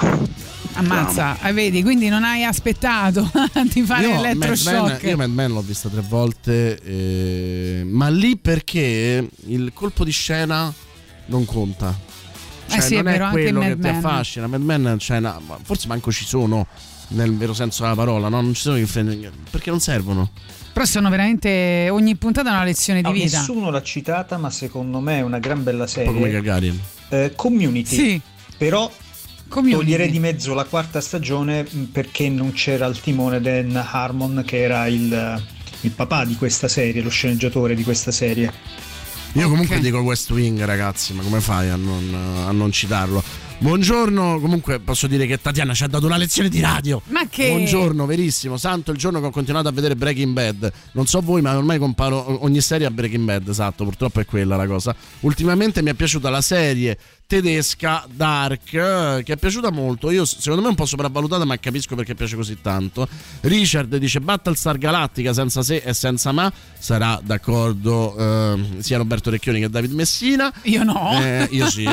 Ammazza, 0.75 1.39
ah, 1.41 1.53
vedi, 1.53 1.83
quindi 1.83 2.09
non 2.09 2.25
hai 2.25 2.45
aspettato 2.45 3.31
di 3.73 3.83
fare 3.83 4.07
Io 4.09 4.21
l'elettroshock. 4.21 5.03
io 5.05 5.17
Mad 5.17 5.31
Men 5.31 5.53
l'ho 5.53 5.61
vista 5.61 5.89
tre 5.89 6.03
volte, 6.07 6.79
eh, 6.83 7.85
ma 7.85 8.09
lì 8.09 8.37
perché 8.37 9.29
il 9.47 9.71
colpo 9.73 10.05
di 10.05 10.11
scena 10.11 10.73
non 11.27 11.45
conta. 11.45 11.97
Cioè, 12.67 12.79
Eh 12.79 12.81
sì, 12.81 12.95
è 12.95 13.03
non 13.03 13.13
vero, 13.13 13.25
anche 13.27 13.43
quello 13.43 13.61
che 13.61 13.69
Mad 13.77 13.81
ti 13.81 13.89
affascina. 13.89 14.47
Mad 14.47 14.63
Men, 14.63 14.97
cioè, 14.99 15.21
no, 15.21 15.41
forse 15.63 15.87
manco 15.87 16.11
ci 16.11 16.25
sono 16.25 16.67
nel 17.09 17.37
vero 17.37 17.55
senso 17.55 17.83
della 17.83 17.95
parola, 17.95 18.29
no? 18.29 18.41
Non 18.41 18.55
ci 18.55 18.63
sono 18.63 18.79
perché 19.51 19.71
non 19.71 19.81
servono. 19.81 20.31
Però 20.73 20.85
sono 20.87 21.09
veramente 21.09 21.89
ogni 21.91 22.17
puntata 22.17 22.49
è 22.51 22.53
una 22.53 22.65
lezione 22.65 23.01
di 23.01 23.07
No, 23.07 23.13
vita. 23.13 23.39
nessuno 23.39 23.71
l'ha 23.71 23.83
citata, 23.83 24.39
ma 24.39 24.51
secondo 24.51 24.99
me 24.99 25.19
è 25.19 25.21
una 25.21 25.39
gran 25.39 25.63
bella 25.63 25.85
Un 25.85 25.89
po' 25.93 26.03
come 26.07 26.19
serie. 26.19 26.33
Gagarin. 26.33 26.81
Eh, 27.11 27.33
community. 27.37 27.95
Sì. 27.95 28.21
Però 28.59 28.91
Community. 29.55 29.79
toglierei 29.81 30.11
di 30.11 30.19
mezzo 30.19 30.53
la 30.53 30.65
quarta 30.65 31.01
stagione 31.01 31.63
mh, 31.63 31.83
perché 31.85 32.29
non 32.29 32.53
c'era 32.53 32.87
al 32.87 32.99
timone 33.01 33.41
Dan 33.41 33.77
Harmon, 33.77 34.43
che 34.45 34.61
era 34.61 34.87
il, 34.89 35.43
il 35.83 35.91
papà 35.93 36.25
di 36.25 36.35
questa 36.35 36.67
serie, 36.67 37.01
lo 37.03 37.09
sceneggiatore 37.11 37.75
di 37.77 37.85
questa 37.85 38.11
serie. 38.11 38.53
Io 39.35 39.49
comunque 39.49 39.81
dico 39.81 39.99
West 39.99 40.31
Wing, 40.31 40.63
ragazzi, 40.65 41.13
ma 41.13 41.23
come 41.23 41.41
fai 41.41 41.69
a 41.69 41.77
non, 41.77 42.15
a 42.47 42.53
non 42.53 42.71
citarlo? 42.71 43.23
Buongiorno, 43.57 44.41
comunque 44.41 44.79
posso 44.81 45.07
dire 45.07 45.27
che 45.27 45.41
Tatiana 45.41 45.75
ci 45.75 45.85
ha 45.85 45.89
dato 45.89 46.07
una 46.07 46.17
lezione 46.17 46.49
di 46.49 46.61
radio. 46.61 47.01
Ma 47.07 47.27
che- 47.29 47.49
Buongiorno, 47.49 48.05
verissimo. 48.05 48.57
Santo 48.59 48.91
il 48.91 48.99
giorno 48.99 49.21
che 49.21 49.27
ho 49.27 49.31
continuato 49.31 49.69
a 49.69 49.73
vedere 49.73 49.97
Breaking 49.97 50.33
Bad. 50.33 50.71
Non 50.93 51.07
so 51.07 51.21
voi, 51.21 51.41
ma 51.41 51.57
ormai 51.57 51.79
comparo 51.79 52.45
ogni 52.45 52.61
serie 52.61 52.87
a 52.87 52.91
Breaking 52.91 53.25
Bad, 53.25 53.49
esatto, 53.49 53.85
purtroppo 53.85 54.21
è 54.21 54.25
quella 54.25 54.57
la 54.57 54.67
cosa. 54.67 54.95
Ultimamente 55.21 55.83
mi 55.83 55.91
è 55.91 55.95
piaciuta 55.95 56.31
la 56.31 56.43
serie 56.43 56.99
tedesca 57.27 58.07
Dark, 58.11 58.73
eh, 58.73 59.23
che 59.25 59.33
è 59.33 59.37
piaciuta 59.37 59.71
molto. 59.71 60.11
Io 60.11 60.25
secondo 60.25 60.61
me 60.61 60.67
è 60.69 60.71
un 60.71 60.77
po' 60.77 60.87
sopravvalutata, 60.87 61.45
ma 61.45 61.59
capisco 61.59 61.95
perché 61.95 62.15
piace 62.15 62.37
così 62.37 62.59
tanto. 62.61 63.09
Richard 63.43 63.97
dice 63.97 64.21
Battlestar 64.21 64.79
Galactica 64.79 65.33
senza 65.33 65.63
se 65.63 65.77
e 65.77 65.95
senza 65.95 66.33
ma. 66.33 66.53
Sarà 66.79 67.21
d'accordo 67.23 68.17
eh, 68.17 68.67
sia 68.79 68.99
Roberto 68.99 69.31
Recchioni 69.31 69.61
che 69.61 69.71
David 69.71 69.93
Messina. 69.93 70.53
Io 70.63 70.83
no. 70.83 71.19
Eh, 71.21 71.49
io 71.51 71.69
sì. 71.71 71.87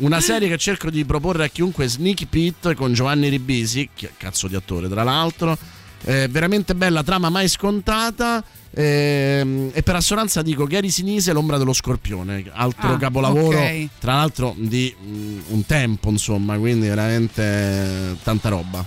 Una 0.00 0.20
serie 0.20 0.48
che 0.48 0.56
cerco 0.56 0.90
di 0.90 1.04
proporre 1.04 1.44
a 1.44 1.48
chiunque 1.48 1.86
Sneaky 1.86 2.26
Pete 2.26 2.74
con 2.74 2.92
Giovanni 2.92 3.28
Ribisi, 3.28 3.90
che 3.94 4.12
cazzo 4.16 4.48
di 4.48 4.56
attore 4.56 4.88
tra 4.88 5.02
l'altro. 5.02 5.56
Eh, 6.02 6.28
veramente 6.28 6.74
bella, 6.74 7.02
trama 7.02 7.28
mai 7.28 7.48
scontata. 7.48 8.42
Ehm, 8.72 9.70
e 9.72 9.82
per 9.82 9.96
assonanza 9.96 10.42
dico 10.42 10.64
Gary 10.66 10.90
Sinise, 10.90 11.32
L'ombra 11.32 11.58
dello 11.58 11.72
scorpione, 11.72 12.44
altro 12.52 12.92
Ah, 12.94 12.96
capolavoro, 12.98 13.58
ok. 13.58 13.88
tra 13.98 14.14
l'altro 14.14 14.54
di 14.56 14.94
mm, 15.02 15.38
un 15.48 15.66
tempo, 15.66 16.10
insomma, 16.10 16.56
quindi 16.58 16.88
veramente 16.88 18.16
tanta 18.22 18.48
roba. 18.48 18.86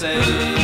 USA. 0.00 0.57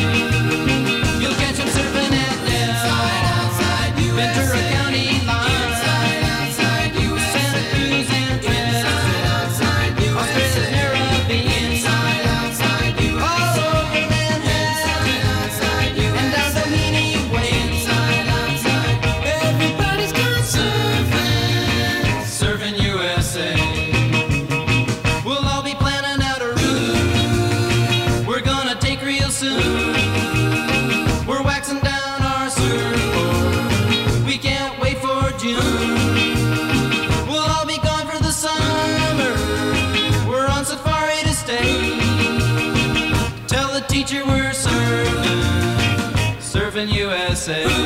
USA. 47.47 47.84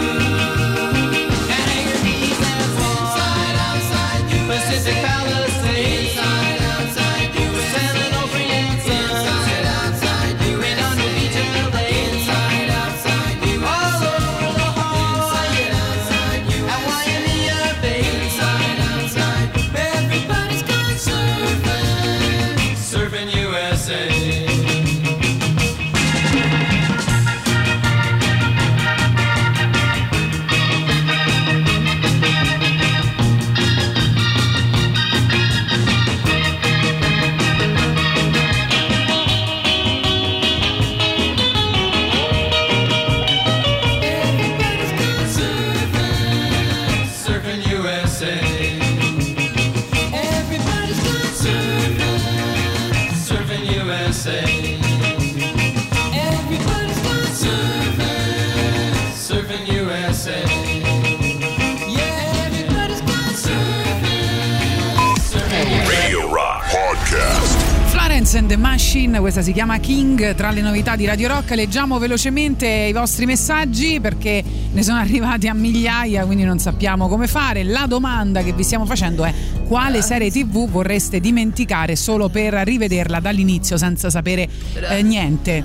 The 68.49 68.57
Machine, 68.57 69.19
questa 69.19 69.43
si 69.43 69.51
chiama 69.51 69.77
King, 69.77 70.33
tra 70.33 70.49
le 70.49 70.61
novità 70.61 70.95
di 70.95 71.05
Radio 71.05 71.27
Rock 71.27 71.51
leggiamo 71.51 71.99
velocemente 71.99 72.65
i 72.65 72.91
vostri 72.93 73.27
messaggi 73.27 73.99
perché 73.99 74.43
ne 74.71 74.81
sono 74.81 74.97
arrivati 74.99 75.47
a 75.47 75.53
migliaia, 75.53 76.25
quindi 76.25 76.45
non 76.45 76.57
sappiamo 76.57 77.07
come 77.07 77.27
fare. 77.27 77.61
La 77.61 77.85
domanda 77.85 78.41
che 78.41 78.53
vi 78.53 78.63
stiamo 78.63 78.87
facendo 78.87 79.23
è 79.23 79.31
quale 79.67 80.01
serie 80.01 80.31
TV 80.31 80.67
vorreste 80.67 81.19
dimenticare 81.19 81.95
solo 81.95 82.29
per 82.29 82.55
rivederla 82.55 83.19
dall'inizio 83.19 83.77
senza 83.77 84.09
sapere 84.09 84.49
eh, 84.89 85.03
niente? 85.03 85.63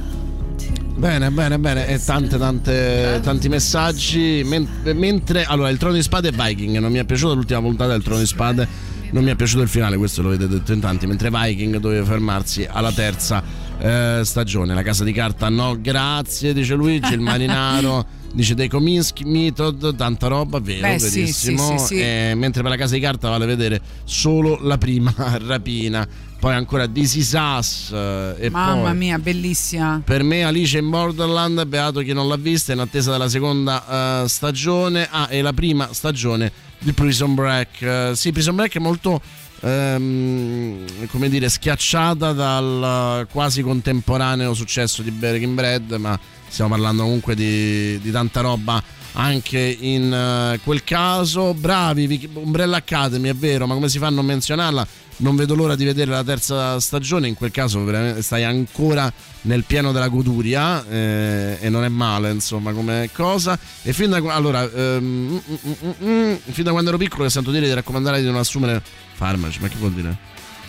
Bene, 0.95 1.31
bene, 1.31 1.59
bene. 1.59 1.87
E 1.87 1.99
tante, 2.05 2.37
tante, 2.37 3.19
tanti 3.23 3.49
messaggi. 3.49 4.43
Men- 4.45 4.69
mentre, 4.95 5.45
allora, 5.45 5.71
il 5.71 5.79
Trono 5.79 5.95
di 5.95 6.03
Spade 6.03 6.29
e 6.29 6.33
Viking 6.33 6.77
non 6.77 6.93
mi 6.93 6.99
è 6.99 7.05
piaciuta 7.05 7.33
l'ultima 7.33 7.61
puntata 7.61 7.93
del 7.93 8.03
Trono 8.03 8.21
di 8.21 8.27
Spade. 8.27 8.93
Non 9.15 9.23
mi 9.23 9.31
è 9.31 9.37
piaciuto 9.37 9.63
il 9.63 9.69
finale, 9.69 9.97
questo 9.97 10.23
lo 10.23 10.29
avete 10.31 10.49
detto 10.49 10.73
in 10.73 10.81
tanti. 10.81 11.07
Mentre 11.07 11.31
Viking 11.31 11.77
doveva 11.77 12.05
fermarsi 12.05 12.67
alla 12.69 12.91
terza 12.91 13.41
eh, 13.79 14.23
stagione. 14.25 14.75
La 14.75 14.83
casa 14.83 15.05
di 15.05 15.13
carta, 15.13 15.49
no, 15.49 15.81
grazie, 15.81 16.53
dice 16.53 16.75
Luigi. 16.75 17.13
Il 17.13 17.21
marinaro 17.21 18.05
dice 18.35 18.55
dei 18.55 18.69
Kominsky, 18.69 19.25
Method, 19.25 19.95
tanta 19.97 20.27
roba, 20.27 20.59
vero, 20.61 20.81
Beh, 20.81 20.99
verissimo. 20.99 21.79
sì, 21.79 21.79
sì, 21.79 21.85
sì. 21.87 22.01
E 22.01 22.33
mentre 22.37 22.61
per 22.63 22.71
la 22.73 22.77
casa 22.77 22.95
di 22.95 23.01
carta 23.01 23.29
vale 23.31 23.47
vedere 23.47 23.81
solo 24.05 24.59
la 24.61 24.77
prima 24.77 25.15
rapina. 25.47 26.07
Poi 26.39 26.53
ancora 26.53 26.87
This 26.87 27.15
Is 27.15 27.33
Us, 27.33 27.91
eh, 27.91 28.35
e 28.39 28.51
Mamma 28.51 28.89
poi 28.91 28.97
mia, 28.97 29.19
bellissima. 29.19 30.03
per 30.05 30.23
me 30.23 30.45
Alice 30.45 30.77
in 30.77 30.91
Borderland, 30.91 31.65
beato 31.65 32.01
chi 32.01 32.13
non 32.13 32.29
l'ha 32.29 32.37
vista, 32.37 32.73
in 32.75 32.81
attesa 32.81 33.13
della 33.13 33.31
seconda 33.31 34.23
eh, 34.25 34.29
stagione. 34.29 35.09
Ah, 35.11 35.29
e 35.31 35.41
la 35.41 35.55
prima 35.55 35.89
stagione 35.93 36.53
di 36.81 36.93
Prison 36.93 37.35
Break. 37.35 37.81
Eh, 37.81 38.11
sì, 38.15 38.31
Prison 38.31 38.57
Break 38.57 38.75
è 38.77 38.79
molto, 38.79 39.23
ehm, 39.61 41.07
come 41.09 41.29
dire, 41.31 41.49
schiacciata 41.49 42.33
dal 42.33 43.21
eh, 43.23 43.27
quasi 43.33 43.63
contemporaneo 43.63 44.53
successo 44.55 45.01
di 45.03 45.11
Breaking 45.11 45.55
Bad, 45.55 45.93
ma 45.93 46.19
stiamo 46.55 46.71
parlando 46.71 47.03
comunque 47.03 47.35
di, 47.35 47.99
di 47.99 48.13
tanta 48.13 48.41
roba 48.41 48.81
anche 49.15 49.59
in 49.59 50.13
eh, 50.13 50.61
quel 50.63 50.85
caso. 50.85 51.53
Bravi, 51.53 52.31
Umbrella 52.35 52.77
Academy, 52.77 53.29
è 53.29 53.35
vero, 53.35 53.67
ma 53.67 53.75
come 53.75 53.89
si 53.89 53.99
fa 53.99 54.07
a 54.07 54.11
non 54.11 54.25
menzionarla? 54.25 54.87
Non 55.17 55.35
vedo 55.35 55.57
l'ora 55.57 55.75
di 55.75 55.85
vedere 55.85 56.13
la 56.13 56.23
terza 56.23 56.79
stagione, 56.79 57.27
in 57.27 57.35
quel 57.35 57.51
caso 57.51 57.85
stai 58.21 58.45
ancora 58.45 59.13
nel 59.43 59.65
pieno 59.65 59.93
della 59.93 60.09
goduria 60.09 60.85
eh, 60.89 61.59
e 61.61 61.69
non 61.69 61.85
è 61.85 61.89
male 61.89 62.31
insomma 62.31 62.73
come 62.73 63.11
cosa. 63.13 63.59
E 63.83 63.93
fin 63.93 64.11
da, 64.11 64.17
allora, 64.33 64.63
ehm, 64.63 65.05
mm, 65.05 65.39
mm, 65.51 65.73
mm, 65.85 66.09
mm, 66.09 66.35
fin 66.51 66.65
da 66.65 66.71
quando 66.71 66.91
ero 66.91 66.99
piccolo 66.99 67.25
che 67.25 67.31
sento 67.31 67.51
dire 67.51 67.67
di 67.67 67.75
raccomandare 67.75 68.21
di 68.21 68.27
non 68.27 68.37
assumere 68.37 68.83
farmaci, 69.15 69.61
ma 69.61 69.69
che 69.69 69.77
vuol 69.77 69.93
dire? 69.93 70.17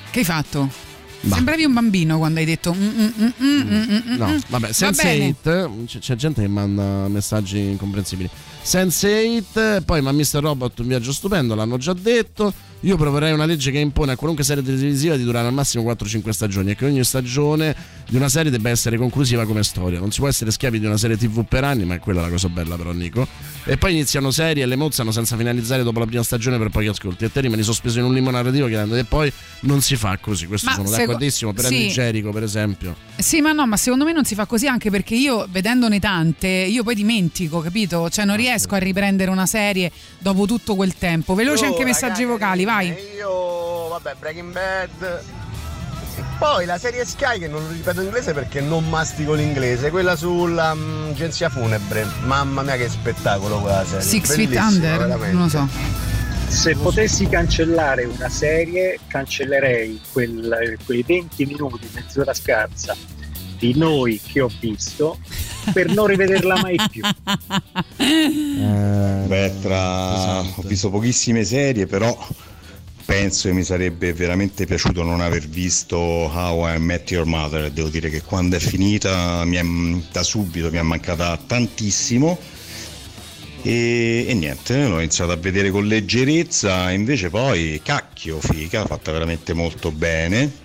Che 0.09 0.19
hai 0.19 0.25
fatto? 0.25 0.84
Bah. 1.21 1.35
Sembravi 1.35 1.63
un 1.65 1.73
bambino 1.73 2.17
quando 2.17 2.39
hai 2.39 2.45
detto. 2.45 2.73
mm, 2.73 2.87
mm, 2.87 3.29
mm, 3.41 4.15
No, 4.17 4.37
vabbè, 4.47 4.67
Va 4.67 4.73
Sense 4.73 5.03
bene. 5.03 5.35
8 5.41 5.83
c'è, 5.85 5.99
c'è 5.99 6.15
gente 6.15 6.41
che 6.41 6.47
manda 6.47 7.07
messaggi 7.07 7.59
incomprensibili. 7.59 8.29
Sense 8.61 9.43
8, 9.53 9.81
poi 9.85 10.01
ma 10.01 10.11
Mr. 10.11 10.39
Robot 10.39 10.79
un 10.79 10.87
viaggio 10.87 11.11
stupendo, 11.11 11.55
l'hanno 11.55 11.77
già 11.77 11.93
detto. 11.93 12.53
Io 12.85 12.97
proverei 12.97 13.33
una 13.33 13.45
legge 13.45 13.71
che 13.71 13.79
impone 13.79 14.11
a 14.11 14.15
qualunque 14.15 14.43
serie 14.43 14.61
televisiva 14.61 15.15
di 15.15 15.23
durare 15.23 15.47
al 15.47 15.53
massimo 15.53 15.83
4-5 15.83 16.29
stagioni 16.29 16.69
e 16.69 16.75
che 16.75 16.85
ogni 16.85 17.03
stagione 17.03 17.75
di 18.07 18.15
una 18.15 18.29
serie 18.29 18.51
debba 18.51 18.69
essere 18.69 18.95
conclusiva 18.97 19.43
come 19.45 19.63
storia. 19.63 19.97
Non 19.99 20.11
si 20.11 20.19
può 20.19 20.27
essere 20.27 20.51
schiavi 20.51 20.79
di 20.79 20.85
una 20.85 20.97
serie 20.97 21.17
TV 21.17 21.43
per 21.45 21.63
anni, 21.63 21.83
ma 21.83 21.95
è 21.95 21.99
quella 21.99 22.21
la 22.21 22.29
cosa 22.29 22.47
bella 22.47 22.75
però 22.75 22.91
Nico. 22.91 23.27
E 23.63 23.77
poi 23.77 23.93
iniziano 23.93 24.29
serie 24.29 24.61
e 24.61 24.65
le 24.67 24.75
mozzano 24.75 25.09
senza 25.09 25.35
finalizzare 25.35 25.81
dopo 25.81 25.97
la 25.97 26.05
prima 26.05 26.21
stagione 26.21 26.59
per 26.59 26.69
pochi 26.69 26.85
ascolti. 26.85 27.25
E 27.25 27.31
te 27.31 27.41
rimani 27.41 27.63
sospeso 27.63 27.97
in 27.97 28.05
un 28.05 28.13
limbo 28.13 28.29
narrativo 28.29 28.67
che 28.67 28.79
e 28.79 29.03
poi 29.05 29.33
non 29.61 29.81
si 29.81 29.95
fa 29.95 30.19
così. 30.21 30.45
Questo 30.45 30.69
Ma 30.69 30.75
sono 30.75 30.87
seco- 30.87 31.05
d'accordissimo. 31.05 31.53
Per 31.53 31.65
sì. 31.65 31.87
Jericho, 31.87 32.29
per 32.29 32.43
esempio. 32.43 32.95
Sì, 33.15 33.41
ma 33.41 33.51
no, 33.51 33.65
ma 33.65 33.77
secondo 33.77 34.05
me 34.05 34.11
non 34.13 34.25
si 34.25 34.35
fa 34.35 34.45
così 34.45 34.67
anche 34.67 34.91
perché 34.91 35.15
io, 35.15 35.47
vedendone 35.49 35.99
tante, 35.99 36.47
io 36.47 36.83
poi 36.83 36.93
dimentico, 36.93 37.61
capito? 37.61 38.11
Cioè 38.11 38.25
non 38.25 38.35
riesco 38.35 38.75
a 38.75 38.77
riprendere 38.77 39.31
una 39.31 39.47
serie 39.47 39.91
dopo 40.19 40.45
tutto 40.45 40.75
quel 40.75 40.93
tempo. 40.93 41.33
Veloci 41.33 41.63
Oh, 41.63 41.67
anche 41.69 41.81
i 41.81 41.85
messaggi 41.85 42.21
ragazzi, 42.21 42.25
vocali, 42.25 42.65
vai. 42.75 42.95
Io, 43.15 43.87
vabbè, 43.89 44.15
Breaking 44.19 44.51
Bad. 44.51 45.23
Poi 46.37 46.65
la 46.65 46.77
serie 46.77 47.05
Sky, 47.05 47.39
che 47.39 47.47
non 47.47 47.61
lo 47.63 47.69
ripeto 47.71 47.99
in 47.99 48.07
inglese 48.07 48.33
perché 48.33 48.61
non 48.61 48.87
mastico 48.89 49.33
l'inglese, 49.33 49.89
quella 49.89 50.15
sull'agenzia 50.15 51.49
funebre. 51.49 52.05
Mamma 52.25 52.61
mia, 52.61 52.75
che 52.75 52.89
spettacolo 52.89 53.59
quella 53.59 53.85
serie. 53.85 54.01
Six 54.01 54.35
Feet 54.35 54.55
Under, 54.55 54.97
veramente. 54.97 55.33
non 55.33 55.43
lo 55.43 55.49
so. 55.49 55.67
Se 56.47 56.75
potessi 56.75 57.27
cancellare 57.27 58.05
una 58.05 58.29
serie, 58.29 58.99
cancellerei 59.07 59.99
quel- 60.11 60.77
quei 60.85 61.03
20 61.03 61.45
minuti, 61.45 61.89
mezz'ora 61.93 62.33
scarsa 62.33 62.95
di 63.57 63.77
noi 63.77 64.21
che 64.21 64.41
ho 64.41 64.49
visto 64.59 65.17
per 65.73 65.91
non 65.93 66.07
rivederla 66.07 66.61
mai 66.61 66.77
più. 66.89 67.01
Beh, 67.97 69.53
tra... 69.61 70.39
ho 70.39 70.61
visto 70.63 70.89
pochissime 70.89 71.43
serie, 71.43 71.87
però 71.87 72.15
penso 73.05 73.47
che 73.47 73.53
mi 73.53 73.63
sarebbe 73.63 74.13
veramente 74.13 74.65
piaciuto 74.65 75.03
non 75.03 75.21
aver 75.21 75.47
visto 75.47 75.97
How 75.97 76.75
I 76.75 76.79
Met 76.79 77.11
Your 77.11 77.25
Mother. 77.25 77.71
Devo 77.71 77.89
dire 77.89 78.09
che 78.09 78.21
quando 78.21 78.55
è 78.55 78.59
finita 78.59 79.43
è- 79.43 79.63
da 80.11 80.23
subito 80.23 80.69
mi 80.71 80.77
è 80.77 80.81
mancata 80.81 81.37
tantissimo. 81.45 82.37
E, 83.61 84.25
e 84.27 84.33
niente, 84.33 84.87
l'ho 84.87 84.99
iniziato 84.99 85.31
a 85.31 85.37
vedere 85.37 85.71
con 85.71 85.87
leggerezza, 85.87 86.91
invece 86.91 87.29
poi 87.29 87.79
cacchio, 87.83 88.39
figa, 88.39 88.85
fatta 88.85 89.11
veramente 89.11 89.53
molto 89.53 89.91
bene. 89.91 90.63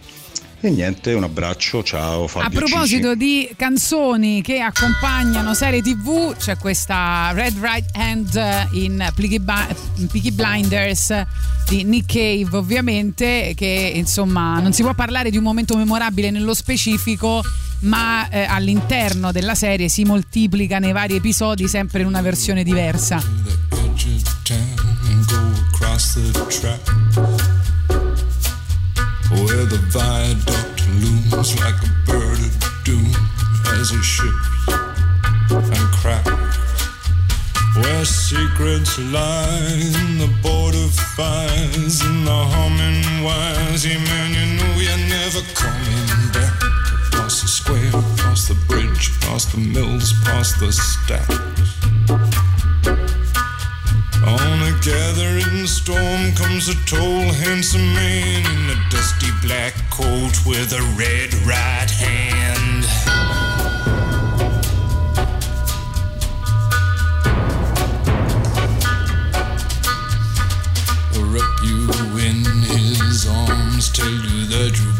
E 0.62 0.68
niente, 0.68 1.14
un 1.14 1.24
abbraccio, 1.24 1.82
ciao 1.82 2.26
Fabio. 2.26 2.46
A 2.46 2.50
proposito 2.50 3.14
Cici. 3.14 3.16
di 3.16 3.50
canzoni 3.56 4.42
che 4.42 4.60
accompagnano 4.60 5.54
serie 5.54 5.80
TV, 5.80 6.36
c'è 6.36 6.58
questa 6.58 7.30
Red 7.32 7.56
Right 7.58 7.88
Hand 7.96 8.68
in 8.72 9.10
Peaky, 9.14 10.30
Blinders 10.32 11.22
di 11.66 11.84
Nick 11.84 12.12
Cave, 12.12 12.58
ovviamente, 12.58 13.54
che 13.56 13.92
insomma 13.94 14.60
non 14.60 14.74
si 14.74 14.82
può 14.82 14.92
parlare 14.92 15.30
di 15.30 15.38
un 15.38 15.44
momento 15.44 15.78
memorabile 15.78 16.30
nello 16.30 16.52
specifico, 16.52 17.42
ma 17.80 18.28
eh, 18.28 18.42
all'interno 18.42 19.32
della 19.32 19.54
serie 19.54 19.88
si 19.88 20.04
moltiplica 20.04 20.78
nei 20.78 20.92
vari 20.92 21.16
episodi 21.16 21.68
sempre 21.68 22.02
in 22.02 22.06
una 22.06 22.20
versione 22.20 22.62
diversa. 22.64 23.18
Where 29.30 29.64
the 29.64 29.78
viaduct 29.90 30.88
looms 30.98 31.54
like 31.60 31.78
a 31.82 31.90
bird 32.06 32.38
of 32.38 32.84
doom 32.84 33.10
as 33.78 33.92
it 33.92 34.02
ships 34.02 34.50
and 35.50 35.86
cracks. 35.94 36.30
Where 37.76 38.04
secrets 38.04 38.98
lie 38.98 39.78
in 39.78 40.18
the 40.18 40.30
border 40.42 40.88
fires 41.16 42.00
and 42.02 42.26
the 42.26 42.40
humming 42.54 43.24
wires. 43.24 43.86
Yeah, 43.86 43.98
man, 43.98 44.34
you 44.34 44.46
know 44.58 44.74
you're 44.80 45.06
never 45.08 45.42
coming 45.54 46.32
back. 46.32 46.54
Across 47.08 47.42
the 47.42 47.48
square, 47.48 47.88
across 47.88 48.48
the 48.48 48.58
bridge, 48.66 49.12
past 49.20 49.52
the 49.52 49.58
mills, 49.58 50.12
past 50.24 50.58
the 50.58 50.72
stacks. 50.72 52.29
On 54.22 54.62
a 54.62 54.78
gathering 54.82 55.66
storm 55.66 56.32
comes 56.34 56.68
a 56.68 56.74
tall, 56.84 57.32
handsome 57.32 57.94
man 57.94 58.44
in 58.44 58.70
a 58.70 58.90
dusty 58.90 59.30
black 59.42 59.72
coat 59.90 60.44
with 60.44 60.72
a 60.72 60.82
red 60.98 61.32
right 61.46 61.90
hand. 61.90 62.84
Wrap 71.32 71.62
you 71.64 71.88
in 72.18 72.44
his 72.62 73.26
arms, 73.26 73.90
tell 73.90 74.06
you 74.06 74.46
that 74.46 74.78
you've 74.78 74.99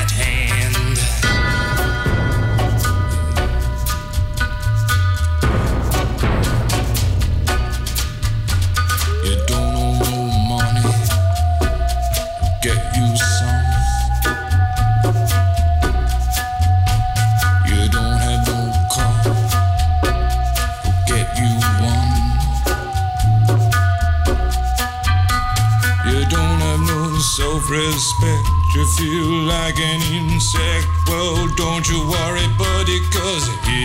feel 29.01 29.33
like 29.49 29.79
an 29.79 29.99
insect. 30.13 30.85
Well, 31.07 31.47
don't 31.55 31.89
you 31.89 31.99
worry, 32.05 32.47
buddy, 32.55 32.99
cause 33.09 33.47
here 33.65 33.80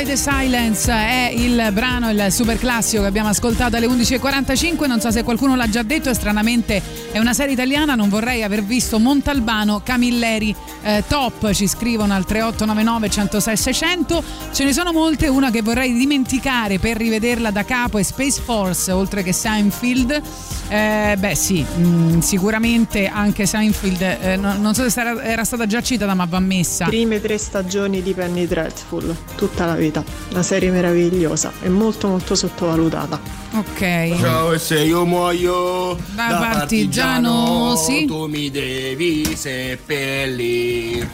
Enjoy 0.00 0.16
the 0.16 0.30
Silence 0.30 0.90
è 0.90 1.30
il 1.34 1.68
brano, 1.74 2.08
il 2.08 2.28
super 2.30 2.58
classico 2.58 3.02
che 3.02 3.08
abbiamo 3.08 3.28
ascoltato 3.28 3.76
alle 3.76 3.86
11.45. 3.86 4.86
Non 4.86 4.98
so 4.98 5.10
se 5.10 5.22
qualcuno 5.22 5.56
l'ha 5.56 5.68
già 5.68 5.82
detto, 5.82 6.08
è 6.08 6.14
stranamente 6.14 6.80
è 7.12 7.18
una 7.18 7.34
serie 7.34 7.52
italiana. 7.52 7.96
Non 7.96 8.08
vorrei 8.08 8.42
aver 8.42 8.62
visto 8.62 8.98
Montalbano, 8.98 9.82
Camilleri, 9.84 10.54
eh, 10.82 11.04
Top. 11.06 11.52
Ci 11.52 11.66
scrivono 11.66 12.14
al 12.14 12.24
3899 12.24 13.10
106 13.10 13.56
600. 13.58 14.24
Ce 14.52 14.64
ne 14.64 14.72
sono 14.72 14.92
molte. 14.92 15.28
Una 15.28 15.50
che 15.50 15.60
vorrei 15.60 15.92
dimenticare 15.92 16.78
per 16.78 16.96
rivederla 16.96 17.50
da 17.50 17.66
capo 17.66 17.98
è 17.98 18.02
Space 18.02 18.40
Force, 18.40 18.90
oltre 18.92 19.22
che 19.22 19.34
Seinfeld 19.34 20.22
eh, 20.70 21.16
beh 21.18 21.34
sì, 21.34 21.62
mh, 21.62 22.20
sicuramente 22.20 23.08
anche 23.08 23.44
Seinfeld, 23.44 24.00
eh, 24.00 24.36
no, 24.36 24.56
non 24.56 24.72
so 24.72 24.84
se 24.84 24.90
sarà, 24.90 25.20
era 25.20 25.42
stata 25.42 25.66
già 25.66 25.82
citata 25.82 26.14
ma 26.14 26.26
va 26.26 26.38
messa. 26.38 26.84
Prime 26.84 27.20
tre 27.20 27.38
stagioni 27.38 28.02
di 28.02 28.12
Penny 28.12 28.46
Dreadful, 28.46 29.16
tutta 29.34 29.66
la 29.66 29.74
vita, 29.74 30.04
una 30.30 30.44
serie 30.44 30.70
meravigliosa 30.70 31.50
e 31.60 31.68
molto 31.68 32.06
molto 32.06 32.36
sottovalutata. 32.36 33.18
Ok. 33.54 34.18
Ciao 34.20 34.52
e 34.52 34.58
se 34.60 34.78
io 34.78 35.04
muoio 35.04 35.96
da, 36.14 36.28
da 36.28 36.38
partigiano, 36.38 37.74
partigiano 37.74 37.76
sì. 37.76 38.06
tu 38.06 38.26
mi 38.26 38.48
devi 38.48 39.34
seppellire. 39.34 41.10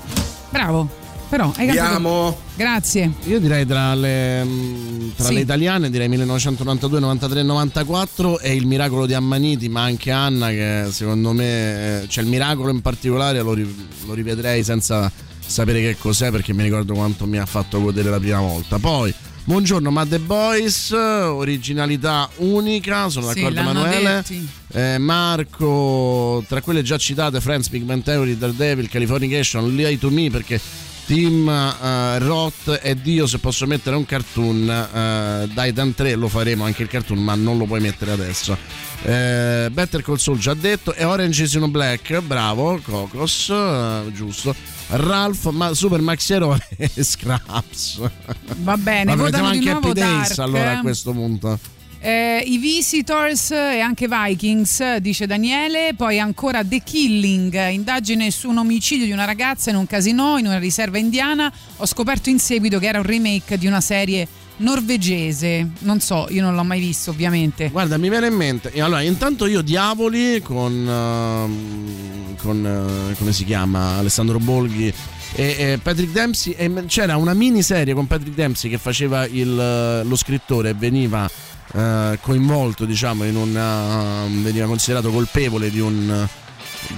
Bravo. 0.50 1.04
Però 1.28 1.50
hai 1.56 1.66
capito. 1.66 2.38
Grazie. 2.54 3.12
Io 3.24 3.40
direi 3.40 3.66
tra 3.66 3.94
le 3.94 4.44
mm, 4.44 4.75
tra 5.16 5.26
Sì. 5.28 5.34
le 5.34 5.40
italiane, 5.40 5.90
direi 5.90 6.08
1992, 6.08 7.00
93 7.00 7.40
e 7.40 7.42
94 7.42 8.38
è 8.38 8.48
il 8.50 8.66
miracolo 8.66 9.06
di 9.06 9.14
Ammaniti, 9.14 9.68
ma 9.68 9.82
anche 9.82 10.10
Anna 10.10 10.48
che 10.50 10.86
secondo 10.90 11.32
me, 11.32 12.02
eh, 12.02 12.08
cioè 12.08 12.22
il 12.24 12.30
miracolo 12.30 12.70
in 12.70 12.80
particolare 12.82 13.40
lo, 13.40 13.54
lo 13.54 14.14
rivedrei 14.14 14.62
senza 14.62 15.10
sapere 15.44 15.80
che 15.80 15.96
cos'è 15.98 16.30
perché 16.30 16.52
mi 16.52 16.62
ricordo 16.64 16.94
quanto 16.94 17.26
mi 17.26 17.38
ha 17.38 17.46
fatto 17.46 17.80
godere 17.80 18.10
la 18.10 18.18
prima 18.18 18.40
volta. 18.40 18.78
Poi, 18.78 19.14
buongiorno 19.44 19.90
Mad 19.90 20.08
The 20.08 20.18
Boys, 20.18 20.90
originalità 20.90 22.28
unica, 22.36 23.08
sono 23.08 23.28
Sì, 23.30 23.40
d'accordo 23.40 23.60
Emanuele. 23.60 24.24
Eh, 24.72 24.98
Marco, 24.98 26.44
tra 26.48 26.60
quelle 26.60 26.82
già 26.82 26.98
citate, 26.98 27.40
Friends, 27.40 27.68
Big 27.68 27.82
Bang 27.84 28.02
Theory, 28.02 28.36
Daredevil, 28.36 28.88
Californication, 28.88 29.74
Lie 29.74 29.98
to 29.98 30.10
Me 30.10 30.28
perché 30.30 30.60
Team 31.06 31.48
eh, 31.48 32.18
Roth 32.18 32.80
e 32.82 33.00
Dio 33.00 33.26
se 33.26 33.38
posso 33.38 33.66
mettere 33.66 33.94
un 33.94 34.04
cartoon 34.04 34.68
eh, 34.68 35.48
Titan 35.54 35.94
3 35.94 36.14
lo 36.16 36.28
faremo 36.28 36.64
anche 36.64 36.82
il 36.82 36.88
cartoon 36.88 37.18
ma 37.18 37.34
non 37.34 37.58
lo 37.58 37.64
puoi 37.64 37.80
mettere 37.80 38.10
adesso. 38.10 38.56
Eh, 39.02 39.68
Better 39.70 40.02
Call 40.02 40.16
Saul 40.16 40.38
già 40.38 40.54
detto 40.54 40.92
e 40.94 41.04
Orange 41.04 41.44
is 41.44 41.54
New 41.54 41.68
Black 41.68 42.20
bravo 42.22 42.80
Cocos 42.82 43.48
eh, 43.50 44.10
giusto. 44.12 44.54
Ralph 44.88 45.48
ma 45.50 45.74
Super 45.74 46.00
Maxi 46.00 46.32
Eroi 46.32 46.58
e 46.76 46.90
Scraps. 47.02 48.00
Va 48.58 48.76
bene, 48.76 49.14
Vabbè, 49.14 49.30
di 49.30 49.36
anche 49.36 49.70
Happy 49.70 49.92
Days 49.92 50.38
allora 50.38 50.78
a 50.78 50.80
questo 50.80 51.12
punto 51.12 51.58
Eh, 51.98 52.42
I 52.46 52.58
Visitors 52.58 53.50
e 53.50 53.80
anche 53.80 54.06
Vikings, 54.08 54.96
dice 54.96 55.26
Daniele. 55.26 55.94
Poi 55.96 56.20
ancora 56.20 56.64
The 56.64 56.80
Killing, 56.82 57.70
indagine 57.70 58.30
su 58.30 58.48
un 58.48 58.58
omicidio 58.58 59.06
di 59.06 59.12
una 59.12 59.24
ragazza 59.24 59.70
in 59.70 59.76
un 59.76 59.86
casino 59.86 60.38
in 60.38 60.46
una 60.46 60.58
riserva 60.58 60.98
indiana. 60.98 61.52
Ho 61.78 61.86
scoperto 61.86 62.28
in 62.30 62.38
seguito 62.38 62.78
che 62.78 62.86
era 62.86 62.98
un 62.98 63.04
remake 63.04 63.58
di 63.58 63.66
una 63.66 63.80
serie 63.80 64.28
norvegese. 64.58 65.68
Non 65.80 66.00
so, 66.00 66.26
io 66.30 66.42
non 66.42 66.54
l'ho 66.54 66.62
mai 66.64 66.78
visto, 66.80 67.10
ovviamente. 67.10 67.70
Guarda, 67.70 67.96
mi 67.96 68.08
viene 68.08 68.28
in 68.28 68.34
mente. 68.34 68.70
Allora, 68.80 69.00
intanto 69.00 69.46
io 69.46 69.62
Diavoli 69.62 70.40
con. 70.42 70.72
ehm, 70.88 72.36
con 72.36 72.64
eh, 73.10 73.14
come 73.16 73.32
si 73.32 73.44
chiama? 73.44 73.96
Alessandro 73.96 74.38
Bolghi 74.38 74.92
e, 75.34 75.78
Patrick 75.82 76.12
Dempsey. 76.12 76.54
C'era 76.86 77.16
una 77.16 77.34
miniserie 77.34 77.94
con 77.94 78.06
Patrick 78.06 78.36
Dempsey 78.36 78.70
che 78.70 78.78
faceva 78.78 79.26
il- 79.26 80.02
lo 80.04 80.16
scrittore 80.16 80.70
e 80.70 80.74
veniva 80.74 81.28
eh, 81.74 82.18
coinvolto, 82.20 82.84
diciamo, 82.84 83.24
in 83.24 83.36
una. 83.36 84.24
veniva 84.28 84.66
considerato 84.66 85.10
colpevole 85.10 85.70
di 85.70 85.80
un. 85.80 86.28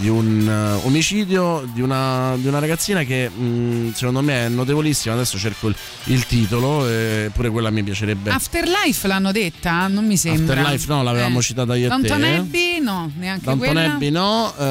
Di 0.01 0.09
un 0.09 0.47
eh, 0.47 0.87
omicidio 0.87 1.67
di 1.73 1.81
una, 1.81 2.35
di 2.37 2.47
una 2.47 2.59
ragazzina 2.59 3.05
che 3.05 3.31
mh, 3.31 3.93
secondo 3.95 4.21
me 4.21 4.45
è 4.45 4.49
notevolissima. 4.51 5.15
Adesso 5.15 5.39
cerco 5.39 5.69
il, 5.69 5.77
il 6.05 6.27
titolo, 6.27 6.85
pure 7.33 7.49
quella 7.49 7.71
mi 7.71 7.83
piacerebbe. 7.83 8.29
Afterlife 8.31 9.07
l'hanno 9.07 9.33
detta? 9.33 9.87
Non 9.87 10.05
mi 10.07 10.19
sembra. 10.19 10.57
Afterlife 10.57 10.93
no, 10.93 11.03
l'avevamo 11.03 11.39
Eh. 11.39 11.43
citata 11.43 11.75
io. 11.75 11.89
Downton 11.89 12.23
Abbey? 12.23 12.81
No, 12.81 13.11
neanche 13.17 13.45
Downton 13.47 13.67
quella. 13.73 13.93
Abbey 13.95 14.11
no, 14.11 14.53
eh, 14.59 14.65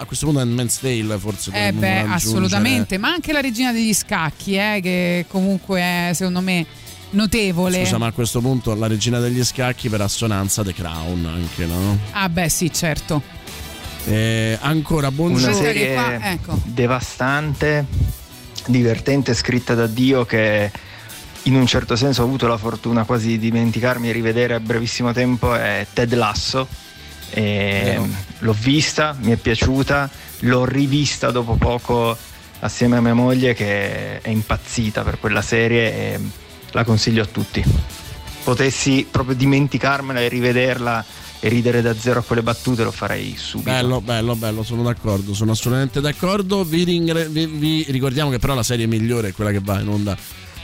a 0.00 0.04
questo 0.06 0.26
punto 0.26 0.40
Handmaid's 0.40 0.80
Tale 0.80 1.18
forse 1.18 1.50
Eh 1.52 1.72
beh, 1.72 2.00
assolutamente, 2.08 2.98
ma 2.98 3.10
anche 3.10 3.32
la 3.32 3.40
regina 3.40 3.70
degli 3.70 3.94
scacchi, 3.94 4.56
eh, 4.56 4.80
che 4.82 5.26
comunque 5.28 5.80
è 5.80 6.10
secondo 6.14 6.40
me 6.40 6.66
notevole. 7.14 7.82
Scusa, 7.84 7.98
ma 7.98 8.06
a 8.06 8.12
questo 8.12 8.40
punto 8.40 8.74
la 8.74 8.86
regina 8.86 9.18
degli 9.18 9.42
scacchi 9.44 9.88
per 9.88 10.00
assonanza 10.00 10.62
The 10.62 10.74
Crown 10.74 11.24
anche, 11.26 11.64
no? 11.66 11.98
Ah 12.12 12.28
beh 12.28 12.48
sì, 12.48 12.72
certo. 12.72 13.22
Eh, 14.06 14.58
ancora 14.60 15.10
buongiorno. 15.10 15.46
Una 15.46 15.56
serie 15.56 15.94
qua- 15.94 16.30
ecco. 16.30 16.60
devastante, 16.64 17.86
divertente, 18.66 19.32
scritta 19.34 19.74
da 19.74 19.86
Dio 19.86 20.24
che 20.26 20.70
in 21.44 21.54
un 21.54 21.66
certo 21.66 21.96
senso 21.96 22.22
ho 22.22 22.24
avuto 22.26 22.46
la 22.46 22.56
fortuna 22.58 23.04
quasi 23.04 23.28
di 23.28 23.38
dimenticarmi 23.38 24.08
e 24.08 24.12
rivedere 24.12 24.54
a 24.54 24.60
brevissimo 24.60 25.12
tempo 25.12 25.54
è 25.54 25.86
Ted 25.92 26.12
Lasso. 26.14 26.66
E 27.30 27.82
Vero. 27.84 28.06
l'ho 28.40 28.56
vista, 28.58 29.16
mi 29.20 29.32
è 29.32 29.36
piaciuta, 29.36 30.08
l'ho 30.40 30.64
rivista 30.64 31.30
dopo 31.30 31.54
poco 31.54 32.16
assieme 32.60 32.96
a 32.96 33.00
mia 33.00 33.14
moglie 33.14 33.54
che 33.54 34.20
è 34.20 34.28
impazzita 34.28 35.02
per 35.02 35.18
quella 35.18 35.42
serie 35.42 35.92
e 35.92 36.20
la 36.74 36.84
consiglio 36.84 37.22
a 37.22 37.26
tutti. 37.26 37.62
Potessi 38.42 39.06
proprio 39.10 39.34
dimenticarmela 39.34 40.20
e 40.20 40.28
rivederla 40.28 41.04
e 41.40 41.48
ridere 41.48 41.80
da 41.82 41.94
zero 41.94 42.20
a 42.20 42.22
quelle 42.22 42.42
battute 42.42 42.84
lo 42.84 42.90
farei 42.90 43.34
subito. 43.36 43.70
Bello, 43.70 44.00
bello, 44.00 44.36
bello, 44.36 44.62
sono 44.62 44.82
d'accordo, 44.82 45.34
sono 45.34 45.52
assolutamente 45.52 46.00
d'accordo. 46.00 46.64
Vi, 46.64 46.84
ringre- 46.84 47.28
vi- 47.28 47.46
vi 47.46 47.86
ricordiamo 47.88 48.30
che 48.30 48.38
però 48.38 48.54
la 48.54 48.62
serie 48.62 48.86
migliore 48.86 49.28
è 49.28 49.32
quella 49.32 49.50
che 49.50 49.60
va 49.62 49.80
in 49.80 49.88
onda 49.88 50.16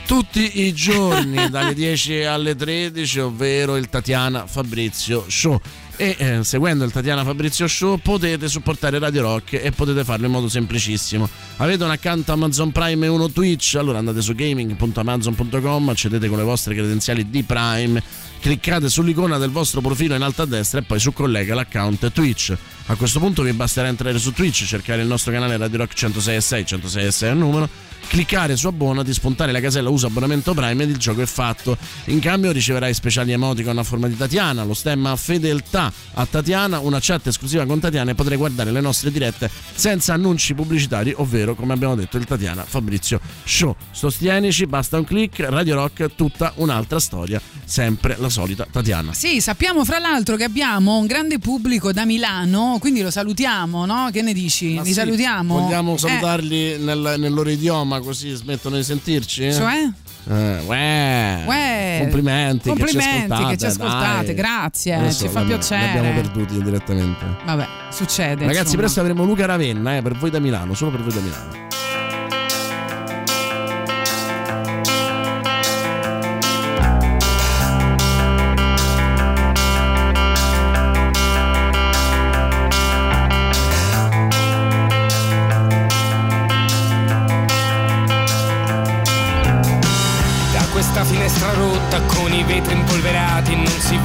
tutti 0.05 0.65
i 0.65 0.73
giorni 0.73 1.47
dalle 1.49 1.73
10 1.73 2.23
alle 2.23 2.55
13, 2.55 3.19
ovvero 3.19 3.77
il 3.77 3.89
Tatiana 3.89 4.45
Fabrizio 4.45 5.25
Show. 5.27 5.59
E 6.01 6.15
eh, 6.17 6.43
seguendo 6.43 6.83
il 6.83 6.91
Tatiana 6.91 7.23
Fabrizio 7.23 7.67
Show 7.67 7.97
potete 7.97 8.47
supportare 8.47 8.97
Radio 8.97 9.21
Rock 9.21 9.53
e 9.53 9.69
potete 9.69 10.03
farlo 10.03 10.25
in 10.25 10.31
modo 10.31 10.49
semplicissimo. 10.49 11.29
Avete 11.57 11.83
un 11.83 11.91
account 11.91 12.27
Amazon 12.27 12.71
Prime 12.71 13.05
e 13.05 13.07
uno 13.07 13.29
Twitch, 13.29 13.75
allora 13.75 13.99
andate 13.99 14.19
su 14.19 14.33
gaming.amazon.com, 14.33 15.89
accedete 15.89 16.27
con 16.27 16.39
le 16.39 16.43
vostre 16.43 16.73
credenziali 16.73 17.29
di 17.29 17.43
Prime, 17.43 18.01
cliccate 18.39 18.89
sull'icona 18.89 19.37
del 19.37 19.51
vostro 19.51 19.79
profilo 19.81 20.15
in 20.15 20.23
alto 20.23 20.41
a 20.41 20.47
destra 20.47 20.79
e 20.79 20.81
poi 20.81 20.99
su 20.99 21.13
collega 21.13 21.53
l'account 21.53 22.11
Twitch. 22.11 22.57
A 22.87 22.95
questo 22.95 23.19
punto 23.19 23.43
vi 23.43 23.53
basterà 23.53 23.87
entrare 23.87 24.17
su 24.17 24.33
Twitch, 24.33 24.65
cercare 24.65 25.03
il 25.03 25.07
nostro 25.07 25.31
canale 25.31 25.55
Radio 25.55 25.77
Rock 25.77 25.93
106.6, 25.93 26.79
106.6 26.79 27.21
è 27.21 27.29
il 27.29 27.37
numero, 27.37 27.69
cliccare 28.07 28.55
su 28.55 28.67
abbonati, 28.67 29.13
spuntare 29.13 29.51
la 29.51 29.59
casella 29.59 29.89
usa 29.89 30.07
abbonamento 30.07 30.53
Prime 30.53 30.83
ed 30.83 30.89
il 30.89 30.97
gioco 30.97 31.21
è 31.21 31.25
fatto. 31.25 31.77
In 32.05 32.19
cambio 32.19 32.51
riceverai 32.51 32.93
speciali 32.93 33.31
emoticon 33.31 33.77
a 33.77 33.83
forma 33.83 34.07
di 34.07 34.17
Tatiana, 34.17 34.63
lo 34.63 34.73
stemma 34.73 35.15
fedeltà 35.15 35.91
a 36.13 36.25
Tatiana, 36.25 36.79
una 36.79 36.99
chat 36.99 37.27
esclusiva 37.27 37.65
con 37.65 37.79
Tatiana 37.79 38.11
e 38.11 38.15
potrai 38.15 38.37
guardare 38.37 38.71
le 38.71 38.81
nostre 38.81 39.11
dirette 39.11 39.49
senza 39.73 40.13
annunci 40.13 40.53
pubblicitari, 40.53 41.13
ovvero 41.17 41.55
come 41.55 41.73
abbiamo 41.73 41.95
detto 41.95 42.17
il 42.17 42.25
Tatiana 42.25 42.63
Fabrizio 42.63 43.19
Show. 43.43 43.75
Sostienici, 43.91 44.65
basta 44.65 44.97
un 44.97 45.05
click, 45.05 45.39
Radio 45.39 45.75
Rock, 45.75 46.15
tutta 46.15 46.53
un'altra 46.55 46.99
storia, 46.99 47.41
sempre 47.63 48.15
la 48.19 48.29
solita 48.29 48.67
Tatiana. 48.69 49.13
Sì, 49.13 49.41
sappiamo 49.41 49.85
fra 49.85 49.99
l'altro 49.99 50.35
che 50.35 50.43
abbiamo 50.43 50.97
un 50.97 51.05
grande 51.05 51.39
pubblico 51.39 51.91
da 51.91 52.05
Milano, 52.05 52.77
quindi 52.79 53.01
lo 53.01 53.11
salutiamo, 53.11 53.85
no? 53.85 54.09
Che 54.11 54.21
ne 54.21 54.33
dici? 54.33 54.73
Ma 54.73 54.81
Li 54.81 54.87
sì, 54.87 54.93
salutiamo? 54.93 55.59
Vogliamo 55.59 55.95
Eh, 55.95 55.97
salutarli 55.97 56.77
nel, 56.77 57.15
nel 57.17 57.33
loro 57.33 57.49
idioma 57.49 57.90
così 57.99 58.29
smettono 58.31 58.75
di 58.77 58.83
sentirci? 58.83 59.53
Cioè? 59.53 59.89
Eh, 60.29 60.59
uè. 60.65 61.43
Uè. 61.45 61.97
Complimenti, 62.01 62.69
Complimenti 62.69 63.07
che 63.07 63.07
ci 63.07 63.25
ascoltate. 63.25 63.49
che 63.51 63.57
ci 63.57 63.65
ascoltate, 63.65 64.33
grazie, 64.33 64.95
Non 64.95 65.05
lo 65.05 65.11
so, 65.11 65.25
ci 65.25 65.29
fa 65.29 65.41
piacere. 65.41 65.81
Li 65.91 65.97
abbiamo 65.97 66.21
perduti 66.21 66.63
direttamente. 66.63 67.25
Vabbè, 67.45 67.67
succede. 67.91 68.45
Ragazzi, 68.45 68.59
insomma. 68.59 68.77
presto 68.77 68.99
avremo 68.99 69.23
Luca 69.23 69.45
Ravenna 69.45 69.97
eh, 69.97 70.01
per 70.01 70.17
voi 70.17 70.29
da 70.29 70.39
Milano, 70.39 70.73
solo 70.73 70.91
per 70.91 71.01
voi 71.01 71.13
da 71.13 71.19
Milano. 71.21 71.69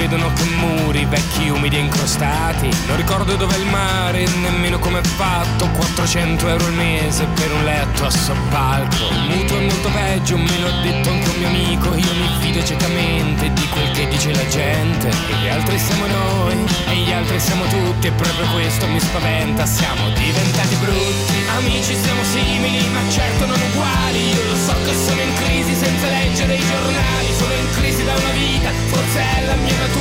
Vedono 0.07 0.33
che 0.35 0.45
muri 0.45 1.05
vecchi 1.05 1.49
umidi 1.49 1.77
e 1.77 1.81
incrostati. 1.81 2.70
Non 2.87 2.97
ricordo 2.97 3.35
dov'è 3.35 3.57
il 3.57 3.66
mare, 3.66 4.24
nemmeno 4.41 4.78
come 4.78 5.01
è 5.01 5.03
fatto. 5.03 5.69
400 5.69 6.49
euro 6.49 6.65
al 6.66 6.74
mese 6.74 7.27
per 7.35 7.53
un 7.53 7.65
letto 7.65 8.07
a 8.07 8.11
soppalco. 8.11 9.11
Il 9.28 9.51
è 9.51 9.61
molto 9.61 9.91
peggio, 9.91 10.39
me 10.39 10.59
l'ha 10.59 10.70
detto 10.83 11.11
anche 11.11 11.28
un 11.28 11.37
mio 11.39 11.49
amico. 11.49 11.95
Io 11.95 12.15
mi 12.15 12.31
fido 12.39 12.62
ciecamente 12.65 13.53
di 13.53 13.69
quel 13.69 13.91
che 13.91 14.07
dice 14.07 14.33
la 14.33 14.47
gente. 14.47 15.09
E 15.09 15.35
gli 15.43 15.49
altri 15.49 15.77
siamo 15.77 16.07
noi, 16.07 16.55
e 16.89 16.95
gli 16.95 17.12
altri 17.12 17.41
siamo 17.41 17.65
tutti. 17.65 18.07
E 18.07 18.12
proprio 18.12 18.47
questo 18.53 18.87
mi 18.87 19.01
spaventa, 19.01 19.66
siamo 19.66 20.09
diventati 20.11 20.74
brutti. 20.77 21.35
Amici 21.57 21.97
siamo 22.01 22.23
simili, 22.23 22.87
ma 22.91 23.01
certo 23.11 23.45
non 23.47 23.59
uguali. 23.73 24.28
Io 24.31 24.45
lo 24.51 24.55
so 24.55 24.74
che 24.85 24.95
sono 24.95 25.20
in 25.20 25.35
crisi 25.35 25.74
senza 25.74 26.07
leggere 26.07 26.55
i 26.55 26.61
giornali. 26.61 27.35
Sono 27.37 27.53
in 27.53 27.70
crisi 27.74 28.05
da 28.05 28.15
una 28.15 28.31
vita, 28.31 28.70
forse 28.87 29.19
è 29.19 29.45
la 29.45 29.55
mia 29.55 29.77
natura. 29.77 29.95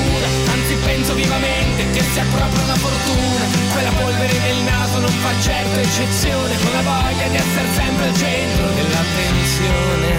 Anzi 0.48 0.76
penso 0.84 1.14
vivamente 1.14 1.90
che 1.92 2.02
sia 2.14 2.26
proprio 2.32 2.64
una 2.64 2.76
fortuna. 2.76 3.46
Quella 3.74 3.92
polvere 3.92 4.38
nel 4.40 4.64
naso 4.64 5.00
non 5.00 5.10
fa 5.10 5.32
certo 5.42 5.80
eccezione. 5.80 6.58
Con 6.58 6.72
la 6.72 6.82
voglia 6.82 7.28
di 7.28 7.36
essere 7.36 7.68
sempre 7.74 8.08
al 8.08 8.16
centro 8.16 8.66
dell'attenzione. 8.70 10.15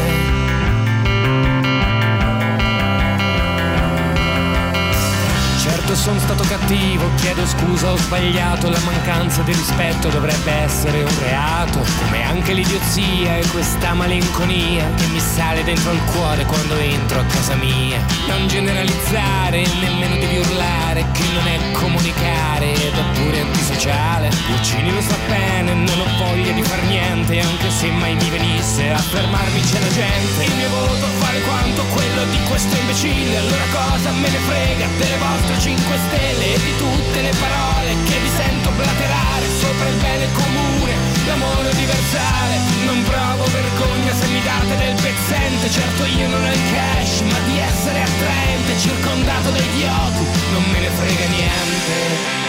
Sono 5.97 6.21
stato 6.21 6.45
cattivo, 6.45 7.11
chiedo 7.17 7.45
scusa, 7.47 7.91
ho 7.91 7.97
sbagliato, 7.97 8.69
la 8.69 8.79
mancanza 8.85 9.43
di 9.43 9.53
rispetto 9.53 10.09
dovrebbe 10.09 10.53
essere 10.53 11.03
un 11.03 11.19
reato, 11.21 11.85
come 12.03 12.23
anche 12.23 12.53
l'idiozia 12.53 13.39
e 13.39 13.47
questa 13.49 13.95
malinconia 13.95 14.87
che 14.95 15.07
mi 15.07 15.19
sale 15.19 15.65
dentro 15.65 15.91
al 15.91 16.05
cuore 16.13 16.45
quando 16.45 16.77
entro 16.77 17.21
a 17.21 17.25
casa 17.25 17.55
mia. 17.55 17.99
Non 18.29 18.47
generalizzare, 18.47 19.67
nemmeno 19.81 20.17
devi 20.17 20.39
urlare, 20.39 21.07
che 21.13 21.25
non 21.33 21.47
è 21.49 21.73
comunicare 21.73 22.73
ed 22.73 22.95
è 22.95 23.19
pure 23.19 23.41
antisociale. 23.41 24.31
Luccini 24.51 24.93
lo 24.93 25.01
sa 25.01 25.17
bene, 25.27 25.75
non 25.75 25.99
ho 25.99 26.25
voglia 26.25 26.53
di 26.53 26.63
far 26.63 26.83
niente, 26.85 27.41
anche 27.41 27.71
se 27.71 27.91
mai 27.91 28.15
mi 28.15 28.29
venisse 28.29 28.91
a 28.91 28.99
fermarmi 28.99 29.61
c'è 29.63 29.81
la 29.81 29.91
gente. 29.91 30.45
Il 30.45 30.55
mio 30.57 30.69
voto 30.69 31.07
vale 31.19 31.41
quanto 31.41 31.83
quello 31.93 32.25
di 32.31 32.39
questo 32.49 32.77
imbecille, 32.77 33.39
allora 33.39 33.65
cosa 33.73 34.11
me 34.13 34.29
ne 34.29 34.39
frega 34.39 34.87
delle 34.99 35.17
vostre 35.17 35.59
5 35.87 35.99
stelle 36.09 36.55
e 36.55 36.59
di 36.59 36.77
tutte 36.79 37.21
le 37.23 37.31
parole 37.39 37.95
che 38.03 38.19
vi 38.19 38.29
sento 38.29 38.71
blaterare 38.71 39.47
sopra 39.61 39.89
il 39.89 39.95
bene 39.97 40.27
comune, 40.33 40.95
l'amore 41.27 41.71
universale. 41.71 42.59
Non 42.85 43.03
provo 43.05 43.45
vergogna 43.45 44.13
se 44.13 44.27
mi 44.27 44.43
date 44.43 44.77
del 44.77 44.95
pezzente, 44.95 45.71
certo 45.71 46.05
io 46.05 46.27
non 46.27 46.43
ho 46.43 46.51
il 46.51 46.61
cash, 46.75 47.21
ma 47.21 47.39
di 47.47 47.59
essere 47.59 48.03
attraente, 48.03 48.79
circondato 48.79 49.51
da 49.51 49.59
idioti, 49.59 50.27
non 50.51 50.65
me 50.73 50.81
ne 50.81 50.91
frega 50.91 51.27
niente. 51.27 52.46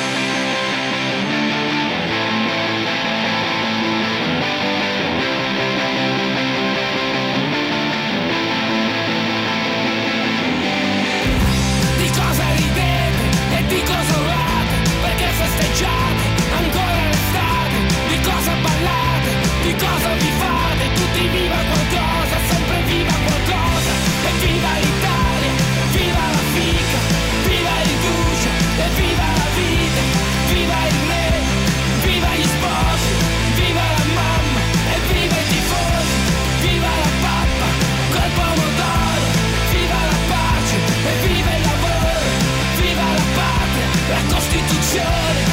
Cosa 19.78 20.14
vi 20.16 20.32
fate? 20.42 20.86
Tutti 20.94 21.28
viva 21.28 21.60
qualcosa, 21.70 22.36
sempre 22.50 22.78
viva 22.86 23.16
qualcosa 23.26 23.92
E 24.28 24.32
viva 24.46 24.72
l'Italia, 24.84 25.54
viva 25.96 26.26
la 26.36 26.44
fica, 26.54 27.00
viva 27.48 27.76
il 27.86 27.96
duce 28.06 28.50
e 28.84 28.88
viva 29.00 29.28
la 29.40 29.48
vita 29.58 30.04
Viva 30.52 30.80
il 30.90 31.00
re, 31.10 31.28
viva 32.06 32.32
gli 32.38 32.48
sposi, 32.56 33.14
viva 33.60 33.86
la 33.98 34.06
mamma 34.18 34.62
e 34.94 34.98
viva 35.12 35.38
i 35.44 35.48
tifosi 35.52 36.18
Viva 36.66 36.92
la 37.04 37.12
pappa 37.26 37.70
col 38.14 38.32
pomodoro, 38.38 39.26
viva 39.72 40.00
la 40.12 40.20
pace 40.32 40.78
e 41.10 41.28
viva 41.28 41.52
il 41.58 41.64
lavoro 41.70 42.30
Viva 42.82 43.08
la 43.18 43.26
patria, 43.38 43.88
la 44.14 44.22
Costituzione 44.34 45.47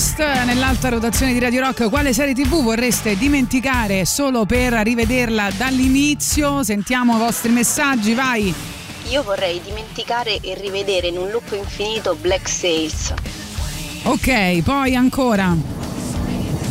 Ghost 0.00 0.18
nell'alta 0.46 0.88
rotazione 0.88 1.34
di 1.34 1.38
Radio 1.38 1.60
Rock, 1.60 1.90
quale 1.90 2.14
serie 2.14 2.32
TV 2.32 2.62
vorreste 2.62 3.18
dimenticare 3.18 4.06
solo 4.06 4.46
per 4.46 4.72
rivederla 4.72 5.50
dall'inizio? 5.58 6.62
Sentiamo 6.62 7.16
i 7.16 7.18
vostri 7.18 7.50
messaggi, 7.50 8.14
vai. 8.14 8.54
Io 9.10 9.22
vorrei 9.22 9.60
dimenticare 9.62 10.40
e 10.40 10.54
rivedere 10.54 11.08
in 11.08 11.18
un 11.18 11.28
loop 11.28 11.52
infinito 11.52 12.16
Black 12.18 12.48
Sails. 12.48 13.12
Ok, 14.04 14.62
poi 14.62 14.96
ancora. 14.96 15.54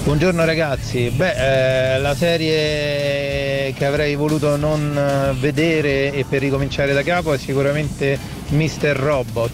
Buongiorno 0.06 0.44
ragazzi, 0.44 1.12
beh, 1.12 1.98
eh, 1.98 2.00
la 2.00 2.16
serie 2.16 3.72
che 3.74 3.86
avrei 3.86 4.16
voluto 4.16 4.56
non 4.56 4.98
eh, 4.98 5.34
vedere 5.40 6.12
e 6.14 6.26
per 6.28 6.40
ricominciare 6.40 6.94
da 6.94 7.04
capo 7.04 7.32
è 7.34 7.38
sicuramente 7.38 8.18
Mr. 8.48 8.96
Robot, 8.96 9.52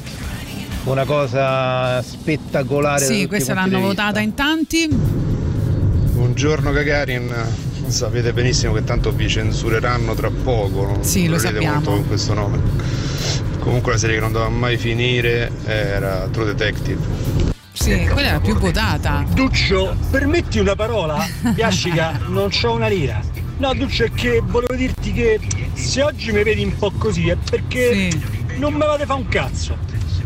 una 0.85 1.05
cosa 1.05 2.01
spettacolare. 2.01 3.03
Sì, 3.05 3.27
questa 3.27 3.53
l'hanno 3.53 3.79
votata 3.79 4.19
in 4.19 4.33
tanti. 4.33 4.87
Buongiorno 4.87 6.71
Gagarin, 6.71 7.33
sapete 7.87 8.33
benissimo 8.33 8.73
che 8.73 8.83
tanto 8.83 9.11
vi 9.11 9.27
censureranno 9.27 10.13
tra 10.13 10.29
poco, 10.29 10.85
non 10.85 11.03
Sì, 11.03 11.27
lo 11.27 11.37
sappiamo. 11.37 11.73
molto 11.75 11.91
con 11.91 12.07
questo 12.07 12.33
nome. 12.33 12.59
Comunque 13.59 13.93
la 13.93 13.97
serie 13.97 14.15
che 14.15 14.21
non 14.21 14.31
doveva 14.31 14.51
mai 14.51 14.77
finire 14.77 15.51
era 15.65 16.27
True 16.31 16.45
Detective. 16.53 17.53
Sì, 17.73 18.07
quella 18.11 18.29
è 18.29 18.31
la 18.33 18.39
più 18.39 18.55
votata. 18.55 19.25
Duccio, 19.33 19.95
permetti 20.11 20.59
una 20.59 20.75
parola? 20.75 21.25
Piascica, 21.53 22.19
non 22.27 22.49
c'ho 22.49 22.73
una 22.73 22.87
lira. 22.87 23.19
No, 23.57 23.73
Duccio, 23.73 24.03
è 24.03 24.11
che 24.11 24.41
volevo 24.45 24.75
dirti 24.75 25.11
che 25.13 25.39
se 25.73 26.03
oggi 26.03 26.31
mi 26.31 26.43
vedi 26.43 26.63
un 26.63 26.75
po' 26.77 26.91
così 26.97 27.29
è 27.29 27.35
perché 27.49 28.09
non 28.57 28.73
me 28.73 28.85
la 28.85 28.97
fa 29.05 29.15
un 29.15 29.27
cazzo. 29.27 29.77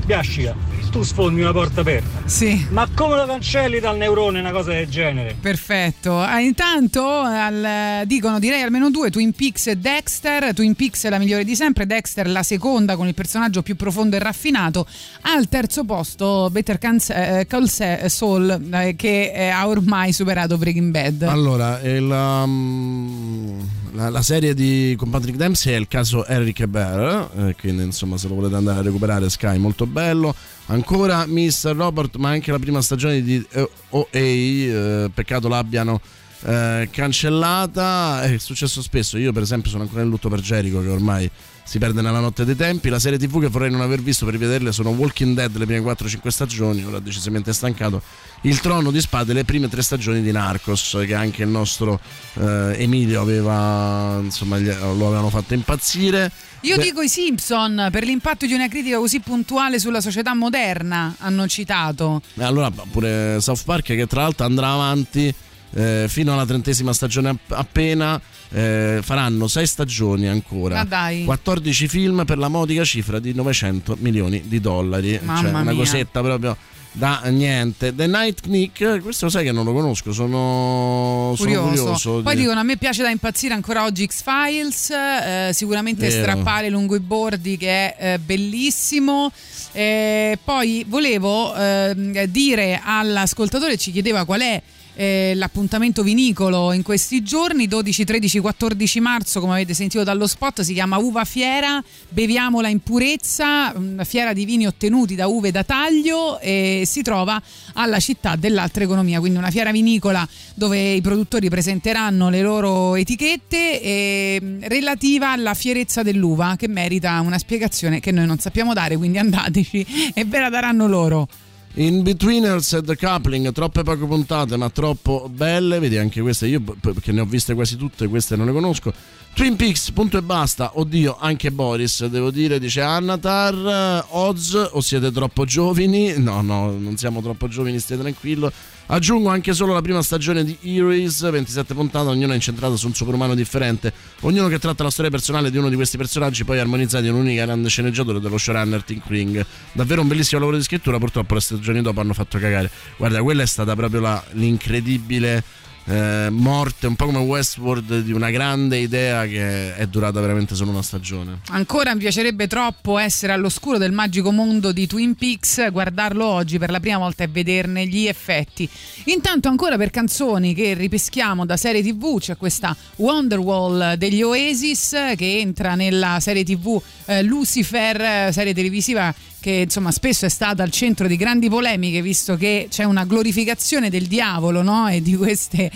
Piascica, 0.10 0.56
tu 0.90 1.04
sfondi 1.04 1.40
una 1.42 1.52
porta 1.52 1.82
aperta. 1.82 2.28
Sì. 2.28 2.66
Ma 2.72 2.88
come 2.96 3.16
la 3.16 3.28
cancelli 3.28 3.80
dal 3.80 3.96
neurone 3.96 4.40
una 4.40 4.50
cosa 4.50 4.72
del 4.72 4.88
genere? 4.90 5.36
Perfetto. 5.40 6.20
Ah, 6.20 6.40
intanto 6.40 7.08
al- 7.08 8.08
dicono 8.08 8.40
direi 8.40 8.64
almeno 8.64 8.90
due: 8.90 9.12
Twin 9.12 9.34
Peaks 9.34 9.68
e 9.68 9.76
Dexter. 9.78 10.52
Twin 10.56 10.74
Peaks 10.74 11.04
è 11.06 11.10
la 11.10 11.20
migliore 11.20 11.44
di 11.44 11.56
sempre, 11.56 11.86
Dexter 11.86 12.28
la 12.28 12.42
seconda 12.42 12.96
con 12.96 13.06
il 13.08 13.14
personaggio 13.14 13.62
più 13.62 13.76
profondo 13.76 14.16
e 14.16 14.20
raffinato. 14.20 14.88
Al 15.22 15.48
terzo 15.48 15.84
posto, 15.84 16.50
Better 16.52 16.80
Can- 16.80 16.98
eh, 17.10 17.46
Call 17.48 17.66
Sa- 17.66 18.10
Saul, 18.10 18.50
eh, 18.74 18.96
che 18.96 19.32
eh, 19.32 19.50
ha 19.50 19.68
ormai 19.68 20.12
superato 20.12 20.58
Breaking 20.58 20.90
Bad. 20.90 21.22
Allora, 21.22 21.80
il, 21.84 22.02
um, 22.10 23.60
la, 23.94 24.10
la 24.10 24.22
serie 24.22 24.54
di, 24.54 24.96
con 24.98 25.10
Patrick 25.10 25.38
Dempsey 25.38 25.74
è 25.74 25.78
il 25.78 25.88
caso 25.88 26.26
Eric 26.26 26.66
Bear, 26.66 27.30
eh, 27.36 27.56
quindi 27.60 27.84
insomma 27.84 28.18
se 28.18 28.28
lo 28.28 28.36
volete 28.36 28.56
andare 28.56 28.80
a 28.80 28.82
recuperare 28.82 29.30
Sky 29.30 29.58
molto 29.58 29.86
bello. 29.86 30.34
Ancora 30.68 31.26
Mr. 31.26 31.74
Robert, 31.76 32.16
ma 32.18 32.30
anche 32.30 32.52
la 32.52 32.60
prima 32.60 32.82
stagione 32.82 33.22
di 33.22 33.44
eh, 33.52 33.70
OA, 33.90 34.08
eh, 34.12 35.12
peccato 35.14 35.48
l'abbiano 35.48 36.00
eh, 36.44 36.88
cancellata, 36.92 38.24
è 38.24 38.38
successo 38.38 38.82
spesso, 38.82 39.18
io 39.18 39.32
per 39.32 39.42
esempio 39.42 39.70
sono 39.70 39.84
ancora 39.84 40.04
in 40.04 40.10
lutto 40.10 40.30
per 40.30 40.40
Jericho 40.40 40.82
che 40.82 40.90
ormai 40.90 41.30
si 41.70 41.78
perde 41.78 42.02
nella 42.02 42.20
notte 42.20 42.46
dei 42.46 42.56
tempi, 42.56 42.90
la 42.90 42.98
serie 42.98 43.20
tv 43.20 43.42
che 43.42 43.48
vorrei 43.48 43.70
non 43.70 43.82
aver 43.82 44.02
visto 44.02 44.26
per 44.26 44.34
rivederle 44.34 44.72
sono 44.72 44.90
Walking 44.90 45.36
Dead 45.36 45.56
le 45.56 45.68
prime 45.68 45.86
4-5 45.86 46.28
stagioni, 46.30 46.84
ora 46.84 46.98
decisamente 46.98 47.54
stancato, 47.54 48.02
Il 48.42 48.60
Trono 48.60 48.90
di 48.90 49.00
Spade 49.00 49.34
le 49.34 49.44
prime 49.44 49.70
tre 49.70 49.84
stagioni 49.84 50.24
di 50.24 50.32
Narcos 50.32 50.98
che 51.06 51.14
anche 51.14 51.44
il 51.44 51.50
nostro 51.50 52.00
eh, 52.40 52.74
Emilio 52.76 53.22
aveva, 53.22 54.20
insomma, 54.20 54.58
gli- 54.58 54.66
lo 54.66 55.06
avevano 55.06 55.30
fatto 55.30 55.54
impazzire. 55.54 56.32
Io 56.62 56.78
Beh, 56.78 56.82
dico 56.82 57.02
i 57.02 57.08
Simpson 57.08 57.90
per 57.92 58.04
l'impatto 58.04 58.48
di 58.48 58.54
una 58.54 58.68
critica 58.68 58.98
così 58.98 59.20
puntuale 59.20 59.78
sulla 59.78 60.02
società 60.02 60.34
moderna, 60.34 61.18
hanno 61.20 61.48
citato. 61.48 62.24
Allora 62.38 62.72
pure 62.72 63.38
South 63.42 63.64
Park 63.64 63.86
che 63.86 64.08
tra 64.08 64.22
l'altro 64.22 64.44
andrà 64.48 64.72
avanti 64.72 65.32
eh, 65.74 66.06
fino 66.08 66.34
alla 66.34 66.46
trentesima 66.46 66.94
stagione 66.94 67.30
app- 67.30 67.52
appena 67.52 68.20
eh, 68.52 69.00
faranno 69.04 69.48
sei 69.48 69.68
stagioni 69.68 70.28
ancora 70.28 70.78
Ma 70.78 70.84
dai. 70.86 71.24
14 71.26 71.88
film 71.88 72.26
per 72.26 72.38
la 72.38 72.48
modica 72.48 72.84
cifra 72.84 73.20
di 73.20 73.34
900 73.34 73.98
milioni 74.00 74.44
di 74.48 74.60
dollari 74.60 75.20
Mamma 75.22 75.40
cioè 75.42 75.50
una 75.50 75.64
mia. 75.64 75.74
cosetta 75.76 76.22
proprio 76.22 76.58
da 76.92 77.22
niente 77.26 77.94
The 77.94 78.08
Night 78.08 78.48
Nick 78.48 79.02
questo 79.04 79.26
lo 79.26 79.32
sai 79.32 79.44
che 79.44 79.52
non 79.52 79.64
lo 79.64 79.74
conosco 79.74 80.12
sono, 80.12 81.34
sono 81.36 81.50
Curioso. 81.52 81.84
curioso 81.84 82.22
Poi 82.24 82.36
di- 82.36 82.42
dicono 82.42 82.60
a 82.60 82.64
me 82.64 82.78
piace 82.78 83.04
da 83.04 83.12
impazzire 83.12 83.54
ancora 83.54 83.84
oggi 83.84 84.08
X-Files, 84.08 84.90
eh, 84.90 85.50
sicuramente 85.54 86.08
Vero. 86.08 86.22
strappare 86.22 86.70
lungo 86.70 86.96
i 86.96 87.00
bordi 87.00 87.58
che 87.58 87.96
è 87.96 88.14
eh, 88.14 88.20
bellissimo. 88.20 89.32
Eh, 89.72 90.40
poi 90.44 90.84
volevo 90.88 91.56
ehm, 91.56 92.24
dire 92.24 92.82
all'ascoltatore, 92.84 93.78
ci 93.78 93.92
chiedeva 93.92 94.26
qual 94.26 94.42
è 94.42 94.60
eh, 95.00 95.32
l'appuntamento 95.34 96.04
vinicolo 96.04 96.74
in 96.74 96.84
questi 96.84 97.24
giorni, 97.24 97.68
12, 97.68 98.04
13, 98.04 98.40
14 98.40 99.00
marzo, 99.00 99.40
come 99.40 99.54
avete 99.54 99.74
sentito 99.74 100.04
dallo 100.04 100.28
spot, 100.28 100.60
si 100.60 100.74
chiama 100.74 100.98
Uva 100.98 101.24
Fiera, 101.24 101.82
beviamola 102.10 102.68
in 102.68 102.82
purezza, 102.82 103.72
una 103.78 104.04
fiera 104.04 104.34
di 104.34 104.44
vini 104.44 104.68
ottenuti 104.68 105.16
da 105.16 105.28
uve 105.28 105.52
da 105.52 105.64
taglio 105.64 106.38
e 106.42 106.84
si 106.86 107.02
trova 107.02 107.42
alla 107.76 108.00
città 108.00 108.36
dell'altra 108.36 108.84
economia, 108.84 109.22
quindi 109.22 109.38
una 109.38 109.52
fiera 109.52 109.72
vinicola 109.72 110.28
dove 110.54 110.92
i 110.92 111.00
produttori 111.00 111.48
presenteranno 111.48 112.30
le 112.30 112.42
loro 112.42 112.96
etichette 112.96 113.82
e, 113.82 114.58
relativa 114.64 115.32
alla 115.32 115.54
fierezza 115.54 116.04
dell'uva 116.04 116.56
che 116.58 116.68
merita 116.68 117.22
una 117.22 117.38
spiegazione 117.38 118.02
che 118.02 118.12
noi 118.12 118.26
non 118.26 118.40
sappiamo 118.40 118.74
dare, 118.74 118.98
quindi 118.98 119.18
andateci 119.18 120.12
e 120.14 120.26
ve 120.26 120.40
la 120.42 120.50
daranno 120.50 120.88
loro. 120.90 121.30
In 121.76 122.02
Betweeners 122.02 122.74
e 122.74 122.82
The 122.82 122.98
Coupling, 122.98 123.52
troppe 123.54 123.84
poche 123.84 124.06
puntate 124.06 124.58
ma 124.58 124.70
troppo 124.70 125.30
belle, 125.32 125.80
vedi 125.80 125.98
anche 125.98 126.20
queste, 126.20 126.48
io 126.48 126.60
perché 126.60 127.12
ne 127.12 127.22
ho 127.22 127.26
viste 127.26 127.54
quasi 127.54 127.78
tutte, 127.78 128.08
queste 128.08 128.36
non 128.36 128.48
le 128.48 128.52
conosco. 128.52 128.92
Twin 129.34 129.56
Peaks, 129.56 129.92
punto 129.92 130.18
e 130.18 130.22
basta, 130.22 130.72
oddio, 130.74 131.18
anche 131.20 131.52
Boris, 131.52 132.06
devo 132.08 132.32
dire, 132.32 132.60
dice 132.60 132.82
Annatar, 132.82 134.08
Oz, 134.10 134.70
o 134.72 134.82
siete 134.82 135.12
troppo 135.12 135.46
giovani? 135.46 136.18
No, 136.18 136.42
no, 136.42 136.72
non 136.72 136.98
siamo 136.98 137.22
troppo 137.22 137.48
giovani, 137.48 137.80
stai 137.80 138.00
tranquillo. 138.00 138.52
Aggiungo 138.92 139.30
anche 139.30 139.54
solo 139.54 139.74
la 139.74 139.82
prima 139.82 140.02
stagione 140.02 140.44
di 140.44 140.58
Heroes, 140.64 141.30
27 141.30 141.76
puntate, 141.76 142.08
ognuna 142.10 142.34
incentrata 142.34 142.76
su 142.76 142.88
un 142.88 142.96
superumano 142.96 143.36
differente, 143.36 143.94
ognuno 144.22 144.48
che 144.48 144.58
tratta 144.58 144.82
la 144.82 144.90
storia 144.90 145.12
personale 145.12 145.52
di 145.52 145.58
uno 145.58 145.70
di 145.70 145.76
questi 145.76 145.96
personaggi, 145.96 146.44
poi 146.44 146.58
armonizzati 146.58 147.06
in 147.06 147.14
un'unica 147.14 147.46
grande 147.46 147.70
sceneggiatura 147.70 148.18
dello 148.18 148.40
showrunner 148.40 148.84
Tim 148.84 149.00
Kring. 149.06 149.46
Davvero 149.74 150.02
un 150.02 150.08
bellissimo 150.08 150.40
lavoro 150.40 150.58
di 150.58 150.64
scrittura, 150.64 150.98
purtroppo 150.98 151.36
le 151.36 151.40
stagioni 151.40 151.84
dopo 151.84 152.00
hanno 152.00 152.14
fatto 152.14 152.40
cagare. 152.40 152.72
Guarda, 152.98 153.22
quella 153.22 153.44
è 153.44 153.46
stata 153.46 153.76
proprio 153.76 154.00
la- 154.02 154.24
l'incredibile 154.32 155.44
eh, 155.90 156.30
morte, 156.30 156.86
un 156.86 156.96
po' 156.96 157.06
come 157.06 157.18
Westworld, 157.18 158.02
di 158.02 158.12
una 158.12 158.30
grande 158.30 158.78
idea 158.78 159.26
che 159.26 159.76
è 159.76 159.88
durata 159.88 160.20
veramente 160.22 160.54
solo 160.54 160.70
una 160.70 160.84
stagione. 160.84 161.40
Ancora 161.50 161.94
mi 161.94 162.00
piacerebbe 162.00 162.48
troppo 162.48 163.00
essere 163.00 163.34
all'oscuro 163.34 163.80
del 163.80 163.92
magico 163.92 164.32
mondo 164.32 164.72
di 164.72 164.86
Twin 164.86 165.16
Peaks, 165.16 165.72
guardarlo 165.72 166.26
oggi 166.26 166.60
per 166.60 166.70
la 166.70 166.80
prima 166.80 167.00
volta 167.00 167.24
e 167.24 167.28
vederne 167.28 167.88
gli 167.88 168.06
effetti. 168.06 168.70
Intanto 169.06 169.48
ancora 169.48 169.78
per 169.78 169.90
canzoni 169.90 170.54
che 170.54 170.76
ripeschiamo 170.76 171.46
da 171.46 171.58
serie 171.58 171.82
tv 171.82 172.20
c'è 172.20 172.38
questa 172.38 172.76
Wonderwall 172.98 173.94
degli 173.94 174.22
Oasis 174.22 174.96
che 175.16 175.40
entra 175.40 175.74
nella 175.74 176.20
serie 176.20 176.44
tv 176.44 176.80
eh, 177.06 177.24
Lucifer, 177.24 178.00
eh, 178.00 178.30
serie 178.32 178.54
televisiva 178.54 179.14
che 179.40 179.52
insomma 179.66 179.92
spesso 179.92 180.26
è 180.26 180.30
stata 180.30 180.64
al 180.64 180.72
centro 180.72 181.08
di 181.08 181.16
grandi 181.16 181.50
polemiche 181.50 182.02
visto 182.02 182.36
che 182.36 182.68
c'è 182.70 182.84
una 182.84 183.06
glorificazione 183.06 183.90
del 183.90 184.08
diavolo 184.08 184.62
no? 184.62 184.88
e 184.88 185.02
di 185.02 185.16
queste 185.16 185.72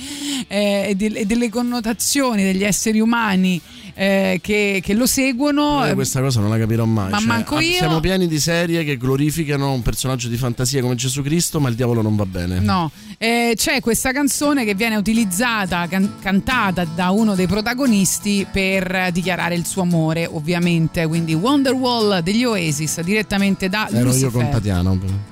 eh, 0.48 0.96
e 0.98 1.26
delle 1.26 1.50
connotazioni 1.50 2.44
degli 2.44 2.64
esseri 2.64 3.00
umani 3.00 3.62
eh, 3.96 4.40
che, 4.42 4.82
che 4.84 4.94
lo 4.94 5.06
seguono 5.06 5.86
Eh, 5.86 5.94
questa 5.94 6.20
cosa 6.22 6.40
non 6.40 6.50
la 6.50 6.58
capirò 6.58 6.86
mai. 6.86 7.10
Ma 7.12 7.18
Cioè, 7.18 7.28
manco 7.28 7.56
ah, 7.56 7.62
io. 7.62 7.74
Siamo 7.78 8.00
pieni 8.00 8.28
di 8.28 8.40
serie 8.40 8.84
che 8.84 8.98
glorificano 8.98 9.72
un 9.72 9.82
personaggio 9.82 10.28
di 10.28 10.38
fantasia 10.38 10.82
come 10.82 10.96
Gesù 10.96 11.22
Cristo, 11.22 11.60
ma 11.60 11.70
il 11.70 11.76
diavolo 11.76 12.02
non 12.02 12.16
va 12.16 12.26
bene. 12.26 12.60
No, 12.60 12.92
Eh, 13.18 13.54
c'è 13.56 13.80
questa 13.80 14.12
canzone 14.12 14.66
che 14.66 14.74
viene 14.76 14.96
utilizzata, 14.96 15.88
can- 15.88 16.16
cantata 16.22 16.84
da 16.86 17.12
uno 17.12 17.36
dei 17.36 17.48
protagonisti 17.48 18.46
per 18.52 18.94
eh, 18.94 19.12
dichiarare 19.12 19.56
il 19.56 19.66
suo 19.66 19.84
amore, 19.84 20.26
ovviamente. 20.26 21.08
Quindi 21.08 21.34
Wonderwall 21.34 22.20
degli 22.20 22.44
Oasis, 22.44 23.00
direttamente 23.02 23.70
da 23.70 23.88
Ero 23.90 23.98
io 24.00 24.06
Lucifer. 24.06 24.32
con 24.32 24.50
Tatiana. 24.50 25.32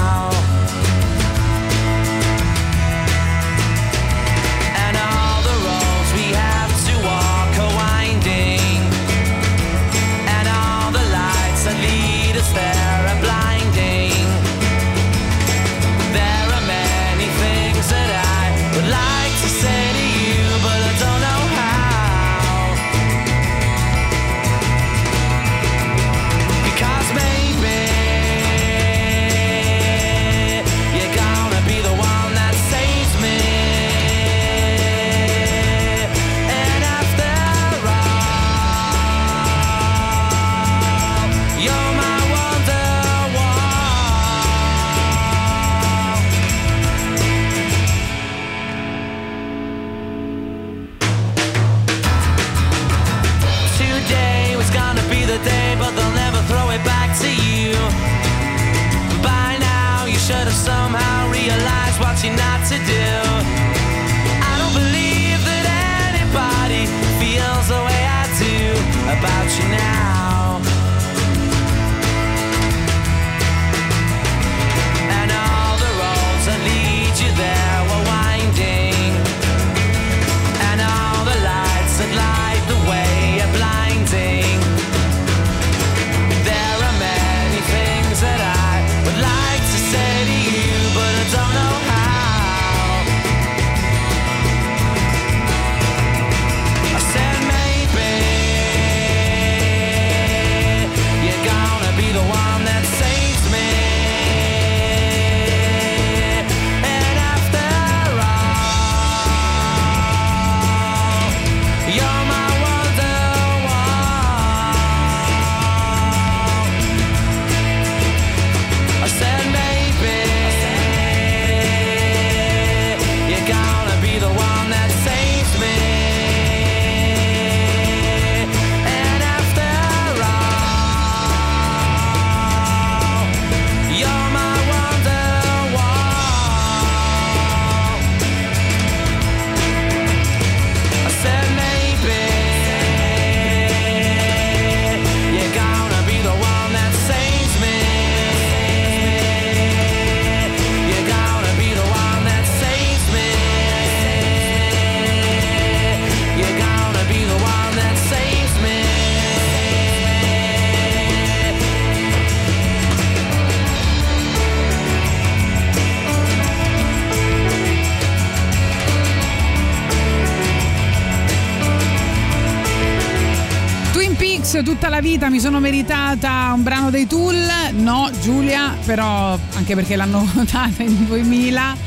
Vita 175.21 175.29
mi 175.29 175.39
sono 175.39 175.59
meritata 175.59 176.51
un 176.55 176.63
brano 176.63 176.89
dei 176.89 177.05
Tool. 177.05 177.37
No, 177.73 178.09
Giulia, 178.21 178.75
però 178.85 179.37
anche 179.55 179.75
perché 179.75 179.95
l'hanno 179.95 180.25
votata 180.33 180.81
in 180.81 181.05
2000. 181.05 181.77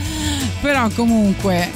Però 0.60 0.88
comunque 0.90 1.68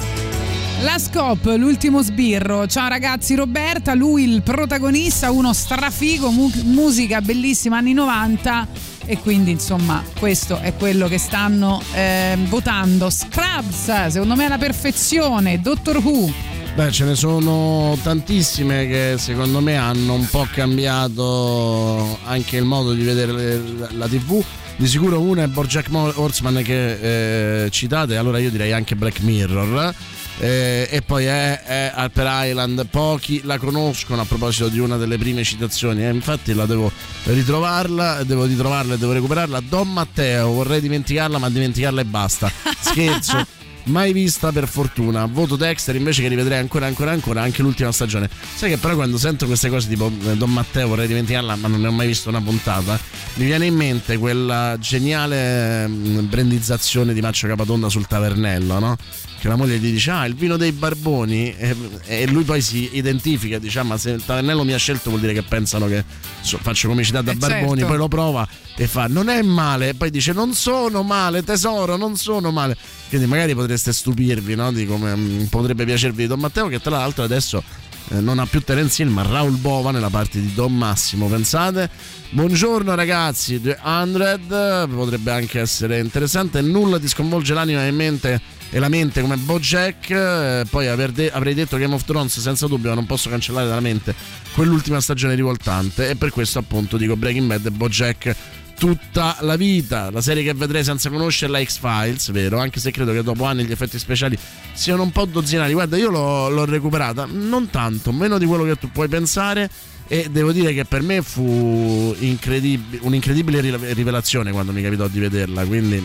la 0.81 0.97
Scop, 0.97 1.53
l'ultimo 1.57 2.01
sbirro. 2.01 2.65
Ciao 2.67 2.87
ragazzi, 2.87 3.35
Roberta, 3.35 3.93
lui 3.93 4.23
il 4.23 4.41
protagonista, 4.41 5.31
uno 5.31 5.51
strafigo, 5.51 6.31
mu- 6.31 6.51
musica 6.63 7.19
bellissima 7.19 7.77
anni 7.77 7.91
90 7.91 8.67
e 9.05 9.17
quindi 9.17 9.51
insomma 9.51 10.03
questo 10.17 10.59
è 10.59 10.75
quello 10.75 11.07
che 11.09 11.17
stanno 11.17 11.81
eh, 11.93 12.37
votando. 12.47 13.09
Scrubs, 13.09 14.07
secondo 14.07 14.35
me 14.35 14.45
è 14.45 14.47
la 14.47 14.57
perfezione. 14.57 15.59
Doctor 15.59 15.97
Who. 15.97 16.48
Beh, 16.79 16.93
ce 16.93 17.03
ne 17.03 17.15
sono 17.15 17.97
tantissime 18.01 18.87
che 18.87 19.15
secondo 19.17 19.59
me 19.59 19.75
hanno 19.75 20.13
un 20.13 20.25
po' 20.29 20.47
cambiato 20.49 22.17
anche 22.23 22.55
il 22.55 22.63
modo 22.63 22.93
di 22.93 23.03
vedere 23.03 23.61
la 23.97 24.07
TV. 24.07 24.41
Di 24.77 24.87
sicuro 24.87 25.19
una 25.19 25.43
è 25.43 25.47
Bojack 25.47 25.89
Mo- 25.89 26.13
Horseman 26.15 26.63
che 26.63 27.65
eh, 27.65 27.69
citate, 27.69 28.15
allora 28.15 28.39
io 28.39 28.49
direi 28.49 28.71
anche 28.71 28.95
Black 28.95 29.19
Mirror. 29.19 29.93
Eh, 30.39 30.87
e 30.89 31.01
poi 31.01 31.25
è, 31.25 31.61
è 31.63 31.91
Harper 31.93 32.47
Island, 32.47 32.87
pochi 32.89 33.41
la 33.43 33.57
conoscono 33.57 34.21
a 34.21 34.25
proposito 34.25 34.69
di 34.69 34.79
una 34.79 34.95
delle 34.95 35.17
prime 35.17 35.43
citazioni, 35.43 36.05
eh, 36.05 36.09
infatti 36.09 36.53
la 36.53 36.65
devo 36.65 36.89
ritrovarla, 37.23 38.23
devo 38.23 38.45
ritrovarla 38.45 38.93
e 38.93 38.97
devo 38.97 39.11
recuperarla. 39.11 39.59
Don 39.67 39.91
Matteo, 39.91 40.53
vorrei 40.53 40.79
dimenticarla, 40.79 41.39
ma 41.39 41.49
dimenticarla 41.49 41.99
e 41.99 42.05
basta. 42.05 42.49
Scherzo. 42.79 43.45
Mai 43.89 44.13
vista 44.13 44.51
per 44.51 44.67
fortuna. 44.67 45.25
Voto 45.25 45.55
Dexter 45.55 45.95
invece 45.95 46.21
che 46.21 46.27
rivedrei 46.27 46.59
ancora, 46.59 46.85
ancora, 46.85 47.11
ancora 47.11 47.41
anche 47.41 47.63
l'ultima 47.63 47.91
stagione. 47.91 48.29
Sai 48.55 48.69
che 48.69 48.77
però 48.77 48.93
quando 48.93 49.17
sento 49.17 49.47
queste 49.47 49.69
cose 49.69 49.87
tipo 49.87 50.11
eh, 50.25 50.35
Don 50.35 50.51
Matteo 50.51 50.89
vorrei 50.89 51.07
dimenticarla, 51.07 51.55
ma 51.55 51.67
non 51.67 51.81
ne 51.81 51.87
ho 51.87 51.91
mai 51.91 52.07
visto 52.07 52.29
una 52.29 52.41
puntata. 52.41 52.99
Mi 53.35 53.45
viene 53.45 53.65
in 53.65 53.75
mente 53.75 54.17
quella 54.17 54.77
geniale 54.79 55.87
mm, 55.87 56.29
brandizzazione 56.29 57.13
di 57.13 57.21
Maccio 57.21 57.47
Capatonda 57.47 57.89
sul 57.89 58.05
tavernello, 58.05 58.79
no? 58.79 58.97
Che 59.39 59.47
la 59.47 59.55
moglie 59.55 59.77
gli 59.77 59.91
dice: 59.91 60.11
Ah, 60.11 60.25
il 60.25 60.35
vino 60.35 60.57
dei 60.57 60.71
barboni. 60.73 61.55
E, 61.55 61.75
e 62.05 62.27
lui 62.27 62.43
poi 62.43 62.61
si 62.61 62.89
identifica, 62.93 63.57
dice: 63.57 63.79
"Ah, 63.79 63.83
Ma 63.83 63.97
se 63.97 64.09
il 64.11 64.23
tavernello 64.25 64.63
mi 64.65 64.73
ha 64.73 64.77
scelto, 64.77 65.09
vuol 65.09 65.21
dire 65.21 65.33
che 65.33 65.43
pensano 65.43 65.87
che 65.87 66.03
so- 66.41 66.59
faccio 66.61 66.89
comicità 66.89 67.21
da 67.21 67.31
Eh, 67.31 67.35
barboni. 67.35 67.79
certo. 67.79 67.85
Poi 67.87 67.97
lo 67.97 68.07
prova 68.09 68.47
e 68.75 68.85
fa: 68.87 69.07
Non 69.07 69.29
è 69.29 69.41
male. 69.41 69.89
E 69.89 69.93
poi 69.93 70.09
dice: 70.09 70.33
Non 70.33 70.53
sono 70.53 71.03
male, 71.03 71.43
tesoro, 71.43 71.95
non 71.95 72.17
sono 72.17 72.51
male. 72.51 72.75
Quindi 73.07 73.27
magari 73.27 73.55
potreste 73.55 73.93
stupirvi 73.93 74.55
no? 74.55 74.71
di 74.73 74.85
come 74.85 75.15
mm, 75.15 75.43
potrebbe 75.45 75.85
piacervi 75.85 76.23
di 76.23 76.27
Don 76.27 76.39
Matteo, 76.39 76.67
che 76.67 76.79
tra 76.81 76.97
l'altro 76.97 77.23
adesso 77.23 77.63
eh, 78.09 78.19
non 78.19 78.39
ha 78.39 78.45
più 78.45 78.61
Terence 78.61 79.01
Hill, 79.01 79.09
ma 79.09 79.21
Raul 79.21 79.55
Bova 79.55 79.91
nella 79.91 80.09
parte 80.09 80.41
di 80.41 80.53
Don 80.53 80.75
Massimo. 80.75 81.27
Pensate? 81.27 81.89
Buongiorno 82.31 82.93
ragazzi, 82.93 83.61
200 83.61 84.87
potrebbe 84.93 85.31
anche 85.31 85.61
essere 85.61 85.99
interessante. 85.99 86.59
Nulla 86.61 86.99
ti 86.99 87.07
sconvolge 87.07 87.53
l'anima 87.53 87.85
e 87.87 87.91
mente 87.91 88.41
e 88.71 88.79
la 88.79 88.89
mente 88.89 89.21
come 89.21 89.37
Bojack. 89.37 90.09
eh, 90.09 90.63
Poi 90.69 91.11
de- 91.11 91.31
avrei 91.31 91.53
detto 91.53 91.77
Game 91.77 91.93
of 91.93 92.03
Thrones 92.03 92.39
senza 92.39 92.67
dubbio, 92.67 92.89
ma 92.89 92.95
non 92.95 93.05
posso 93.05 93.29
cancellare 93.29 93.67
dalla 93.67 93.79
mente 93.79 94.13
quell'ultima 94.53 95.01
stagione 95.01 95.35
rivoltante. 95.35 96.09
E 96.09 96.15
per 96.15 96.29
questo 96.31 96.59
appunto 96.59 96.97
dico 96.97 97.15
Breaking 97.15 97.47
Bad 97.47 97.65
e 97.65 97.71
Bojack 97.71 98.35
tutta 98.79 99.37
la 99.41 99.57
vita. 99.57 100.09
La 100.09 100.21
serie 100.21 100.41
che 100.41 100.53
vedrei 100.53 100.83
senza 100.83 101.09
conoscerla 101.09 101.59
è 101.59 101.65
X-Files, 101.65 102.31
vero? 102.31 102.59
Anche 102.59 102.79
se 102.79 102.91
credo 102.91 103.11
che 103.11 103.21
dopo 103.23 103.43
anni 103.43 103.65
gli 103.65 103.71
effetti 103.71 103.99
speciali 103.99 104.37
siano 104.73 105.03
un 105.03 105.11
po' 105.11 105.25
dozzinali. 105.25 105.73
Guarda, 105.73 105.97
io 105.97 106.09
l'ho, 106.09 106.49
l'ho 106.49 106.65
recuperata, 106.65 107.27
non 107.29 107.69
tanto, 107.69 108.11
meno 108.11 108.37
di 108.37 108.45
quello 108.45 108.63
che 108.63 108.77
tu 108.77 108.89
puoi 108.91 109.07
pensare. 109.07 109.69
E 110.11 110.27
devo 110.31 110.51
dire 110.51 110.73
che 110.73 110.85
per 110.85 111.03
me 111.03 111.21
fu 111.21 112.15
incredib- 112.17 112.99
un'incredibile 113.01 113.93
rivelazione 113.93 114.51
quando 114.51 114.71
mi 114.71 114.81
capitò 114.81 115.07
di 115.07 115.19
vederla. 115.19 115.63
Quindi, 115.65 116.03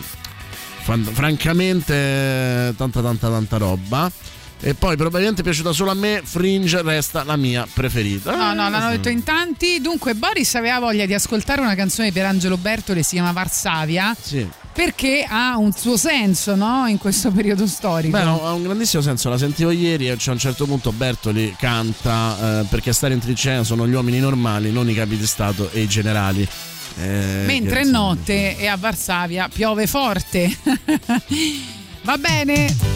francamente, 0.85 2.73
tanta, 2.77 3.01
tanta, 3.01 3.29
tanta 3.29 3.57
roba. 3.57 4.11
E 4.61 4.73
poi 4.73 4.95
probabilmente 4.95 5.41
è 5.41 5.43
piaciuta 5.43 5.73
solo 5.73 5.91
a 5.91 5.93
me. 5.93 6.21
Fringe 6.23 6.81
resta 6.81 7.23
la 7.23 7.35
mia 7.35 7.67
preferita. 7.71 8.31
No, 8.35 8.53
no, 8.53 8.69
l'hanno 8.69 8.89
Eh, 8.89 8.95
detto 8.95 9.09
in 9.09 9.21
tanti. 9.23 9.79
Dunque, 9.81 10.15
Boris 10.15 10.55
aveva 10.55 10.79
voglia 10.79 11.05
di 11.05 11.13
ascoltare 11.13 11.61
una 11.61 11.75
canzone 11.75 12.07
di 12.07 12.13
Pierangelo 12.13 12.57
Bertoli, 12.57 13.03
si 13.03 13.15
chiama 13.15 13.31
Varsavia, 13.33 14.15
Sì. 14.19 14.47
perché 14.73 15.25
ha 15.29 15.57
un 15.57 15.71
suo 15.73 15.97
senso, 15.97 16.55
no? 16.55 16.87
In 16.87 16.97
questo 16.97 17.29
periodo 17.31 17.67
storico. 17.67 18.17
Beh, 18.17 18.23
no, 18.23 18.43
ha 18.47 18.53
un 18.53 18.63
grandissimo 18.63 19.03
senso, 19.03 19.29
la 19.29 19.37
sentivo 19.37 19.71
ieri 19.71 20.09
e 20.09 20.17
cioè, 20.17 20.29
a 20.29 20.33
un 20.33 20.39
certo 20.39 20.65
punto 20.65 20.91
Bertoli 20.93 21.53
canta 21.59 22.61
eh, 22.61 22.65
perché 22.69 22.89
a 22.91 22.93
stare 22.93 23.13
in 23.13 23.19
trincea 23.19 23.63
sono 23.63 23.85
gli 23.87 23.93
uomini 23.93 24.19
normali, 24.19 24.71
non 24.71 24.89
i 24.89 24.93
capi 24.95 25.17
di 25.17 25.27
Stato 25.27 25.69
e 25.71 25.81
i 25.81 25.87
generali. 25.87 26.47
Eh, 26.97 27.43
Mentre 27.45 27.81
è 27.81 27.83
notte 27.83 28.57
e 28.57 28.67
a 28.67 28.77
Varsavia 28.77 29.49
piove 29.53 29.85
forte. 29.85 30.57
Va 32.03 32.17
bene. 32.17 32.93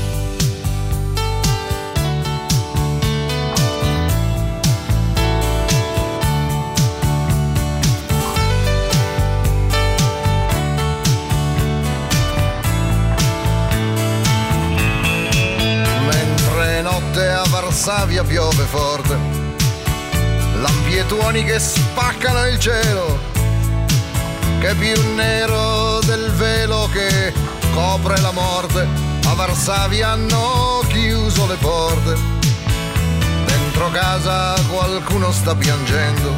Mentre 16.06 16.82
notte 16.82 17.28
a 17.28 17.44
Varsavia 17.50 18.24
piove 18.24 18.64
forte, 18.64 19.18
lampietoni 20.62 21.44
che 21.44 21.60
spaccano 21.60 22.46
il 22.48 22.60
cielo, 22.60 23.29
che 24.60 24.72
è 24.72 24.76
più 24.76 25.14
nero 25.16 26.00
del 26.02 26.32
velo 26.32 26.90
che 26.92 27.34
copre 27.74 28.20
la 28.20 28.32
morte, 28.32 28.86
a 29.26 29.34
Varsavia 29.34 30.10
hanno 30.10 30.84
chiuso 30.88 31.48
le 31.48 31.56
porte. 31.56 32.18
Dentro 33.46 33.90
casa 33.92 34.56
qualcuno 34.70 35.32
sta 35.32 35.56
piangendo, 35.56 36.34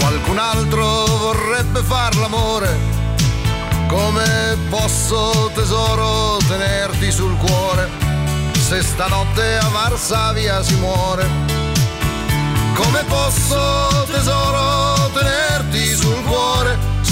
qualcun 0.00 0.38
altro 0.38 1.04
vorrebbe 1.06 1.82
far 1.82 2.16
l'amore. 2.16 3.00
Come 3.86 4.56
posso 4.68 5.50
tesoro 5.54 6.38
tenerti 6.48 7.12
sul 7.12 7.36
cuore 7.36 7.88
se 8.58 8.82
stanotte 8.82 9.58
a 9.58 9.68
Varsavia 9.68 10.62
si 10.62 10.74
muore? 10.76 11.28
Come 12.74 13.04
posso 13.04 14.04
tesoro 14.10 15.10
tenerti 15.12 15.51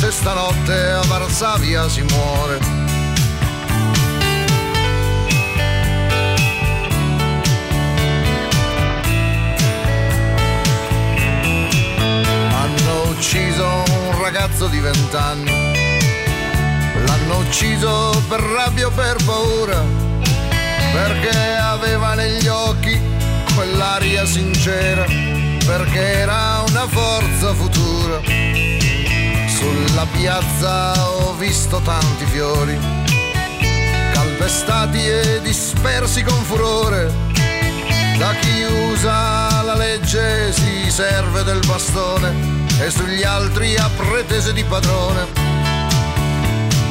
se 0.01 0.11
stanotte 0.11 0.93
a 0.93 1.03
Varsavia 1.03 1.87
si 1.87 2.01
muore? 2.01 2.59
Hanno 12.49 13.11
ucciso 13.11 13.67
un 14.07 14.23
ragazzo 14.23 14.69
di 14.69 14.79
vent'anni 14.79 15.79
L'hanno 17.07 17.37
ucciso 17.41 18.23
per 18.27 18.41
rabbia 18.41 18.87
o 18.87 18.91
per 18.91 19.17
paura, 19.27 19.85
perché 20.93 21.57
aveva 21.57 22.15
negli 22.15 22.47
occhi 22.47 22.99
quell'aria 23.55 24.25
sincera, 24.25 25.05
perché 25.67 26.21
era 26.21 26.65
una 26.67 26.87
forza 26.89 27.53
futura. 27.53 28.61
Sulla 29.61 30.07
piazza 30.07 30.93
ho 31.07 31.35
visto 31.35 31.81
tanti 31.81 32.25
fiori, 32.25 32.79
calpestati 34.11 35.07
e 35.07 35.41
dispersi 35.43 36.23
con 36.23 36.43
furore. 36.45 37.13
Da 38.17 38.33
chi 38.37 38.63
usa 38.91 39.63
la 39.63 39.75
legge 39.75 40.51
si 40.51 40.91
serve 40.91 41.43
del 41.45 41.61
bastone 41.67 42.33
e 42.81 42.91
sugli 42.91 43.23
altri 43.23 43.77
ha 43.77 43.91
pretese 43.95 44.55
di 44.55 44.65
padrone. 44.65 45.27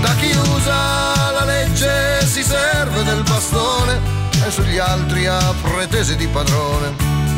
Da 0.02 0.14
chi 0.20 0.30
usa 0.30 1.32
la 1.32 1.46
legge 1.46 2.24
si 2.24 2.44
serve 2.44 3.04
del 3.04 3.24
bastone 3.24 4.00
e 4.46 4.52
sugli 4.52 4.78
altri 4.78 5.26
ha 5.26 5.56
pretese 5.60 6.16
di 6.16 6.28
padrone. 6.28 7.29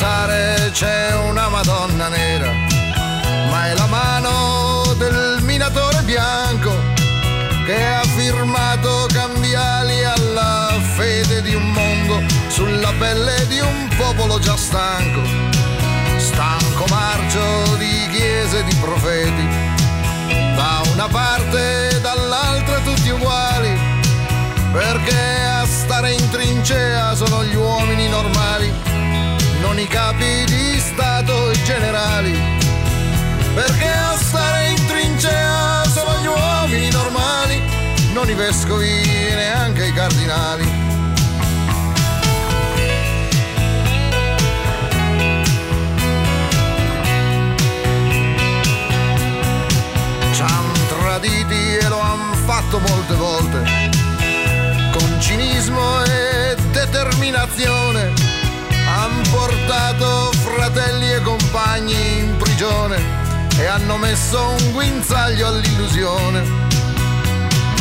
Sull'altare 0.00 0.70
c'è 0.72 1.14
una 1.28 1.50
Madonna 1.50 2.08
nera 2.08 2.50
ma 3.50 3.66
è 3.66 3.74
la 3.74 3.84
mano 3.84 4.94
del 4.96 5.40
minatore 5.42 6.00
bianco 6.04 6.72
che 7.66 7.86
ha 7.86 8.02
firmato 8.16 9.06
cambiali 9.12 10.02
alla 10.02 10.70
fede 10.96 11.42
di 11.42 11.54
un 11.54 11.70
mondo 11.70 12.22
sulla 12.48 12.94
pelle 12.98 13.46
di 13.48 13.60
un 13.60 13.88
popolo 13.98 14.38
già 14.38 14.56
stanco, 14.56 15.20
stanco 16.16 16.86
marcio 16.88 17.76
di 17.76 18.08
chiese 18.10 18.64
di 18.64 18.74
profeti, 18.76 19.46
da 20.54 20.80
una 20.94 21.08
parte 21.08 21.90
e 21.90 22.00
dall'altra 22.00 22.78
tutti 22.78 23.10
uguali, 23.10 23.78
perché 24.72 25.44
a 25.44 25.66
stare 25.66 26.12
in 26.12 26.30
trincea 26.30 27.14
sono 27.14 27.44
gli 27.44 27.54
uomini 27.54 27.99
non 29.70 29.78
i 29.78 29.86
capi 29.86 30.44
di 30.46 30.80
Stato 30.80 31.48
e 31.50 31.62
generali. 31.62 32.36
Perché 33.54 33.88
a 33.88 34.16
stare 34.16 34.70
in 34.70 34.86
trincea 34.86 35.84
sono 35.84 36.18
gli 36.20 36.26
uomini 36.26 36.90
normali, 36.90 37.62
non 38.12 38.28
i 38.28 38.34
vescovi 38.34 39.00
neanche 39.32 39.86
i 39.86 39.92
cardinali. 39.92 40.64
Ci 50.32 50.42
han 50.42 50.72
traditi 50.88 51.76
e 51.76 51.88
lo 51.88 52.00
han 52.00 52.34
fatto 52.44 52.80
molte 52.80 53.14
volte, 53.14 53.90
con 54.90 55.20
cinismo 55.20 56.02
e 56.02 56.56
determinazione. 56.72 58.39
Portato 59.30 60.32
fratelli 60.32 61.12
e 61.12 61.22
compagni 61.22 62.18
in 62.18 62.36
prigione 62.36 62.98
e 63.58 63.66
hanno 63.66 63.96
messo 63.96 64.40
un 64.48 64.72
guinzaglio 64.72 65.48
all'illusione. 65.48 66.42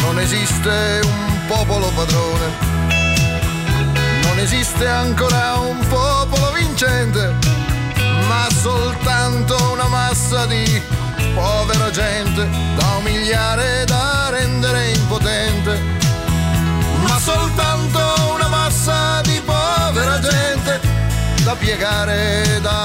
Non 0.01 0.19
esiste 0.19 1.01
un 1.03 1.45
popolo 1.47 1.88
padrone, 1.95 2.45
non 4.23 4.39
esiste 4.39 4.88
ancora 4.88 5.55
un 5.55 5.85
popolo 5.88 6.51
vincente, 6.51 7.35
ma 8.27 8.47
soltanto 8.61 9.71
una 9.71 9.88
massa 9.88 10.45
di 10.45 10.81
povera 11.34 11.89
gente 11.91 12.47
piegare 22.10 22.56
e 22.56 22.61
da 22.61 22.78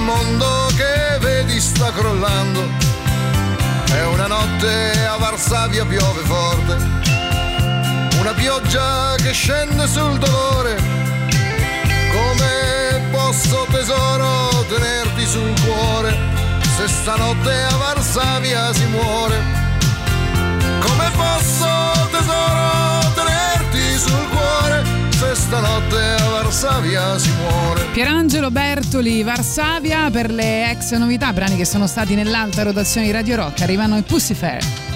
un 0.00 0.04
mondo 0.04 0.66
che 0.76 1.18
vedi 1.18 1.60
sta 1.60 1.92
crollando. 1.92 2.62
È 3.92 4.04
una 4.06 4.26
notte 4.26 5.06
a 5.06 5.16
Varsavia 5.16 5.84
piove 5.84 6.22
forte. 6.24 6.76
Una 8.18 8.32
pioggia 8.32 9.14
che 9.16 9.32
scende 9.32 9.86
sul 9.86 10.18
dolore. 10.18 10.76
Come 12.12 13.08
posso 13.10 13.66
tesoro 13.70 14.64
tenerti 14.68 15.26
sul 15.26 15.52
cuore 15.64 16.16
se 16.76 16.88
stanotte 16.88 17.52
a 17.52 17.76
Varsavia 17.76 18.72
si 18.72 18.86
muore? 18.86 19.38
Come 20.80 21.10
posso 21.16 21.68
tesoro 22.10 23.12
tenerti 23.14 23.98
sul 23.98 24.28
cuore 24.28 24.84
se 25.10 25.34
stanotte 25.34 26.14
a 26.18 26.28
Varsavia 26.28 27.18
si 27.18 27.30
muore? 27.32 27.79
Pierangelo 27.92 28.52
Bertoli, 28.52 29.24
Varsavia 29.24 30.08
per 30.10 30.30
le 30.30 30.70
ex 30.70 30.94
novità, 30.94 31.32
brani 31.32 31.56
che 31.56 31.64
sono 31.64 31.88
stati 31.88 32.14
nell'alta 32.14 32.62
rotazione 32.62 33.06
di 33.06 33.12
Radio 33.12 33.34
Rock, 33.34 33.62
arrivano 33.62 33.98
i 33.98 34.02
Pussifair. 34.02 34.89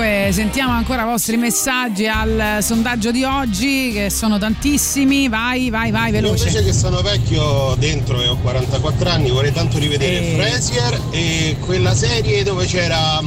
Dunque 0.00 0.32
sentiamo 0.32 0.72
ancora 0.72 1.02
i 1.02 1.04
vostri 1.04 1.36
messaggi 1.36 2.06
al 2.08 2.60
sondaggio 2.62 3.10
di 3.10 3.22
oggi 3.22 3.90
che 3.92 4.08
sono 4.08 4.38
tantissimi, 4.38 5.28
vai 5.28 5.68
vai 5.68 5.90
vai 5.90 6.10
Io 6.10 6.16
invece 6.26 6.44
veloce. 6.46 6.64
che 6.64 6.72
sono 6.72 7.02
vecchio 7.02 7.74
dentro 7.78 8.18
e 8.22 8.26
ho 8.28 8.36
44 8.38 9.10
anni 9.10 9.28
vorrei 9.28 9.52
tanto 9.52 9.76
rivedere 9.78 10.26
Eh. 10.26 10.36
Frasier 10.38 11.00
e 11.10 11.56
quella 11.60 11.94
serie 11.94 12.42
dove 12.44 12.64
c'era 12.64 13.20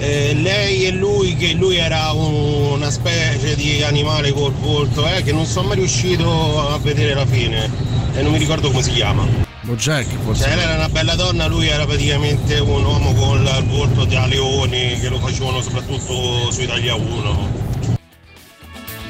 eh, 0.00 0.34
lei 0.34 0.86
e 0.86 0.90
lui 0.90 1.36
che 1.36 1.52
lui 1.52 1.76
era 1.76 2.10
un- 2.10 2.72
una 2.72 2.90
specie 2.90 3.54
di 3.54 3.84
animale 3.84 4.32
col 4.32 4.52
volto 4.54 5.06
eh, 5.06 5.22
che 5.22 5.30
non 5.30 5.46
sono 5.46 5.68
mai 5.68 5.76
riuscito 5.76 6.68
a 6.68 6.78
vedere 6.78 7.14
la 7.14 7.26
fine 7.26 7.70
e 8.16 8.22
non 8.22 8.32
mi 8.32 8.38
ricordo 8.38 8.72
come 8.72 8.82
si 8.82 8.90
chiama. 8.90 9.41
Bojack 9.72 10.06
forse. 10.22 10.44
Cioè 10.44 10.52
era 10.52 10.74
una 10.74 10.88
bella 10.88 11.14
donna, 11.14 11.46
lui 11.46 11.66
era 11.68 11.86
praticamente 11.86 12.58
un 12.58 12.84
uomo 12.84 13.14
con 13.14 13.40
il 13.40 13.64
volto 13.68 14.04
da 14.04 14.26
leoni 14.26 14.98
che 15.00 15.08
lo 15.08 15.18
facevano 15.18 15.62
soprattutto 15.62 16.50
su 16.50 16.60
Italia 16.60 16.94
1. 16.94 17.60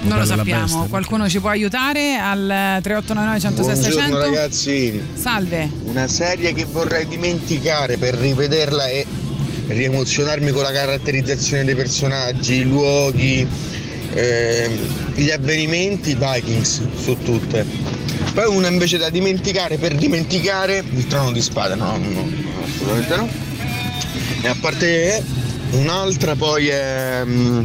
Non 0.03 0.19
lo 0.19 0.25
sappiamo, 0.25 0.63
bestia, 0.63 0.87
qualcuno 0.89 1.29
ci 1.29 1.41
può 1.41 1.51
aiutare 1.51 2.17
al 2.17 2.81
3899 2.83 3.41
106 3.41 3.75
600? 3.75 3.99
Buongiorno 3.99 4.35
ragazzi, 4.35 5.03
Salve. 5.15 5.71
una 5.85 6.09
serie 6.09 6.53
che 6.53 6.65
vorrei 6.65 7.07
dimenticare 7.07 7.99
per 7.99 8.15
rivederla 8.15 8.89
e 8.89 9.07
riemozionarmi 9.69 10.51
con 10.51 10.63
la 10.63 10.73
caratterizzazione 10.73 11.65
dei 11.65 11.77
personaggi, 11.77 12.55
i 12.55 12.63
luoghi, 12.63 13.47
ehm, 14.13 14.79
gli 15.15 15.31
avvenimenti, 15.31 16.17
Vikings 16.17 16.83
su 16.97 17.17
tutte. 17.23 17.65
Poi 18.35 18.47
una 18.47 18.69
invece 18.69 18.97
da 18.97 19.11
dimenticare 19.11 19.77
per 19.77 19.95
dimenticare 19.95 20.83
il 20.95 21.07
trono 21.07 21.33
di 21.33 21.43
spada, 21.43 21.75
no, 21.75 21.99
no, 21.99 22.09
no, 22.09 22.29
assolutamente 22.65 23.17
no. 23.17 23.29
E 24.43 24.49
a 24.49 24.57
parte 24.59 25.23
un'altra 25.73 26.35
poi 26.35 26.69
è 26.69 27.23
mm, 27.25 27.65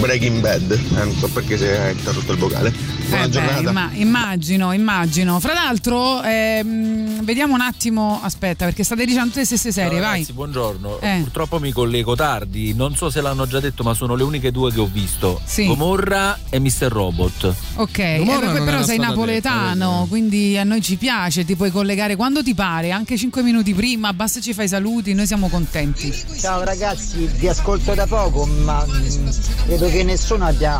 Breaking 0.00 0.40
Bad, 0.40 0.70
eh, 0.72 1.04
non 1.04 1.14
so 1.16 1.28
perché 1.28 1.56
si 1.56 1.64
è 1.64 1.90
interrotto 1.90 2.32
il 2.32 2.38
vocale. 2.38 2.72
Buona 3.08 3.24
Eh 3.24 3.26
beh, 3.28 3.32
giornata. 3.32 3.70
imma- 3.70 3.90
immagino, 3.94 4.72
immagino. 4.72 5.38
Fra 5.40 5.52
l'altro, 5.52 6.20
ehm, 6.22 7.09
vediamo 7.22 7.54
un 7.54 7.60
attimo. 7.60 8.20
Aspetta, 8.22 8.64
perché 8.64 8.84
state 8.84 9.04
dicendo 9.04 9.28
tutte 9.28 9.40
le 9.40 9.46
stesse 9.46 9.72
serie, 9.72 10.00
vai. 10.00 10.10
ragazzi, 10.10 10.32
buongiorno. 10.32 11.00
Eh. 11.00 11.20
Purtroppo 11.22 11.58
mi 11.58 11.72
collego 11.72 12.14
tardi, 12.14 12.74
non 12.74 12.94
so 12.96 13.10
se 13.10 13.20
l'hanno 13.20 13.46
già 13.46 13.60
detto, 13.60 13.82
ma 13.82 13.94
sono 13.94 14.14
le 14.14 14.22
uniche 14.22 14.50
due 14.50 14.72
che 14.72 14.80
ho 14.80 14.88
visto. 14.90 15.40
Sì. 15.44 15.66
Gomorra 15.66 16.38
e 16.48 16.58
Mr. 16.58 16.88
Robot. 16.88 17.54
Ok, 17.76 17.98
eh, 17.98 18.22
però 18.24 18.52
era 18.54 18.82
sei 18.82 18.98
napoletano, 18.98 20.06
quindi 20.08 20.56
a 20.58 20.64
noi 20.64 20.82
ci 20.82 20.96
piace, 20.96 21.44
ti 21.44 21.56
puoi 21.56 21.70
collegare 21.70 22.16
quando 22.16 22.42
ti 22.42 22.54
pare, 22.54 22.90
anche 22.90 23.16
5 23.16 23.42
minuti 23.42 23.74
prima, 23.74 24.12
basta 24.12 24.40
ci 24.40 24.52
fai 24.52 24.66
i 24.66 24.68
saluti, 24.68 25.14
noi 25.14 25.26
siamo 25.26 25.48
contenti. 25.48 26.12
Ciao 26.38 26.62
ragazzi, 26.64 27.26
vi 27.36 27.48
ascolto 27.48 27.94
da 27.94 28.06
poco, 28.06 28.46
ma 28.46 28.84
mm, 28.86 29.28
credo 29.66 29.88
che 29.88 30.02
nessuno 30.02 30.46
abbia 30.46 30.78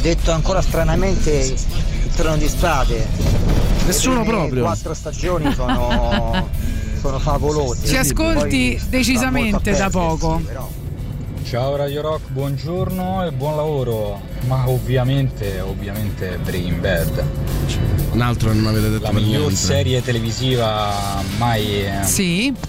detto 0.00 0.32
ancora 0.32 0.62
stranamente 0.62 1.54
il 2.04 2.14
trono 2.14 2.36
di 2.36 2.48
spade. 2.48 3.39
Nessuno 3.90 4.20
Le 4.22 4.26
proprio. 4.28 4.62
quattro 4.62 4.94
stagioni 4.94 5.52
sono, 5.54 6.48
sono 7.00 7.18
favolose. 7.18 7.86
Ci 7.88 7.96
ascolti 7.96 8.76
Poi 8.78 8.88
decisamente 8.88 9.72
da 9.72 9.90
poco. 9.90 10.40
però. 10.44 10.68
Ciao 11.42 11.74
Radio 11.74 12.00
Rock, 12.02 12.28
buongiorno 12.28 13.26
e 13.26 13.32
buon 13.32 13.56
lavoro. 13.56 14.20
Ma 14.46 14.68
ovviamente, 14.68 15.58
ovviamente 15.60 16.38
Breaking 16.44 16.78
Bad. 16.78 17.24
Un 18.12 18.20
altro 18.20 18.52
non 18.52 18.66
avete 18.68 18.90
detto 18.90 19.02
La 19.02 19.12
miglior 19.12 19.40
niente. 19.46 19.56
serie 19.56 20.02
televisiva 20.02 20.92
mai, 21.38 21.84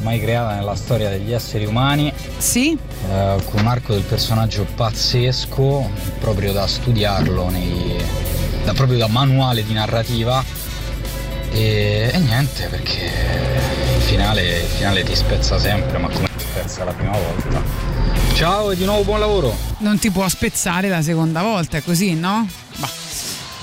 mai 0.02 0.20
creata 0.20 0.56
nella 0.56 0.76
storia 0.76 1.10
degli 1.10 1.32
esseri 1.32 1.66
umani. 1.66 2.12
Sì. 2.38 2.76
con 3.08 3.60
un 3.60 3.68
arco 3.68 3.94
del 3.94 4.04
personaggio 4.04 4.66
pazzesco, 4.76 5.88
proprio 6.20 6.52
da 6.52 6.66
studiarlo, 6.66 7.50
nei- 7.50 7.96
da, 8.64 8.74
proprio 8.74 8.98
da 8.98 9.08
manuale 9.08 9.64
di 9.64 9.74
narrativa. 9.74 10.44
E, 11.54 12.10
e 12.14 12.18
niente, 12.20 12.68
perché 12.68 13.12
il 13.98 14.02
finale, 14.02 14.60
il 14.60 14.68
finale 14.68 15.04
ti 15.04 15.16
spezza 15.16 15.60
sempre, 15.60 15.98
ma 15.98 16.08
come 16.08 16.30
ti 16.38 16.46
spezza 16.46 16.86
la 16.86 16.94
prima 16.94 17.12
volta. 17.12 17.62
Ciao 18.34 18.72
e 18.72 18.78
di 18.78 18.86
nuovo 18.86 19.04
buon 19.04 19.20
lavoro. 19.20 19.56
Non 19.80 20.00
ti 20.00 20.10
può 20.12 20.28
spezzare 20.30 20.88
la 20.88 21.02
seconda 21.02 21.42
volta, 21.42 21.78
è 21.78 21.84
così, 21.84 22.14
no? 22.16 22.48
Bah. 22.78 22.90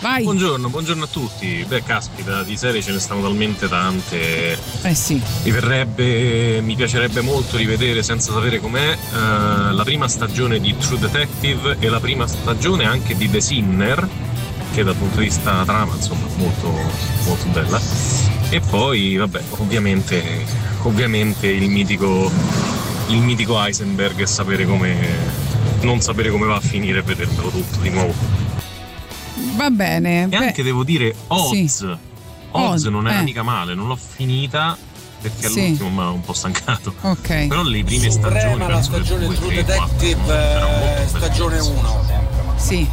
Vai. 0.00 0.22
Buongiorno, 0.22 0.68
buongiorno 0.68 1.04
a 1.04 1.08
tutti. 1.08 1.64
Beh, 1.66 1.82
caspita, 1.82 2.44
di 2.44 2.56
serie 2.56 2.80
ce 2.82 2.92
ne 2.92 3.00
stanno 3.00 3.22
talmente 3.22 3.68
tante. 3.68 4.56
Eh 4.82 4.94
sì. 4.94 5.20
Mi 5.42 5.50
verrebbe, 5.50 6.60
mi 6.60 6.76
piacerebbe 6.76 7.20
molto 7.20 7.56
rivedere 7.56 8.04
senza 8.04 8.32
sapere 8.32 8.60
com'è 8.60 8.92
eh, 8.92 9.72
la 9.72 9.82
prima 9.82 10.06
stagione 10.06 10.60
di 10.60 10.76
True 10.76 11.00
Detective 11.00 11.78
e 11.80 11.88
la 11.88 11.98
prima 11.98 12.28
stagione 12.28 12.84
anche 12.84 13.16
di 13.16 13.28
The 13.28 13.40
Sinner, 13.40 14.08
che 14.72 14.82
dal 14.82 14.94
punto 14.94 15.18
di 15.18 15.24
vista 15.26 15.64
trama, 15.64 15.94
insomma, 15.94 16.26
molto, 16.36 16.70
molto 17.24 17.46
bella. 17.52 17.80
E 18.50 18.60
poi, 18.60 19.16
vabbè, 19.16 19.42
ovviamente, 19.58 20.44
ovviamente 20.82 21.46
il 21.48 21.68
mitico, 21.68 22.30
il 23.08 23.20
mitico 23.20 23.62
Heisenberg 23.62 24.20
e 24.20 24.26
sapere 24.26 24.66
come, 24.66 24.96
non 25.82 26.00
sapere 26.00 26.30
come 26.30 26.46
va 26.46 26.56
a 26.56 26.60
finire 26.60 27.00
e 27.00 27.02
vedermelo 27.02 27.48
tutto 27.50 27.78
di 27.80 27.90
nuovo. 27.90 28.14
Va 29.56 29.70
bene. 29.70 30.24
E 30.24 30.26
beh, 30.28 30.36
anche 30.36 30.62
devo 30.62 30.84
dire 30.84 31.14
Oz. 31.28 31.50
sì. 31.50 31.62
Oz 31.64 31.98
Oz, 32.50 32.84
non 32.84 33.06
era 33.08 33.20
eh. 33.20 33.24
mica 33.24 33.42
male, 33.42 33.74
non 33.74 33.86
l'ho 33.88 33.96
finita 33.96 34.76
perché 35.20 35.48
Sì. 35.48 35.60
all'ultimo 35.60 35.90
mi 35.90 36.00
ha 36.00 36.10
un 36.10 36.20
po' 36.20 36.32
stancato. 36.32 36.94
Ok. 37.02 37.46
Però 37.48 37.62
le 37.62 37.84
prime 37.84 38.10
stagioni 38.10 38.40
Suprema 38.40 38.56
la 38.68 38.74
penso 38.74 38.90
che 38.90 39.04
stagione 39.04 39.34
True 39.34 39.54
Detective, 39.54 41.02
eh, 41.02 41.06
stagione 41.08 41.58
1. 41.58 42.04
Sì. 42.56 42.88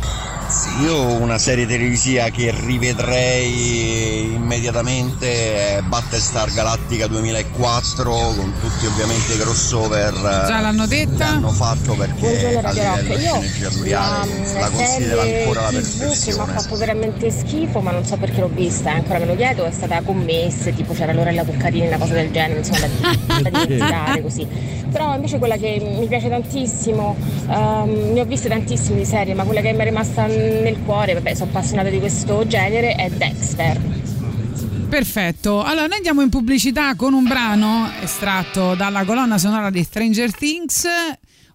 Io 0.82 1.02
una 1.22 1.38
serie 1.38 1.66
televisiva 1.66 2.30
che 2.30 2.54
rivedrei 2.56 4.34
immediatamente 4.34 5.78
è 5.78 5.82
Battlestar 5.82 6.52
Galactica 6.54 7.08
2004 7.08 8.12
con 8.12 8.54
tutti 8.62 8.86
ovviamente 8.86 9.34
i 9.34 9.38
crossover 9.38 10.14
eh, 10.14 10.48
Già 10.48 10.60
l'hanno 10.62 10.88
detta? 10.88 11.18
che 11.18 11.24
hanno 11.24 11.52
fatto 11.52 11.94
perché 11.96 12.60
a 12.64 12.72
livello 12.72 13.12
sceneggiatoriale 13.42 14.28
la, 14.54 14.60
la 14.60 14.70
considero 14.70 15.22
ancora 15.22 15.62
la 15.62 15.70
che 15.70 15.76
mi 15.76 15.82
ha 15.82 15.98
perfezione. 15.98 16.52
fatto 16.52 16.76
veramente 16.78 17.32
schifo, 17.32 17.80
ma 17.82 17.92
non 17.92 18.06
so 18.06 18.18
perché 18.18 18.40
l'ho 18.40 18.50
vista, 18.54 18.92
e 18.92 18.94
ancora 18.96 19.20
me 19.20 19.26
lo 19.26 19.36
chiedo, 19.36 19.66
è 19.66 19.72
stata 19.72 20.02
commessa, 20.02 20.72
tipo 20.72 20.94
c'era 20.94 21.14
Lorella 21.14 21.44
Cuccarini, 21.44 21.88
una 21.88 21.98
cosa 21.98 22.14
del 22.14 22.32
genere, 22.32 22.60
insomma, 22.60 22.80
da, 22.80 23.42
da 23.50 23.50
dimenticare 23.50 24.22
così. 24.22 24.48
Però 24.92 25.14
invece 25.16 25.40
quella 25.40 25.58
che 25.58 25.96
mi 26.00 26.08
piace 26.08 26.30
tantissimo, 26.30 27.16
ehm, 27.50 28.14
ne 28.14 28.22
ho 28.22 28.26
viste 28.26 28.48
tantissime 28.48 29.00
di 29.00 29.06
serie, 29.06 29.34
ma 29.34 29.44
quella 29.44 29.60
che 29.62 29.74
mi 29.74 29.80
è 29.80 29.84
rimasta 29.84 30.26
nel 30.46 30.78
cuore, 30.84 31.14
vabbè, 31.14 31.34
sono 31.34 31.50
appassionata 31.50 31.90
di 31.90 32.00
questo 32.00 32.46
genere, 32.48 32.96
è 32.96 33.10
Dexter. 33.10 33.80
Perfetto, 34.90 35.64
allora 35.64 35.88
noi 35.88 35.98
andiamo 35.98 36.22
in 36.22 36.30
pubblicità 36.30 36.96
con 36.96 37.14
un 37.14 37.26
brano 37.26 37.90
estratto 38.02 38.76
dalla 38.76 39.04
colonna 39.04 39.38
sonora 39.38 39.70
di 39.70 39.84
Stranger 39.84 40.32
Things, 40.34 40.86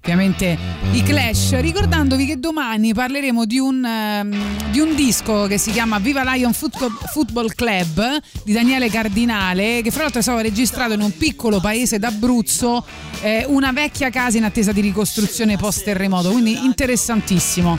ovviamente 0.03 0.59
i 0.93 1.03
Clash, 1.03 1.59
ricordandovi 1.61 2.27
che 2.27 2.39
domani 2.39 2.93
parleremo 2.93 3.45
di 3.47 3.59
un, 3.59 3.85
ehm, 3.85 4.71
di 4.71 4.81
un 4.81 4.95
disco 4.95 5.47
che 5.47 5.59
si 5.59 5.71
chiama 5.71 5.99
Viva 5.99 6.23
Lion 6.35 6.53
Football, 6.53 7.55
Club 7.55 8.21
di 8.43 8.53
Daniele 8.53 8.91
Cardinale, 8.91 9.81
che 9.83 9.91
fra 9.91 10.03
l'altro 10.03 10.21
è 10.21 10.23
stato 10.23 10.41
registrato 10.41 10.95
in 10.95 11.01
un 11.01 11.17
piccolo 11.17 11.61
paese 11.61 11.99
d'Abruzzo, 11.99 12.85
eh, 13.23 13.45
una 13.49 13.73
vecchia 13.73 14.11
casa 14.11 14.37
in 14.37 14.45
attesa 14.45 14.73
di 14.73 14.81
ricostruzione 14.81 15.57
post 15.57 15.85
terremoto, 15.85 16.31
quindi 16.31 16.65
interessantissimo. 16.65 17.79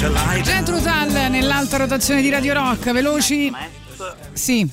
Gentrutal 0.00 1.10
nell'alta 1.30 1.76
rotazione 1.76 2.22
di 2.22 2.30
Radio 2.30 2.54
Rock, 2.54 2.90
veloci. 2.90 3.52
Sì, 4.32 4.66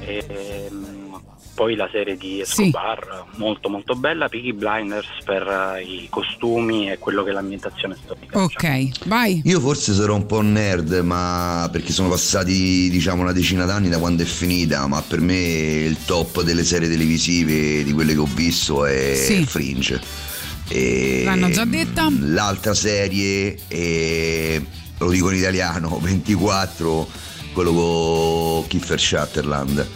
Ehm, 0.00 1.18
poi 1.54 1.74
la 1.74 1.88
serie 1.90 2.18
di 2.18 2.42
Escobar, 2.42 3.24
molto 3.36 3.70
molto 3.70 3.94
bella, 3.94 4.28
Peaky 4.28 4.52
Blinders 4.52 5.06
per 5.24 5.46
eh, 5.78 5.82
i 5.82 6.06
costumi 6.10 6.90
e 6.90 6.98
quello 6.98 7.24
che 7.24 7.30
è 7.30 7.32
l'ambientazione 7.32 7.96
storica. 8.02 8.38
ok, 8.38 9.06
vai. 9.06 9.40
Io 9.46 9.60
forse 9.60 9.94
sarò 9.94 10.14
un 10.14 10.26
po' 10.26 10.42
nerd, 10.42 10.92
ma 11.02 11.70
perché 11.72 11.92
sono 11.92 12.10
passati 12.10 12.90
diciamo 12.90 13.22
una 13.22 13.32
decina 13.32 13.64
d'anni 13.64 13.88
da 13.88 13.98
quando 13.98 14.24
è 14.24 14.26
finita, 14.26 14.86
ma 14.86 15.00
per 15.00 15.20
me 15.20 15.34
il 15.38 15.96
top 16.04 16.42
delle 16.42 16.64
serie 16.64 16.86
televisive 16.88 17.82
di 17.82 17.92
quelle 17.92 18.12
che 18.12 18.20
ho 18.20 18.28
visto 18.34 18.84
è 18.84 19.14
Sì. 19.14 19.46
Fringe. 19.46 20.26
E 20.68 21.22
L'hanno 21.24 21.50
già 21.50 21.64
detta. 21.64 22.08
L'altra 22.20 22.74
serie 22.74 23.56
è, 23.66 24.60
lo 24.98 25.10
dico 25.10 25.30
in 25.30 25.38
italiano, 25.38 25.98
24, 26.02 27.08
quello 27.52 27.72
con 27.72 28.66
Kiefer 28.68 29.00
Sutherland. 29.00 29.86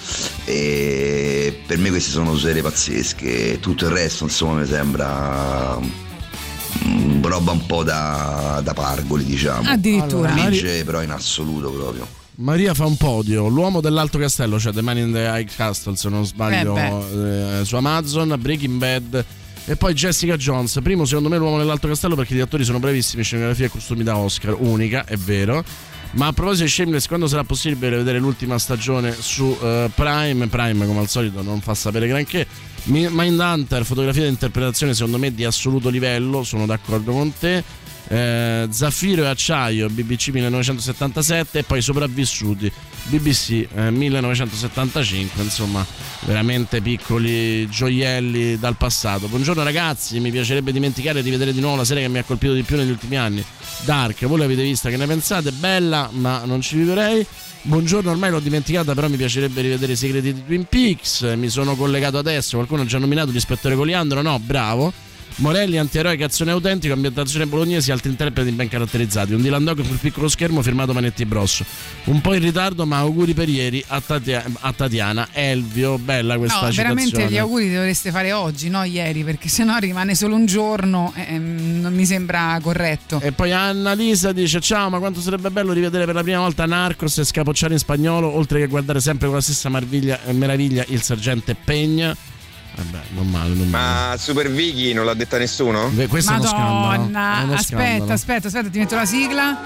E 0.45 1.61
per 1.67 1.79
me 1.79 1.91
queste 1.91 2.11
sono 2.11 2.37
serie 2.37 2.63
pazzesche, 2.63 3.59
tutto 3.61 3.87
il 3.87 3.93
resto 3.93 4.25
insomma 4.25 4.61
mi 4.61 4.67
sembra 4.67 5.79
mm, 5.79 7.25
roba 7.25 7.53
un 7.53 7.67
po' 7.67 7.83
da, 7.85 8.61
da 8.65 8.73
pargoli 8.73 9.25
diciamo. 9.25 9.69
Addirittura. 9.71 10.31
Fringe 10.31 10.85
però 10.85 11.03
in 11.03 11.11
assoluto 11.11 11.71
proprio. 11.71 12.21
Maria 12.37 12.73
fa 12.73 12.87
un 12.87 12.97
podio, 12.97 13.47
l'uomo 13.47 13.81
dell'alto 13.83 14.19
castello, 14.19 14.59
cioè 14.59 14.73
The 14.73 14.81
Man 14.81 14.97
in 14.97 15.13
the 15.13 15.31
High 15.33 15.49
Castle 15.55 15.95
se 15.97 16.09
non 16.09 16.25
sbaglio, 16.25 16.77
Eh 16.77 17.61
eh, 17.61 17.65
su 17.65 17.77
Amazon, 17.77 18.35
Breaking 18.41 18.79
Bad 18.79 19.25
e 19.65 19.77
poi 19.77 19.95
Jessica 19.95 20.37
Jones. 20.37 20.79
Primo 20.83 21.05
secondo 21.05 21.29
me 21.29 21.37
l'uomo 21.37 21.57
nell'alto 21.57 21.89
castello 21.89 22.15
perché 22.15 22.35
gli 22.35 22.41
attori 22.41 22.65
sono 22.65 22.79
bravissimi, 22.79 23.23
scenografia 23.23 23.67
e 23.67 23.69
costumi 23.69 24.03
da 24.03 24.17
Oscar, 24.17 24.57
unica, 24.59 25.05
è 25.05 25.17
vero. 25.17 25.65
Ma 26.13 26.27
a 26.27 26.33
proposito 26.33 26.65
di 26.65 26.71
Shameless, 26.71 27.07
quando 27.07 27.27
sarà 27.27 27.43
possibile 27.43 27.97
vedere 27.97 28.19
l'ultima 28.19 28.59
stagione 28.59 29.15
su 29.19 29.57
eh, 29.63 29.91
Prime? 29.95 30.47
Prime 30.49 30.87
come 30.87 31.01
al 31.01 31.09
solito 31.09 31.43
non 31.43 31.61
fa 31.61 31.75
sapere 31.75 32.07
granché. 32.07 32.47
Mi- 32.85 33.09
Mindhunter, 33.11 33.85
fotografia 33.85 34.25
e 34.25 34.29
interpretazione 34.29 34.93
secondo 34.93 35.19
me 35.19 35.33
di 35.33 35.45
assoluto 35.45 35.89
livello, 35.89 36.43
sono 36.43 36.67
d'accordo 36.67 37.13
con 37.13 37.33
te. 37.39 37.65
Eh, 38.13 38.69
Zaffiro 38.71 39.23
e 39.23 39.27
Acciaio, 39.27 39.89
BBC 39.89 40.29
1977 40.29 41.61
e 41.61 41.63
poi 41.63 41.81
Sopravvissuti, 41.81 42.71
BBC 43.05 43.67
eh, 43.75 43.91
1975, 43.91 45.43
insomma 45.43 45.83
veramente 46.27 46.83
piccoli 46.83 47.67
gioielli 47.71 48.59
dal 48.59 48.77
passato. 48.77 49.29
Buongiorno 49.29 49.63
ragazzi, 49.63 50.21
mi 50.21 50.31
piacerebbe 50.31 50.73
dimenticare 50.73 51.23
di 51.23 51.31
vedere 51.31 51.55
di 51.55 51.61
nuovo 51.61 51.77
la 51.77 51.85
serie 51.87 52.03
che 52.03 52.11
mi 52.11 52.19
ha 52.19 52.23
colpito 52.23 52.53
di 52.53 52.61
più 52.65 52.77
negli 52.77 52.91
ultimi 52.91 53.17
anni, 53.17 53.43
Dark, 53.87 54.27
voi 54.27 54.41
l'avete 54.41 54.63
vista, 54.63 54.91
che 54.91 54.99
ne 54.99 55.07
pensate? 55.07 55.51
Bella, 55.51 56.11
ma 56.13 56.45
non 56.45 56.61
ci 56.61 56.77
vivrei. 56.77 57.25
Buongiorno, 57.63 58.11
ormai 58.11 58.31
l'ho 58.31 58.41
dimenticata, 58.41 58.93
però 58.93 59.09
mi 59.09 59.17
piacerebbe 59.17 59.63
rivedere 59.63 59.93
i 59.93 59.97
segreti 59.97 60.35
di 60.35 60.45
Twin 60.45 60.67
Peaks. 60.69 61.23
Mi 61.37 61.49
sono 61.49 61.77
collegato 61.77 62.19
adesso. 62.19 62.57
Qualcuno 62.57 62.83
ha 62.83 62.85
già 62.85 62.99
nominato 62.99 63.31
l'ispettore 63.31 63.75
Coliandro? 63.75 64.21
No, 64.21 64.39
bravo. 64.39 64.93
Morelli, 65.37 65.79
antieroe, 65.79 66.17
cazzone 66.17 66.51
autentico, 66.51 66.93
ambientazione 66.95 67.47
bolognese, 67.47 67.91
altri 67.91 68.11
interpreti 68.11 68.51
ben 68.53 68.69
caratterizzati. 68.69 69.33
Un 69.33 69.43
Dylan 69.43 69.65
Dog 69.65 69.83
sul 69.83 69.97
piccolo 69.99 70.29
schermo 70.29 70.63
firmato 70.63 70.93
Manetti 70.93 71.25
Brosso. 71.25 71.65
Un 72.05 72.21
po' 72.21 72.35
in 72.35 72.41
ritardo, 72.43 72.87
ma 72.87 72.99
auguri 72.99 73.35
per 73.35 73.49
ieri 73.49 73.83
a, 73.89 74.01
Tatia- 74.01 74.45
a 74.61 74.73
Tatiana. 74.73 75.29
Elvio, 75.33 75.99
bella 75.99 76.37
questa 76.37 76.61
No, 76.67 76.71
citazione. 76.71 76.89
veramente 76.95 77.33
gli 77.35 77.39
auguri 77.39 77.69
li 77.69 77.75
dovreste 77.75 78.11
fare 78.11 78.33
oggi, 78.33 78.69
no 78.69 78.83
ieri, 78.85 79.25
perché 79.25 79.49
sennò 79.49 79.77
rimane 79.79 80.15
solo 80.15 80.35
un 80.37 80.47
giorno 80.47 81.13
e 81.17 81.39
non 81.39 81.93
mi 81.95 82.05
sembra 82.05 82.59
corretto. 82.63 83.21
E 83.21 83.33
poi 83.33 83.53
Annalisa 83.53 84.33
dice: 84.33 84.61
Ciao, 84.61 84.91
ma 84.91 84.99
quanto 84.99 85.21
sarebbe 85.21 85.51
bello 85.51 85.73
rivedere 85.73 86.05
per 86.05 86.15
la 86.15 86.23
prima 86.23 86.39
volta 86.39 86.67
Narcos 86.67 87.19
e 87.19 87.25
scapocciare 87.25 87.73
in 87.73 87.79
spagnolo, 87.79 88.29
oltre 88.33 88.61
che 88.61 88.67
guardare 88.69 89.01
sempre 89.01 89.27
con 89.27 89.37
la 89.37 89.43
stessa 89.43 89.69
marviglia- 89.69 90.21
eh, 90.25 90.33
meraviglia 90.33 90.85
il 90.89 91.03
sergente 91.03 91.55
Pegna. 91.55 92.15
Vabbè, 92.75 93.01
non 93.11 93.29
male, 93.29 93.55
non 93.55 93.69
male. 93.69 94.11
Ma 94.11 94.17
Super 94.17 94.51
Vicky 94.51 94.93
non 94.95 95.05
l'ha 95.05 95.15
detta 95.15 95.39
nessuno? 95.39 95.89
Beh, 95.91 96.07
questo 96.07 96.33
è 96.33 96.37
uno 96.37 96.45
scandalo. 96.47 96.87
Madonna, 96.87 97.39
È 97.41 97.43
uno 97.45 97.53
aspetta, 97.55 97.83
scandalo. 97.83 98.13
aspetta, 98.13 98.47
aspetta, 98.49 98.69
ti 98.71 98.79
metto 98.79 98.95
la 98.95 99.05
sigla. 99.05 99.61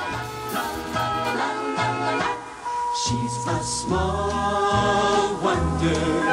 She's 3.04 3.46
a 3.46 3.60
small 3.62 5.38
wonder. 5.40 6.24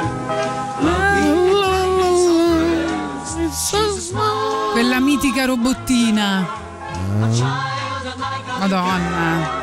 Quella 4.73 4.99
mitica 4.99 5.45
robottina. 5.45 6.47
Madonna. 8.59 9.61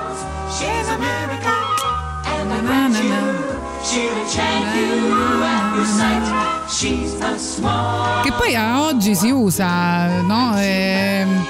She's 0.51 0.89
America 0.89 1.53
and 2.25 2.51
she'll 3.83 4.13
enchant 4.17 4.75
you 4.77 5.43
at 5.43 5.77
the 5.77 5.85
sight. 5.85 6.69
She's 6.71 7.15
a 7.21 7.37
small 7.37 8.23
Che 8.23 8.33
poi 8.33 8.55
a 8.55 8.83
oggi 8.85 9.15
si 9.15 9.31
usa, 9.31 10.21
no? 10.23 10.53
Ehm, 10.57 11.45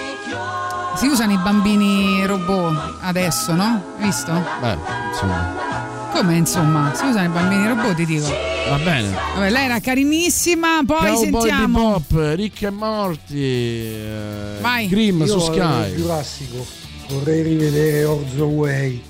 si 0.97 1.07
usano 1.07 1.33
i 1.33 1.39
bambini 1.39 2.25
robot 2.27 2.99
adesso, 3.03 3.55
no? 3.55 3.83
Hai 3.99 4.05
Visto? 4.07 4.33
Beh, 4.61 4.77
insomma. 5.11 5.69
Come 6.13 6.37
insomma? 6.37 6.93
Si 6.95 7.05
usano 7.05 7.25
i 7.27 7.29
bambini 7.29 7.67
robot, 7.69 7.95
ti 7.95 8.05
dico. 8.07 8.27
Va 8.69 8.77
bene. 8.79 9.11
Vabbè, 9.35 9.51
lei 9.51 9.65
era 9.65 9.81
carinissima, 9.81 10.81
poi 10.87 11.13
Cowboy 11.13 11.41
sentiamo. 11.41 12.03
Bebop, 12.09 12.35
Rick 12.37 12.63
e 12.63 12.71
Morty, 12.71 13.37
eh, 13.39 14.59
Vai. 14.61 14.89
Grimm 14.89 15.21
Io 15.21 15.27
su 15.27 15.53
ero 15.53 15.81
Sky. 15.85 15.95
più 15.95 16.05
classico. 16.05 16.67
Vorrei 17.09 17.43
rivedere 17.43 18.05
Orzo 18.05 18.45
Way. 18.47 19.03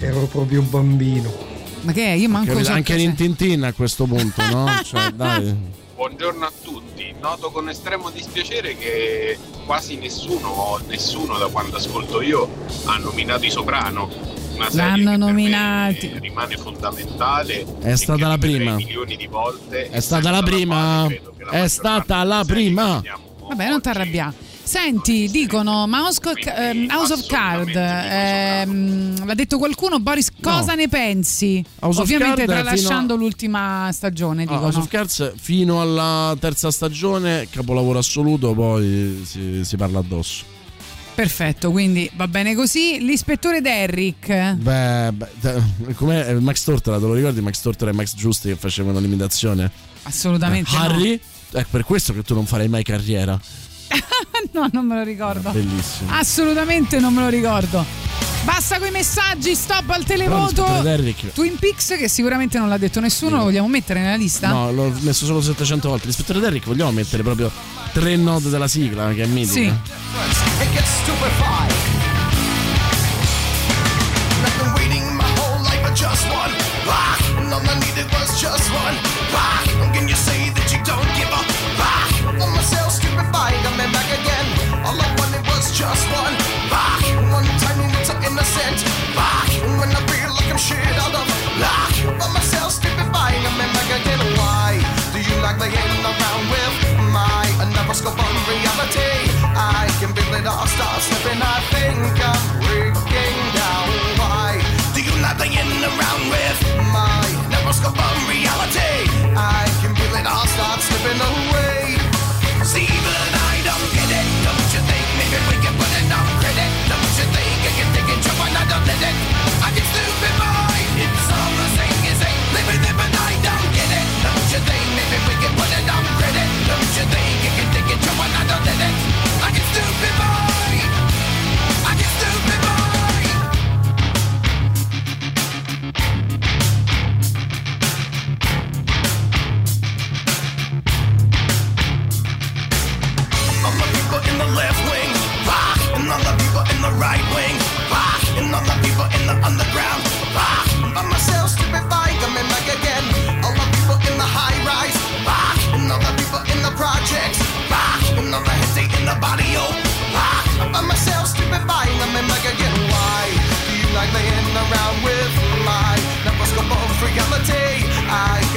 Ero 0.00 0.26
proprio 0.26 0.60
un 0.60 0.70
bambino. 0.70 1.32
Ma 1.82 1.92
che 1.92 2.04
è? 2.06 2.12
Io 2.12 2.28
manco 2.28 2.56
anche, 2.56 2.70
anche 2.70 2.94
in 2.96 3.14
Tintin 3.14 3.64
a 3.64 3.72
questo 3.72 4.04
punto, 4.04 4.42
no? 4.50 4.66
cioè, 4.84 5.10
dai. 5.10 5.54
Buongiorno 5.94 6.44
a 6.44 6.52
tutti. 6.62 7.14
Noto 7.20 7.50
con 7.50 7.68
estremo 7.68 8.10
dispiacere 8.10 8.76
che 8.76 9.38
quasi 9.66 9.96
nessuno, 9.96 10.48
o 10.48 10.80
nessuno 10.86 11.38
da 11.38 11.48
quando 11.48 11.76
ascolto 11.76 12.20
io, 12.22 12.48
ha 12.84 12.96
nominato 12.98 13.44
i 13.44 13.50
Soprano. 13.50 14.08
Una 14.54 14.70
serie 14.70 15.04
L'hanno 15.04 15.16
nominati. 15.16 16.18
rimane 16.20 16.56
fondamentale. 16.56 17.64
È 17.80 17.94
stata 17.96 18.26
la 18.26 18.38
prima. 18.38 18.74
Milioni 18.74 19.16
di 19.16 19.26
volte. 19.26 19.88
È 19.88 20.00
stata 20.00 20.30
la 20.30 20.42
prima. 20.42 21.06
È 21.50 21.66
stata 21.68 22.22
la 22.24 22.44
prima. 22.44 23.02
Vabbè, 23.48 23.68
non 23.68 23.80
ti 23.80 23.88
arrabbiare. 23.88 24.47
Senti, 24.68 25.30
dicono 25.30 25.88
House, 25.90 26.20
ehm, 26.44 26.88
House 26.90 27.14
of 27.14 27.26
Card, 27.26 27.74
ehm, 27.74 29.24
l'ha 29.24 29.32
detto 29.32 29.56
qualcuno, 29.56 29.98
Boris, 29.98 30.28
cosa 30.42 30.72
no. 30.72 30.80
ne 30.80 30.88
pensi? 30.88 31.64
House 31.78 32.02
Ovviamente 32.02 32.44
tralasciando 32.44 33.14
a... 33.14 33.16
l'ultima 33.16 33.88
stagione. 33.94 34.44
Ah, 34.46 34.60
House 34.60 34.78
of 34.78 34.88
Cards 34.88 35.32
fino 35.40 35.80
alla 35.80 36.36
terza 36.38 36.70
stagione, 36.70 37.48
capolavoro 37.48 37.98
assoluto, 37.98 38.52
poi 38.52 39.22
si, 39.24 39.64
si 39.64 39.76
parla 39.78 40.00
addosso. 40.00 40.44
Perfetto, 41.14 41.70
quindi 41.70 42.10
va 42.14 42.28
bene 42.28 42.54
così. 42.54 42.98
L'ispettore 43.00 43.62
Derrick. 43.62 44.52
Beh, 44.52 45.12
beh 45.12 45.94
come 45.94 46.26
eh, 46.26 46.34
Max 46.34 46.62
Tortora, 46.64 46.98
te 46.98 47.06
lo 47.06 47.14
ricordi? 47.14 47.40
Max 47.40 47.62
Tortora 47.62 47.90
e 47.90 47.94
Max 47.94 48.14
Giusti 48.14 48.48
che 48.48 48.56
facevano 48.56 48.98
l'imitazione? 48.98 49.70
Assolutamente. 50.02 50.70
Eh, 50.70 50.76
Harry, 50.76 51.20
no. 51.52 51.58
è 51.58 51.64
per 51.64 51.84
questo 51.84 52.12
che 52.12 52.22
tu 52.22 52.34
non 52.34 52.44
farei 52.44 52.68
mai 52.68 52.82
carriera. 52.82 53.40
no, 54.52 54.68
non 54.72 54.86
me 54.86 54.96
lo 54.96 55.02
ricordo. 55.02 55.50
Bellissimo. 55.50 56.10
Assolutamente 56.12 56.98
non 56.98 57.12
me 57.14 57.22
lo 57.22 57.28
ricordo. 57.28 57.84
Basta 58.44 58.78
con 58.78 58.88
i 58.88 58.90
messaggi, 58.90 59.54
stop 59.54 59.90
al 59.90 60.04
televoto. 60.04 60.64
Twin 61.34 61.58
Peaks 61.58 61.96
che 61.98 62.08
sicuramente 62.08 62.58
non 62.58 62.68
l'ha 62.68 62.78
detto 62.78 63.00
nessuno, 63.00 63.36
lo 63.36 63.42
vogliamo 63.44 63.68
mettere 63.68 64.00
nella 64.00 64.16
lista? 64.16 64.48
No, 64.48 64.72
l'ho 64.72 64.92
messo 65.00 65.26
solo 65.26 65.42
700 65.42 65.88
volte. 65.88 66.06
L'ispettore 66.06 66.40
Derrick 66.40 66.66
vogliamo 66.66 66.90
mettere 66.92 67.22
proprio 67.22 67.50
tre 67.92 68.16
note 68.16 68.48
della 68.48 68.68
sigla 68.68 69.12
che 69.12 69.24
è 69.24 69.26
mitica. 69.26 69.52
Sì. 69.52 69.66
Eh? 69.66 70.86
Just 75.94 76.28
one, 76.30 76.52
ah, 76.86 77.18
and 77.38 77.52
all 77.52 77.60
I 77.60 77.74
needed 77.80 78.06
was 78.12 78.40
just 78.40 78.70
one, 78.70 78.94
ah, 79.34 79.90
can 79.92 80.06
you 80.06 80.14
say 80.14 80.47
fight, 83.32 83.60
I'm 83.66 83.76
back 83.92 84.10
again. 84.20 84.46
All 84.84 84.98
I 85.00 85.08
wanted 85.18 85.46
was 85.48 85.72
just 85.76 86.04
one. 86.12 86.37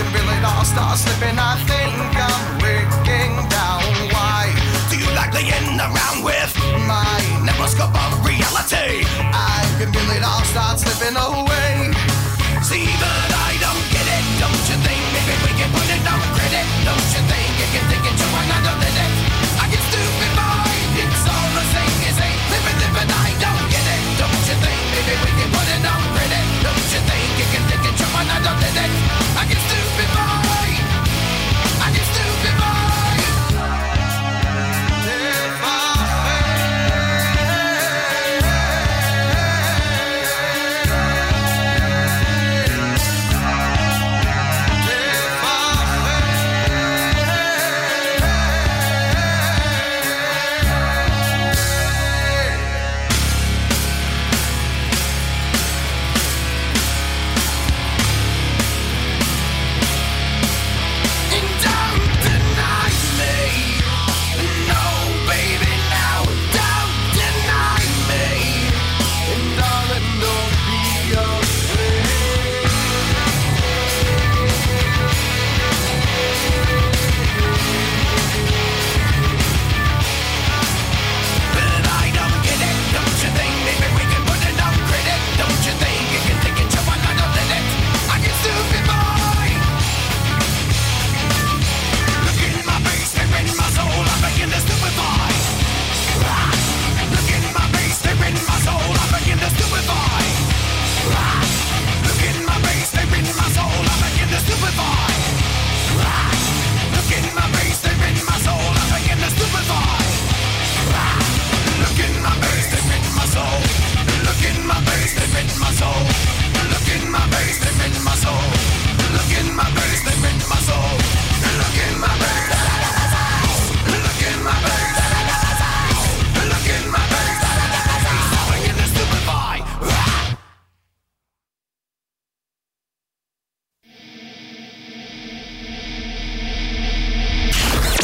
can 0.01 0.13
feel 0.13 0.29
it 0.33 0.43
all 0.43 0.65
start 0.65 0.97
slipping. 0.97 1.37
I 1.37 1.53
think 1.69 1.93
I'm 2.17 2.41
breaking 2.57 3.33
down. 3.49 3.83
Why 4.13 4.49
do 4.89 4.97
you 4.97 5.09
like 5.13 5.33
laying 5.33 5.77
around 5.77 6.23
with 6.23 6.53
my 6.89 7.17
never 7.45 7.67
scope 7.67 7.93
of 7.93 8.25
reality? 8.25 9.05
I 9.05 9.61
can 9.77 9.93
feel 9.93 10.09
it 10.17 10.23
all 10.23 10.43
start 10.45 10.79
slipping 10.79 11.15
away. 11.15 11.90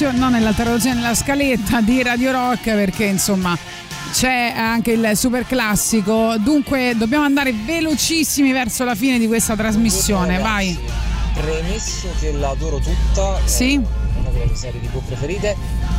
Nell'alta 0.00 0.12
rotazione, 0.12 0.18
no 0.18 0.28
nell'alta 0.30 0.62
rotazione, 0.64 1.00
nella 1.00 1.14
scaletta 1.14 1.80
di 1.80 2.02
Radio 2.02 2.32
Rock 2.32 2.62
perché 2.70 3.04
insomma 3.04 3.56
c'è 4.12 4.52
anche 4.56 4.92
il 4.92 5.12
super 5.14 5.46
classico. 5.46 6.36
Dunque 6.38 6.94
dobbiamo 6.96 7.24
andare 7.24 7.52
velocissimi 7.52 8.50
verso 8.52 8.84
la 8.84 8.94
fine 8.94 9.18
di 9.18 9.26
questa 9.26 9.54
trasmissione. 9.54 10.38
Vai. 10.38 10.78
Premesso 11.34 12.08
che 12.18 12.32
la 12.32 12.50
adoro 12.50 12.78
tutta, 12.78 13.38
Sì. 13.44 13.74
è 13.74 14.18
una 14.18 14.30
delle 14.30 14.46
mie 14.46 14.56
serie 14.56 14.80
TV 14.80 15.00
preferite, 15.04 15.56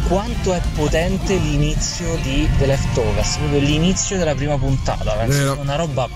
quanto 0.08 0.54
è 0.54 0.62
potente 0.76 1.36
l'inizio 1.36 2.18
di 2.22 2.48
The 2.58 2.66
Leftovers, 2.66 3.38
proprio 3.38 3.60
l'inizio 3.60 4.18
della 4.18 4.36
prima 4.36 4.58
puntata, 4.58 5.14
penso 5.14 5.58
una 5.62 5.76
roba 5.76 6.08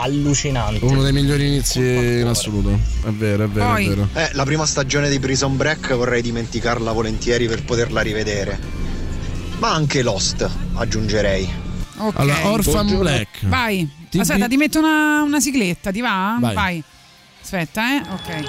allucinante. 0.00 0.84
Uno 0.84 1.02
dei 1.02 1.12
migliori 1.12 1.46
inizi 1.46 1.80
in 1.80 2.26
assoluto. 2.26 2.70
È 3.04 3.10
vero, 3.10 3.44
è 3.44 3.48
vero, 3.48 3.66
Poi- 3.66 3.84
è 3.86 3.88
vero. 3.88 4.08
Eh, 4.14 4.30
la 4.32 4.44
prima 4.44 4.66
stagione 4.66 5.08
di 5.08 5.18
Prison 5.18 5.56
Break 5.56 5.94
vorrei 5.94 6.22
dimenticarla 6.22 6.92
volentieri 6.92 7.46
per 7.46 7.62
poterla 7.64 8.00
rivedere. 8.00 8.58
Ma 9.58 9.72
anche 9.72 10.02
Lost, 10.02 10.48
aggiungerei. 10.74 11.48
Ok. 11.98 12.18
Allora, 12.18 12.50
Orphan 12.50 12.98
Black. 12.98 13.46
Vai. 13.46 13.88
Ti- 14.08 14.18
Aspetta, 14.18 14.48
ti 14.48 14.56
metto 14.56 14.78
una, 14.78 15.22
una 15.22 15.38
sigletta, 15.40 15.90
ti 15.90 16.00
va? 16.00 16.36
Vai. 16.40 16.82
Aspetta, 17.42 17.94
eh. 17.96 18.02
Ok. 18.10 18.40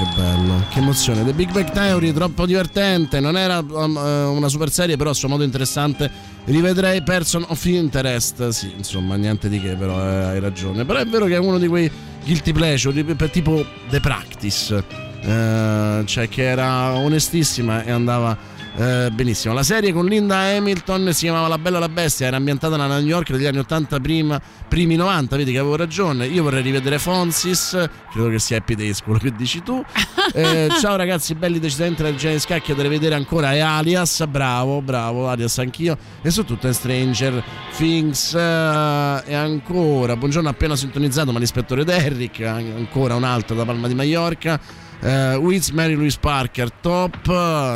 Che 0.00 0.06
bello, 0.16 0.64
che 0.70 0.78
emozione. 0.78 1.24
The 1.24 1.32
Big 1.32 1.50
Bang 1.50 1.70
Theory, 1.72 2.12
troppo 2.12 2.46
divertente. 2.46 3.20
Non 3.20 3.36
era 3.36 3.58
um, 3.58 3.96
eh, 3.96 4.24
una 4.24 4.48
super 4.48 4.70
serie, 4.70 4.96
però 4.96 5.10
a 5.10 5.14
suo 5.14 5.28
modo 5.28 5.42
interessante. 5.44 6.10
Rivedrei 6.44 7.02
Person 7.02 7.44
of 7.48 7.64
Interest. 7.64 8.48
Sì, 8.48 8.72
insomma, 8.76 9.16
niente 9.16 9.48
di 9.48 9.60
che, 9.60 9.74
però 9.74 10.00
eh, 10.00 10.24
hai 10.24 10.40
ragione. 10.40 10.84
Però 10.84 10.98
è 10.98 11.06
vero 11.06 11.26
che 11.26 11.34
è 11.34 11.38
uno 11.38 11.58
di 11.58 11.68
quei 11.68 11.90
guilty 12.24 12.52
pleasure, 12.52 13.16
tipo 13.30 13.64
The 13.88 14.00
Practice. 14.00 14.84
eh, 15.22 16.02
cioè, 16.04 16.28
che 16.28 16.42
era 16.42 16.94
onestissima 16.94 17.84
e 17.84 17.90
andava. 17.90 18.36
Eh, 18.76 19.10
benissimo, 19.10 19.52
la 19.52 19.62
serie 19.62 19.92
con 19.92 20.06
Linda 20.06 20.38
Hamilton 20.38 21.12
si 21.12 21.24
chiamava 21.24 21.48
La 21.48 21.58
Bella 21.58 21.78
e 21.78 21.80
la 21.80 21.88
Bestia, 21.88 22.28
era 22.28 22.36
ambientata 22.36 22.76
nella 22.76 22.98
New 22.98 23.08
York 23.08 23.30
degli 23.32 23.44
anni 23.44 23.58
80, 23.58 24.00
prima, 24.00 24.40
primi 24.68 24.96
90. 24.96 25.36
Vedi 25.36 25.52
che 25.52 25.58
avevo 25.58 25.76
ragione. 25.76 26.26
Io 26.26 26.42
vorrei 26.42 26.62
rivedere 26.62 26.98
Fonsis, 26.98 27.76
credo 28.12 28.28
che 28.28 28.38
sia 28.38 28.58
Happy 28.58 28.74
Days 28.74 29.02
quello 29.02 29.18
che 29.18 29.32
dici 29.32 29.62
tu. 29.62 29.82
Eh, 30.32 30.68
ciao 30.80 30.94
ragazzi, 30.94 31.34
belli 31.34 31.58
decisamente 31.58 32.04
la 32.04 32.14
genere 32.14 32.38
scacchi 32.38 32.72
da 32.72 32.82
rivedere 32.82 33.16
ancora. 33.16 33.52
E 33.52 33.58
Alias, 33.58 34.24
bravo, 34.28 34.80
bravo, 34.80 35.28
Alias 35.28 35.58
anch'io. 35.58 35.98
E 36.22 36.30
soprattutto 36.30 36.68
in 36.68 36.74
Stranger 36.74 37.42
Things. 37.76 38.34
eh, 38.34 39.22
e 39.26 39.34
ancora, 39.34 40.14
buongiorno 40.16 40.48
appena 40.48 40.76
sintonizzato, 40.76 41.32
ma 41.32 41.40
l'ispettore 41.40 41.82
Derrick, 41.84 42.42
an- 42.42 42.74
ancora 42.76 43.16
un 43.16 43.24
altro 43.24 43.56
da 43.56 43.64
Palma 43.64 43.88
di 43.88 43.94
Mallorca. 43.94 44.60
Uh, 45.02 45.36
Wiz, 45.36 45.70
Mary 45.70 45.94
Louise 45.94 46.18
Parker, 46.20 46.70
top, 46.70 47.26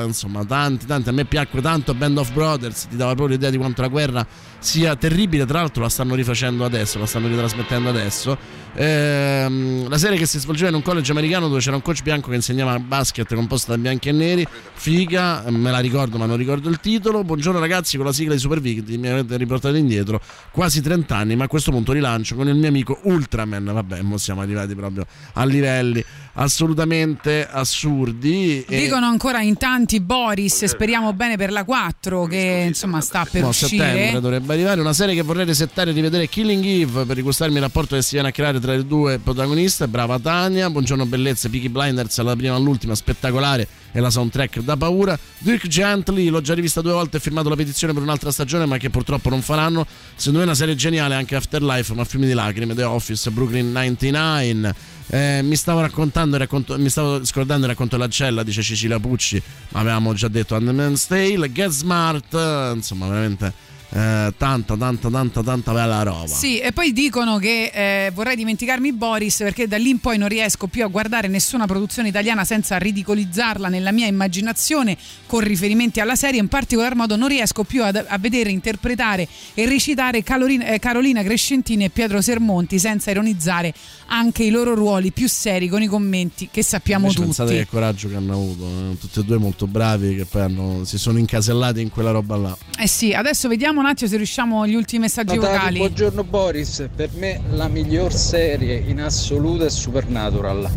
insomma, 0.04 0.44
tanti, 0.44 0.84
tanti. 0.84 1.08
A 1.08 1.12
me 1.12 1.24
piacque 1.24 1.62
tanto 1.62 1.94
Band 1.94 2.18
of 2.18 2.32
Brothers, 2.32 2.88
ti 2.88 2.96
dava 2.96 3.14
proprio 3.14 3.36
l'idea 3.36 3.48
di 3.48 3.56
quanto 3.56 3.80
la 3.80 3.88
guerra 3.88 4.26
sia 4.58 4.94
terribile. 4.94 5.46
Tra 5.46 5.60
l'altro, 5.60 5.82
la 5.82 5.88
stanno 5.88 6.14
rifacendo 6.14 6.66
adesso, 6.66 6.98
la 6.98 7.06
stanno 7.06 7.28
ritrasmettendo 7.28 7.88
adesso. 7.88 8.36
Ehm, 8.76 9.88
la 9.88 9.98
serie 9.98 10.18
che 10.18 10.26
si 10.26 10.38
svolgeva 10.38 10.68
in 10.68 10.74
un 10.74 10.82
college 10.82 11.12
americano 11.12 11.48
dove 11.48 11.60
c'era 11.60 11.76
un 11.76 11.82
coach 11.82 12.02
bianco 12.02 12.28
che 12.28 12.34
insegnava 12.34 12.78
basket 12.78 13.32
composto 13.34 13.70
da 13.70 13.78
bianchi 13.78 14.10
e 14.10 14.12
neri. 14.12 14.46
Figa, 14.74 15.44
me 15.48 15.70
la 15.70 15.78
ricordo, 15.78 16.18
ma 16.18 16.26
non 16.26 16.36
ricordo 16.36 16.68
il 16.68 16.78
titolo. 16.78 17.24
Buongiorno 17.24 17.58
ragazzi, 17.58 17.96
con 17.96 18.04
la 18.04 18.12
sigla 18.12 18.34
di 18.34 18.40
Super 18.40 18.60
Vic 18.60 18.86
mi 18.96 19.08
avete 19.08 19.36
riportato 19.38 19.76
indietro 19.76 20.20
quasi 20.50 20.82
30 20.82 21.16
anni, 21.16 21.36
ma 21.36 21.44
a 21.44 21.48
questo 21.48 21.70
punto 21.70 21.92
rilancio 21.92 22.34
con 22.34 22.48
il 22.48 22.56
mio 22.56 22.68
amico 22.68 22.98
Ultraman. 23.04 23.64
Vabbè, 23.64 24.02
mo 24.02 24.18
siamo 24.18 24.42
arrivati 24.42 24.74
proprio 24.74 25.06
a 25.34 25.44
livelli 25.44 26.04
assolutamente 26.34 27.46
assurdi. 27.50 28.64
e- 28.68 28.80
Dicono 28.80 29.06
ancora 29.06 29.40
in 29.40 29.56
tanti 29.56 30.00
Boris, 30.00 30.64
speriamo 30.64 31.12
bene 31.12 31.36
per 31.36 31.50
la 31.52 31.64
4 31.64 32.24
che 32.26 32.64
insomma 32.68 33.00
sta 33.00 33.26
per 33.30 33.44
a 33.44 33.52
settembre 33.52 34.02
uscire. 34.02 34.20
dovrebbe 34.20 34.52
arrivare. 34.52 34.80
Una 34.80 34.92
serie 34.92 35.14
che 35.14 35.22
vorrei 35.22 35.44
resettare 35.44 35.90
e 35.90 35.92
rivedere 35.94 36.28
Killing 36.28 36.64
Eve 36.64 37.04
per 37.04 37.16
ricostarmi 37.16 37.56
il 37.56 37.62
rapporto 37.62 37.94
che 37.96 38.02
si 38.02 38.14
viene 38.14 38.28
a 38.28 38.32
creare 38.32 38.60
tra 38.60 38.72
le 38.74 38.86
due 38.86 39.18
protagoniste. 39.18 39.88
Brava 39.88 40.18
Tania 40.18 40.70
buongiorno 40.70 41.06
bellezze 41.06 41.48
Peaky 41.48 41.68
Blinders 41.68 42.18
alla 42.18 42.36
prima 42.36 42.54
all'ultima 42.54 42.94
spettacolare 42.94 43.66
e 43.92 44.00
la 44.00 44.10
soundtrack 44.10 44.60
da 44.60 44.76
paura. 44.76 45.16
Dirk 45.38 45.66
Gently 45.68 46.28
l'ho 46.28 46.40
già 46.40 46.54
rivista 46.54 46.80
due 46.80 46.92
volte 46.92 47.18
e 47.18 47.20
firmato 47.20 47.48
la 47.48 47.56
petizione 47.56 47.92
per 47.92 48.02
un'altra 48.02 48.30
stagione 48.32 48.66
ma 48.66 48.76
che 48.76 48.90
purtroppo 48.90 49.28
non 49.30 49.40
faranno. 49.42 49.86
Secondo 50.16 50.38
me 50.38 50.44
è 50.44 50.46
una 50.48 50.56
serie 50.56 50.74
geniale 50.74 51.14
anche 51.14 51.36
Afterlife 51.36 51.94
ma 51.94 52.04
fiumi 52.04 52.26
di 52.26 52.32
lacrime 52.32 52.74
The 52.74 52.82
Office 52.84 53.30
Brooklyn 53.30 53.70
99 53.70 54.74
eh, 55.08 55.40
mi 55.42 55.56
stavo 55.56 55.80
raccontando, 55.80 56.36
racconto- 56.36 56.78
mi 56.78 56.88
stavo 56.88 57.24
scordando 57.24 57.64
il 57.64 57.70
racconto 57.70 57.96
della 57.96 58.08
cella, 58.08 58.42
dice 58.42 58.62
Cecilia 58.62 58.98
Pucci, 58.98 59.40
ma 59.70 59.80
avevamo 59.80 60.12
già 60.14 60.28
detto 60.28 60.54
Handmaid's 60.54 61.06
Tale, 61.06 61.52
Get 61.52 61.70
Smart, 61.70 62.32
insomma 62.74 63.06
veramente 63.08 63.72
eh, 63.96 64.32
tanta, 64.36 64.76
tanta, 64.76 65.08
tanta, 65.08 65.42
tanta 65.42 65.72
bella 65.72 66.02
roba. 66.02 66.26
Sì, 66.26 66.58
e 66.58 66.72
poi 66.72 66.92
dicono 66.92 67.38
che 67.38 67.70
eh, 67.72 68.10
vorrei 68.12 68.34
dimenticarmi 68.34 68.92
Boris 68.92 69.36
perché 69.36 69.68
da 69.68 69.76
lì 69.76 69.90
in 69.90 70.00
poi 70.00 70.18
non 70.18 70.26
riesco 70.28 70.66
più 70.66 70.82
a 70.82 70.88
guardare 70.88 71.28
nessuna 71.28 71.66
produzione 71.66 72.08
italiana 72.08 72.44
senza 72.44 72.76
ridicolizzarla 72.76 73.68
nella 73.68 73.92
mia 73.92 74.06
immaginazione 74.06 74.96
con 75.26 75.40
riferimenti 75.40 76.00
alla 76.00 76.16
serie. 76.16 76.40
In 76.40 76.48
particolar 76.48 76.96
modo 76.96 77.14
non 77.14 77.28
riesco 77.28 77.62
più 77.62 77.84
ad- 77.84 78.04
a 78.08 78.18
vedere, 78.18 78.50
interpretare 78.50 79.28
e 79.54 79.64
recitare 79.66 80.24
Calorina- 80.24 80.66
eh, 80.66 80.78
Carolina 80.80 81.22
Crescentini 81.22 81.84
e 81.84 81.90
Pietro 81.90 82.20
Sermonti 82.20 82.80
senza 82.80 83.12
ironizzare 83.12 83.72
anche 84.06 84.44
i 84.44 84.50
loro 84.50 84.74
ruoli 84.74 85.10
più 85.12 85.28
seri 85.28 85.68
con 85.68 85.82
i 85.82 85.86
commenti 85.86 86.48
che 86.50 86.62
sappiamo 86.62 87.06
Invece 87.06 87.22
tutti. 87.22 87.36
Pensate 87.36 87.58
che 87.58 87.66
coraggio 87.66 88.08
che 88.08 88.16
hanno 88.16 88.32
avuto, 88.32 88.64
eh, 88.64 88.98
tutti 88.98 89.20
e 89.20 89.24
due 89.24 89.38
molto 89.38 89.66
bravi 89.66 90.14
che 90.16 90.24
poi 90.24 90.42
hanno- 90.42 90.84
si 90.84 90.98
sono 90.98 91.18
incasellati 91.18 91.80
in 91.80 91.90
quella 91.90 92.10
roba 92.10 92.36
là. 92.36 92.56
Eh 92.78 92.86
sì, 92.88 93.12
adesso 93.12 93.48
vediamo 93.48 93.80
un 93.80 93.86
attimo 93.86 94.08
se 94.10 94.16
riusciamo 94.16 94.66
gli 94.66 94.74
ultimi 94.74 95.02
messaggi 95.02 95.34
Natali, 95.36 95.54
vocali. 95.56 95.78
buongiorno 95.78 96.24
Boris, 96.24 96.88
per 96.94 97.10
me 97.14 97.40
la 97.50 97.68
miglior 97.68 98.12
serie 98.12 98.82
in 98.86 99.00
assoluto 99.00 99.64
è 99.64 99.70
Supernatural. 99.70 100.70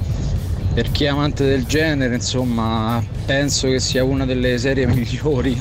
Per 0.74 0.92
chi 0.92 1.06
è 1.06 1.08
amante 1.08 1.44
del 1.44 1.66
genere, 1.66 2.14
insomma, 2.16 3.04
penso 3.26 3.68
che 3.68 3.80
sia 3.80 4.04
una 4.04 4.26
delle 4.26 4.58
serie 4.60 4.86
migliori. 4.94 5.60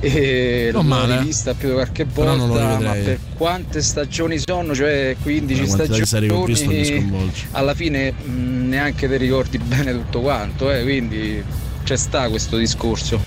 E 0.00 0.70
Non 0.72 0.82
l'ho 0.84 0.88
male. 0.94 1.18
rivista 1.18 1.54
più 1.54 1.68
di 1.68 1.74
qualche 1.74 2.04
volta, 2.04 2.78
ma 2.78 2.92
per 2.92 3.18
quante 3.36 3.82
stagioni 3.82 4.38
sono, 4.38 4.74
cioè 4.74 5.16
15 5.20 5.60
La 5.60 5.66
quantità 5.66 5.98
di 5.98 6.06
serie 6.06 6.28
che 6.28 6.34
ho 6.34 6.44
visto 6.44 6.66
mi 6.68 6.84
stagioni, 6.84 7.00
sconvolge. 7.08 7.46
alla 7.52 7.74
fine 7.74 8.12
mh, 8.12 8.68
neanche 8.68 9.08
ti 9.08 9.16
ricordi 9.16 9.58
bene 9.58 9.92
tutto 9.92 10.20
quanto, 10.20 10.70
eh, 10.72 10.82
quindi 10.82 11.42
c'è 11.84 11.96
sta 11.96 12.28
questo 12.28 12.56
discorso. 12.56 13.24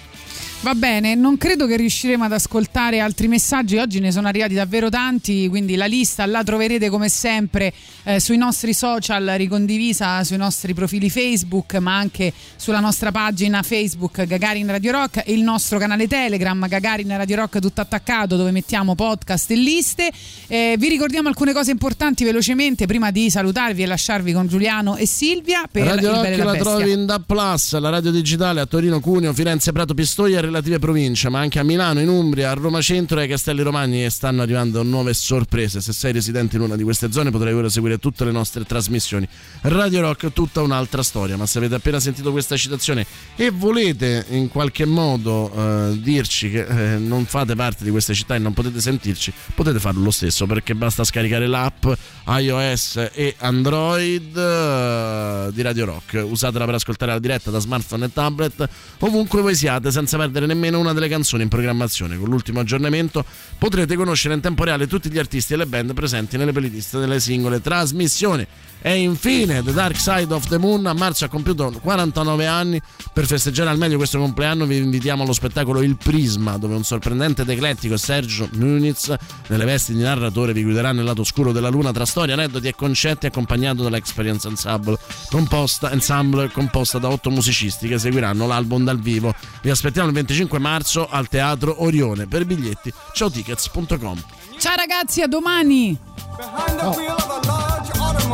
Va 0.63 0.75
bene, 0.75 1.15
non 1.15 1.39
credo 1.39 1.65
che 1.65 1.75
riusciremo 1.75 2.23
ad 2.23 2.33
ascoltare 2.33 2.99
altri 2.99 3.27
messaggi, 3.27 3.77
oggi 3.77 3.99
ne 3.99 4.11
sono 4.11 4.27
arrivati 4.27 4.53
davvero 4.53 4.89
tanti, 4.89 5.47
quindi 5.47 5.73
la 5.73 5.87
lista 5.87 6.23
la 6.27 6.43
troverete 6.43 6.87
come 6.87 7.09
sempre 7.09 7.73
eh, 8.03 8.19
sui 8.19 8.37
nostri 8.37 8.71
social 8.75 9.25
ricondivisa 9.37 10.23
sui 10.23 10.37
nostri 10.37 10.75
profili 10.75 11.09
Facebook, 11.09 11.73
ma 11.77 11.97
anche 11.97 12.31
sulla 12.57 12.79
nostra 12.79 13.11
pagina 13.11 13.63
Facebook 13.63 14.23
Gagarin 14.23 14.67
Radio 14.67 14.91
Rock 14.91 15.23
e 15.25 15.33
il 15.33 15.41
nostro 15.41 15.79
canale 15.79 16.07
Telegram 16.07 16.67
Gagarin 16.67 17.17
Radio 17.17 17.37
Rock 17.37 17.57
tutto 17.57 17.81
attaccato 17.81 18.35
dove 18.35 18.51
mettiamo 18.51 18.93
podcast 18.93 19.49
e 19.49 19.55
liste. 19.55 20.11
Eh, 20.45 20.75
vi 20.77 20.89
ricordiamo 20.89 21.27
alcune 21.27 21.53
cose 21.53 21.71
importanti 21.71 22.23
velocemente 22.23 22.85
prima 22.85 23.09
di 23.09 23.31
salutarvi 23.31 23.81
e 23.81 23.87
lasciarvi 23.87 24.31
con 24.31 24.45
Giuliano 24.45 24.95
e 24.95 25.07
Silvia 25.07 25.63
per 25.71 25.87
Radio 25.87 26.09
il 26.09 26.15
Rock 26.17 26.37
la 26.37 26.43
la 26.43 26.55
trovi 26.55 26.91
in 26.91 27.07
DAB 27.07 27.23
Plus, 27.25 27.79
la 27.79 27.89
radio 27.89 28.11
digitale 28.11 28.61
a 28.61 28.67
Torino, 28.67 28.99
Cuneo, 28.99 29.33
Firenze, 29.33 29.71
Prato, 29.71 29.95
Pistoia 29.95 30.49
relative 30.51 30.79
province, 30.79 31.29
ma 31.29 31.39
anche 31.39 31.59
a 31.59 31.63
Milano, 31.63 32.01
in 32.01 32.09
Umbria, 32.09 32.51
a 32.51 32.53
Roma 32.53 32.81
Centro 32.81 33.19
e 33.19 33.23
ai 33.23 33.27
Castelli 33.27 33.61
Romani 33.61 34.09
stanno 34.09 34.41
arrivando 34.41 34.83
nuove 34.83 35.13
sorprese. 35.13 35.79
Se 35.79 35.93
sei 35.93 36.11
residente 36.11 36.57
in 36.57 36.61
una 36.61 36.75
di 36.75 36.83
queste 36.83 37.11
zone 37.11 37.31
potrai 37.31 37.53
ora 37.53 37.69
seguire 37.69 37.97
tutte 37.97 38.25
le 38.25 38.31
nostre 38.31 38.65
trasmissioni. 38.65 39.27
Radio 39.61 40.01
Rock 40.01 40.33
tutta 40.33 40.61
un'altra 40.61 41.01
storia, 41.01 41.37
ma 41.37 41.45
se 41.45 41.57
avete 41.57 41.75
appena 41.75 41.99
sentito 41.99 42.31
questa 42.31 42.57
citazione 42.57 43.05
e 43.35 43.49
volete 43.49 44.25
in 44.29 44.49
qualche 44.49 44.85
modo 44.85 45.51
eh, 45.55 45.99
dirci 45.99 46.51
che 46.51 46.65
eh, 46.65 46.97
non 46.97 47.25
fate 47.25 47.55
parte 47.55 47.83
di 47.83 47.89
queste 47.89 48.13
città 48.13 48.35
e 48.35 48.39
non 48.39 48.53
potete 48.53 48.81
sentirci, 48.81 49.33
potete 49.55 49.79
farlo 49.79 50.03
lo 50.03 50.11
stesso 50.11 50.45
perché 50.45 50.75
basta 50.75 51.03
scaricare 51.03 51.47
l'app 51.47 51.85
iOS 52.27 53.09
e 53.13 53.35
Android 53.39 54.35
eh, 54.35 55.49
di 55.53 55.61
Radio 55.61 55.85
Rock. 55.85 56.23
Usatela 56.27 56.65
per 56.65 56.75
ascoltare 56.75 57.13
la 57.13 57.19
diretta 57.19 57.51
da 57.51 57.59
smartphone 57.59 58.05
e 58.05 58.13
tablet 58.13 58.69
ovunque 58.99 59.41
voi 59.41 59.55
siate 59.55 59.91
senza 59.91 60.17
perdere 60.17 60.40
nemmeno 60.45 60.79
una 60.79 60.93
delle 60.93 61.07
canzoni 61.07 61.43
in 61.43 61.49
programmazione. 61.49 62.17
Con 62.17 62.29
l'ultimo 62.29 62.59
aggiornamento 62.59 63.23
potrete 63.57 63.95
conoscere 63.95 64.33
in 64.33 64.41
tempo 64.41 64.63
reale 64.63 64.87
tutti 64.87 65.09
gli 65.09 65.17
artisti 65.19 65.53
e 65.53 65.57
le 65.57 65.65
band 65.65 65.93
presenti 65.93 66.37
nelle 66.37 66.51
playlist 66.51 66.99
delle 66.99 67.19
singole 67.19 67.61
trasmissioni. 67.61 68.45
E 68.83 68.95
infine 68.95 69.61
The 69.61 69.73
Dark 69.73 69.95
Side 69.95 70.33
of 70.33 70.47
the 70.47 70.57
Moon 70.57 70.87
a 70.87 70.93
marzo 70.93 71.25
ha 71.25 71.27
compiuto 71.27 71.71
49 71.81 72.47
anni. 72.47 72.81
Per 73.13 73.25
festeggiare 73.27 73.69
al 73.69 73.77
meglio 73.77 73.97
questo 73.97 74.17
compleanno 74.17 74.65
vi 74.65 74.77
invitiamo 74.77 75.21
allo 75.21 75.33
spettacolo 75.33 75.83
Il 75.83 75.97
Prisma, 75.97 76.57
dove 76.57 76.73
un 76.73 76.83
sorprendente 76.83 77.43
ed 77.43 77.49
eclettico 77.49 77.95
Sergio 77.97 78.49
Muniz, 78.53 79.13
nelle 79.47 79.65
vesti 79.65 79.93
di 79.93 80.01
narratore, 80.01 80.53
vi 80.53 80.63
guiderà 80.63 80.91
nel 80.93 81.03
lato 81.03 81.21
oscuro 81.21 81.51
della 81.51 81.69
luna 81.69 81.91
tra 81.91 82.05
storie, 82.05 82.33
aneddoti 82.33 82.67
e 82.67 82.75
concetti, 82.75 83.27
accompagnato 83.27 83.83
dall'Experience 83.83 84.47
Ensemble 84.47 84.97
composta, 85.29 85.91
ensemble 85.91 86.49
composta 86.49 86.97
da 86.97 87.09
otto 87.09 87.29
musicisti 87.29 87.87
che 87.87 87.99
seguiranno 87.99 88.47
l'album 88.47 88.83
dal 88.83 88.99
vivo. 88.99 89.33
Vi 89.61 89.69
aspettiamo 89.69 90.07
il 90.07 90.13
25 90.15 90.57
marzo 90.57 91.07
al 91.07 91.27
Teatro 91.27 91.83
Orione. 91.83 92.25
Per 92.25 92.45
biglietti, 92.45 92.91
ciaotickets.com. 93.13 94.23
Ciao 94.57 94.75
ragazzi, 94.75 95.21
a 95.21 95.27
domani! 95.27 96.09
behind 96.37 97.30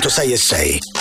106 0.00 0.32
e 0.32 0.36
6. 0.36 0.95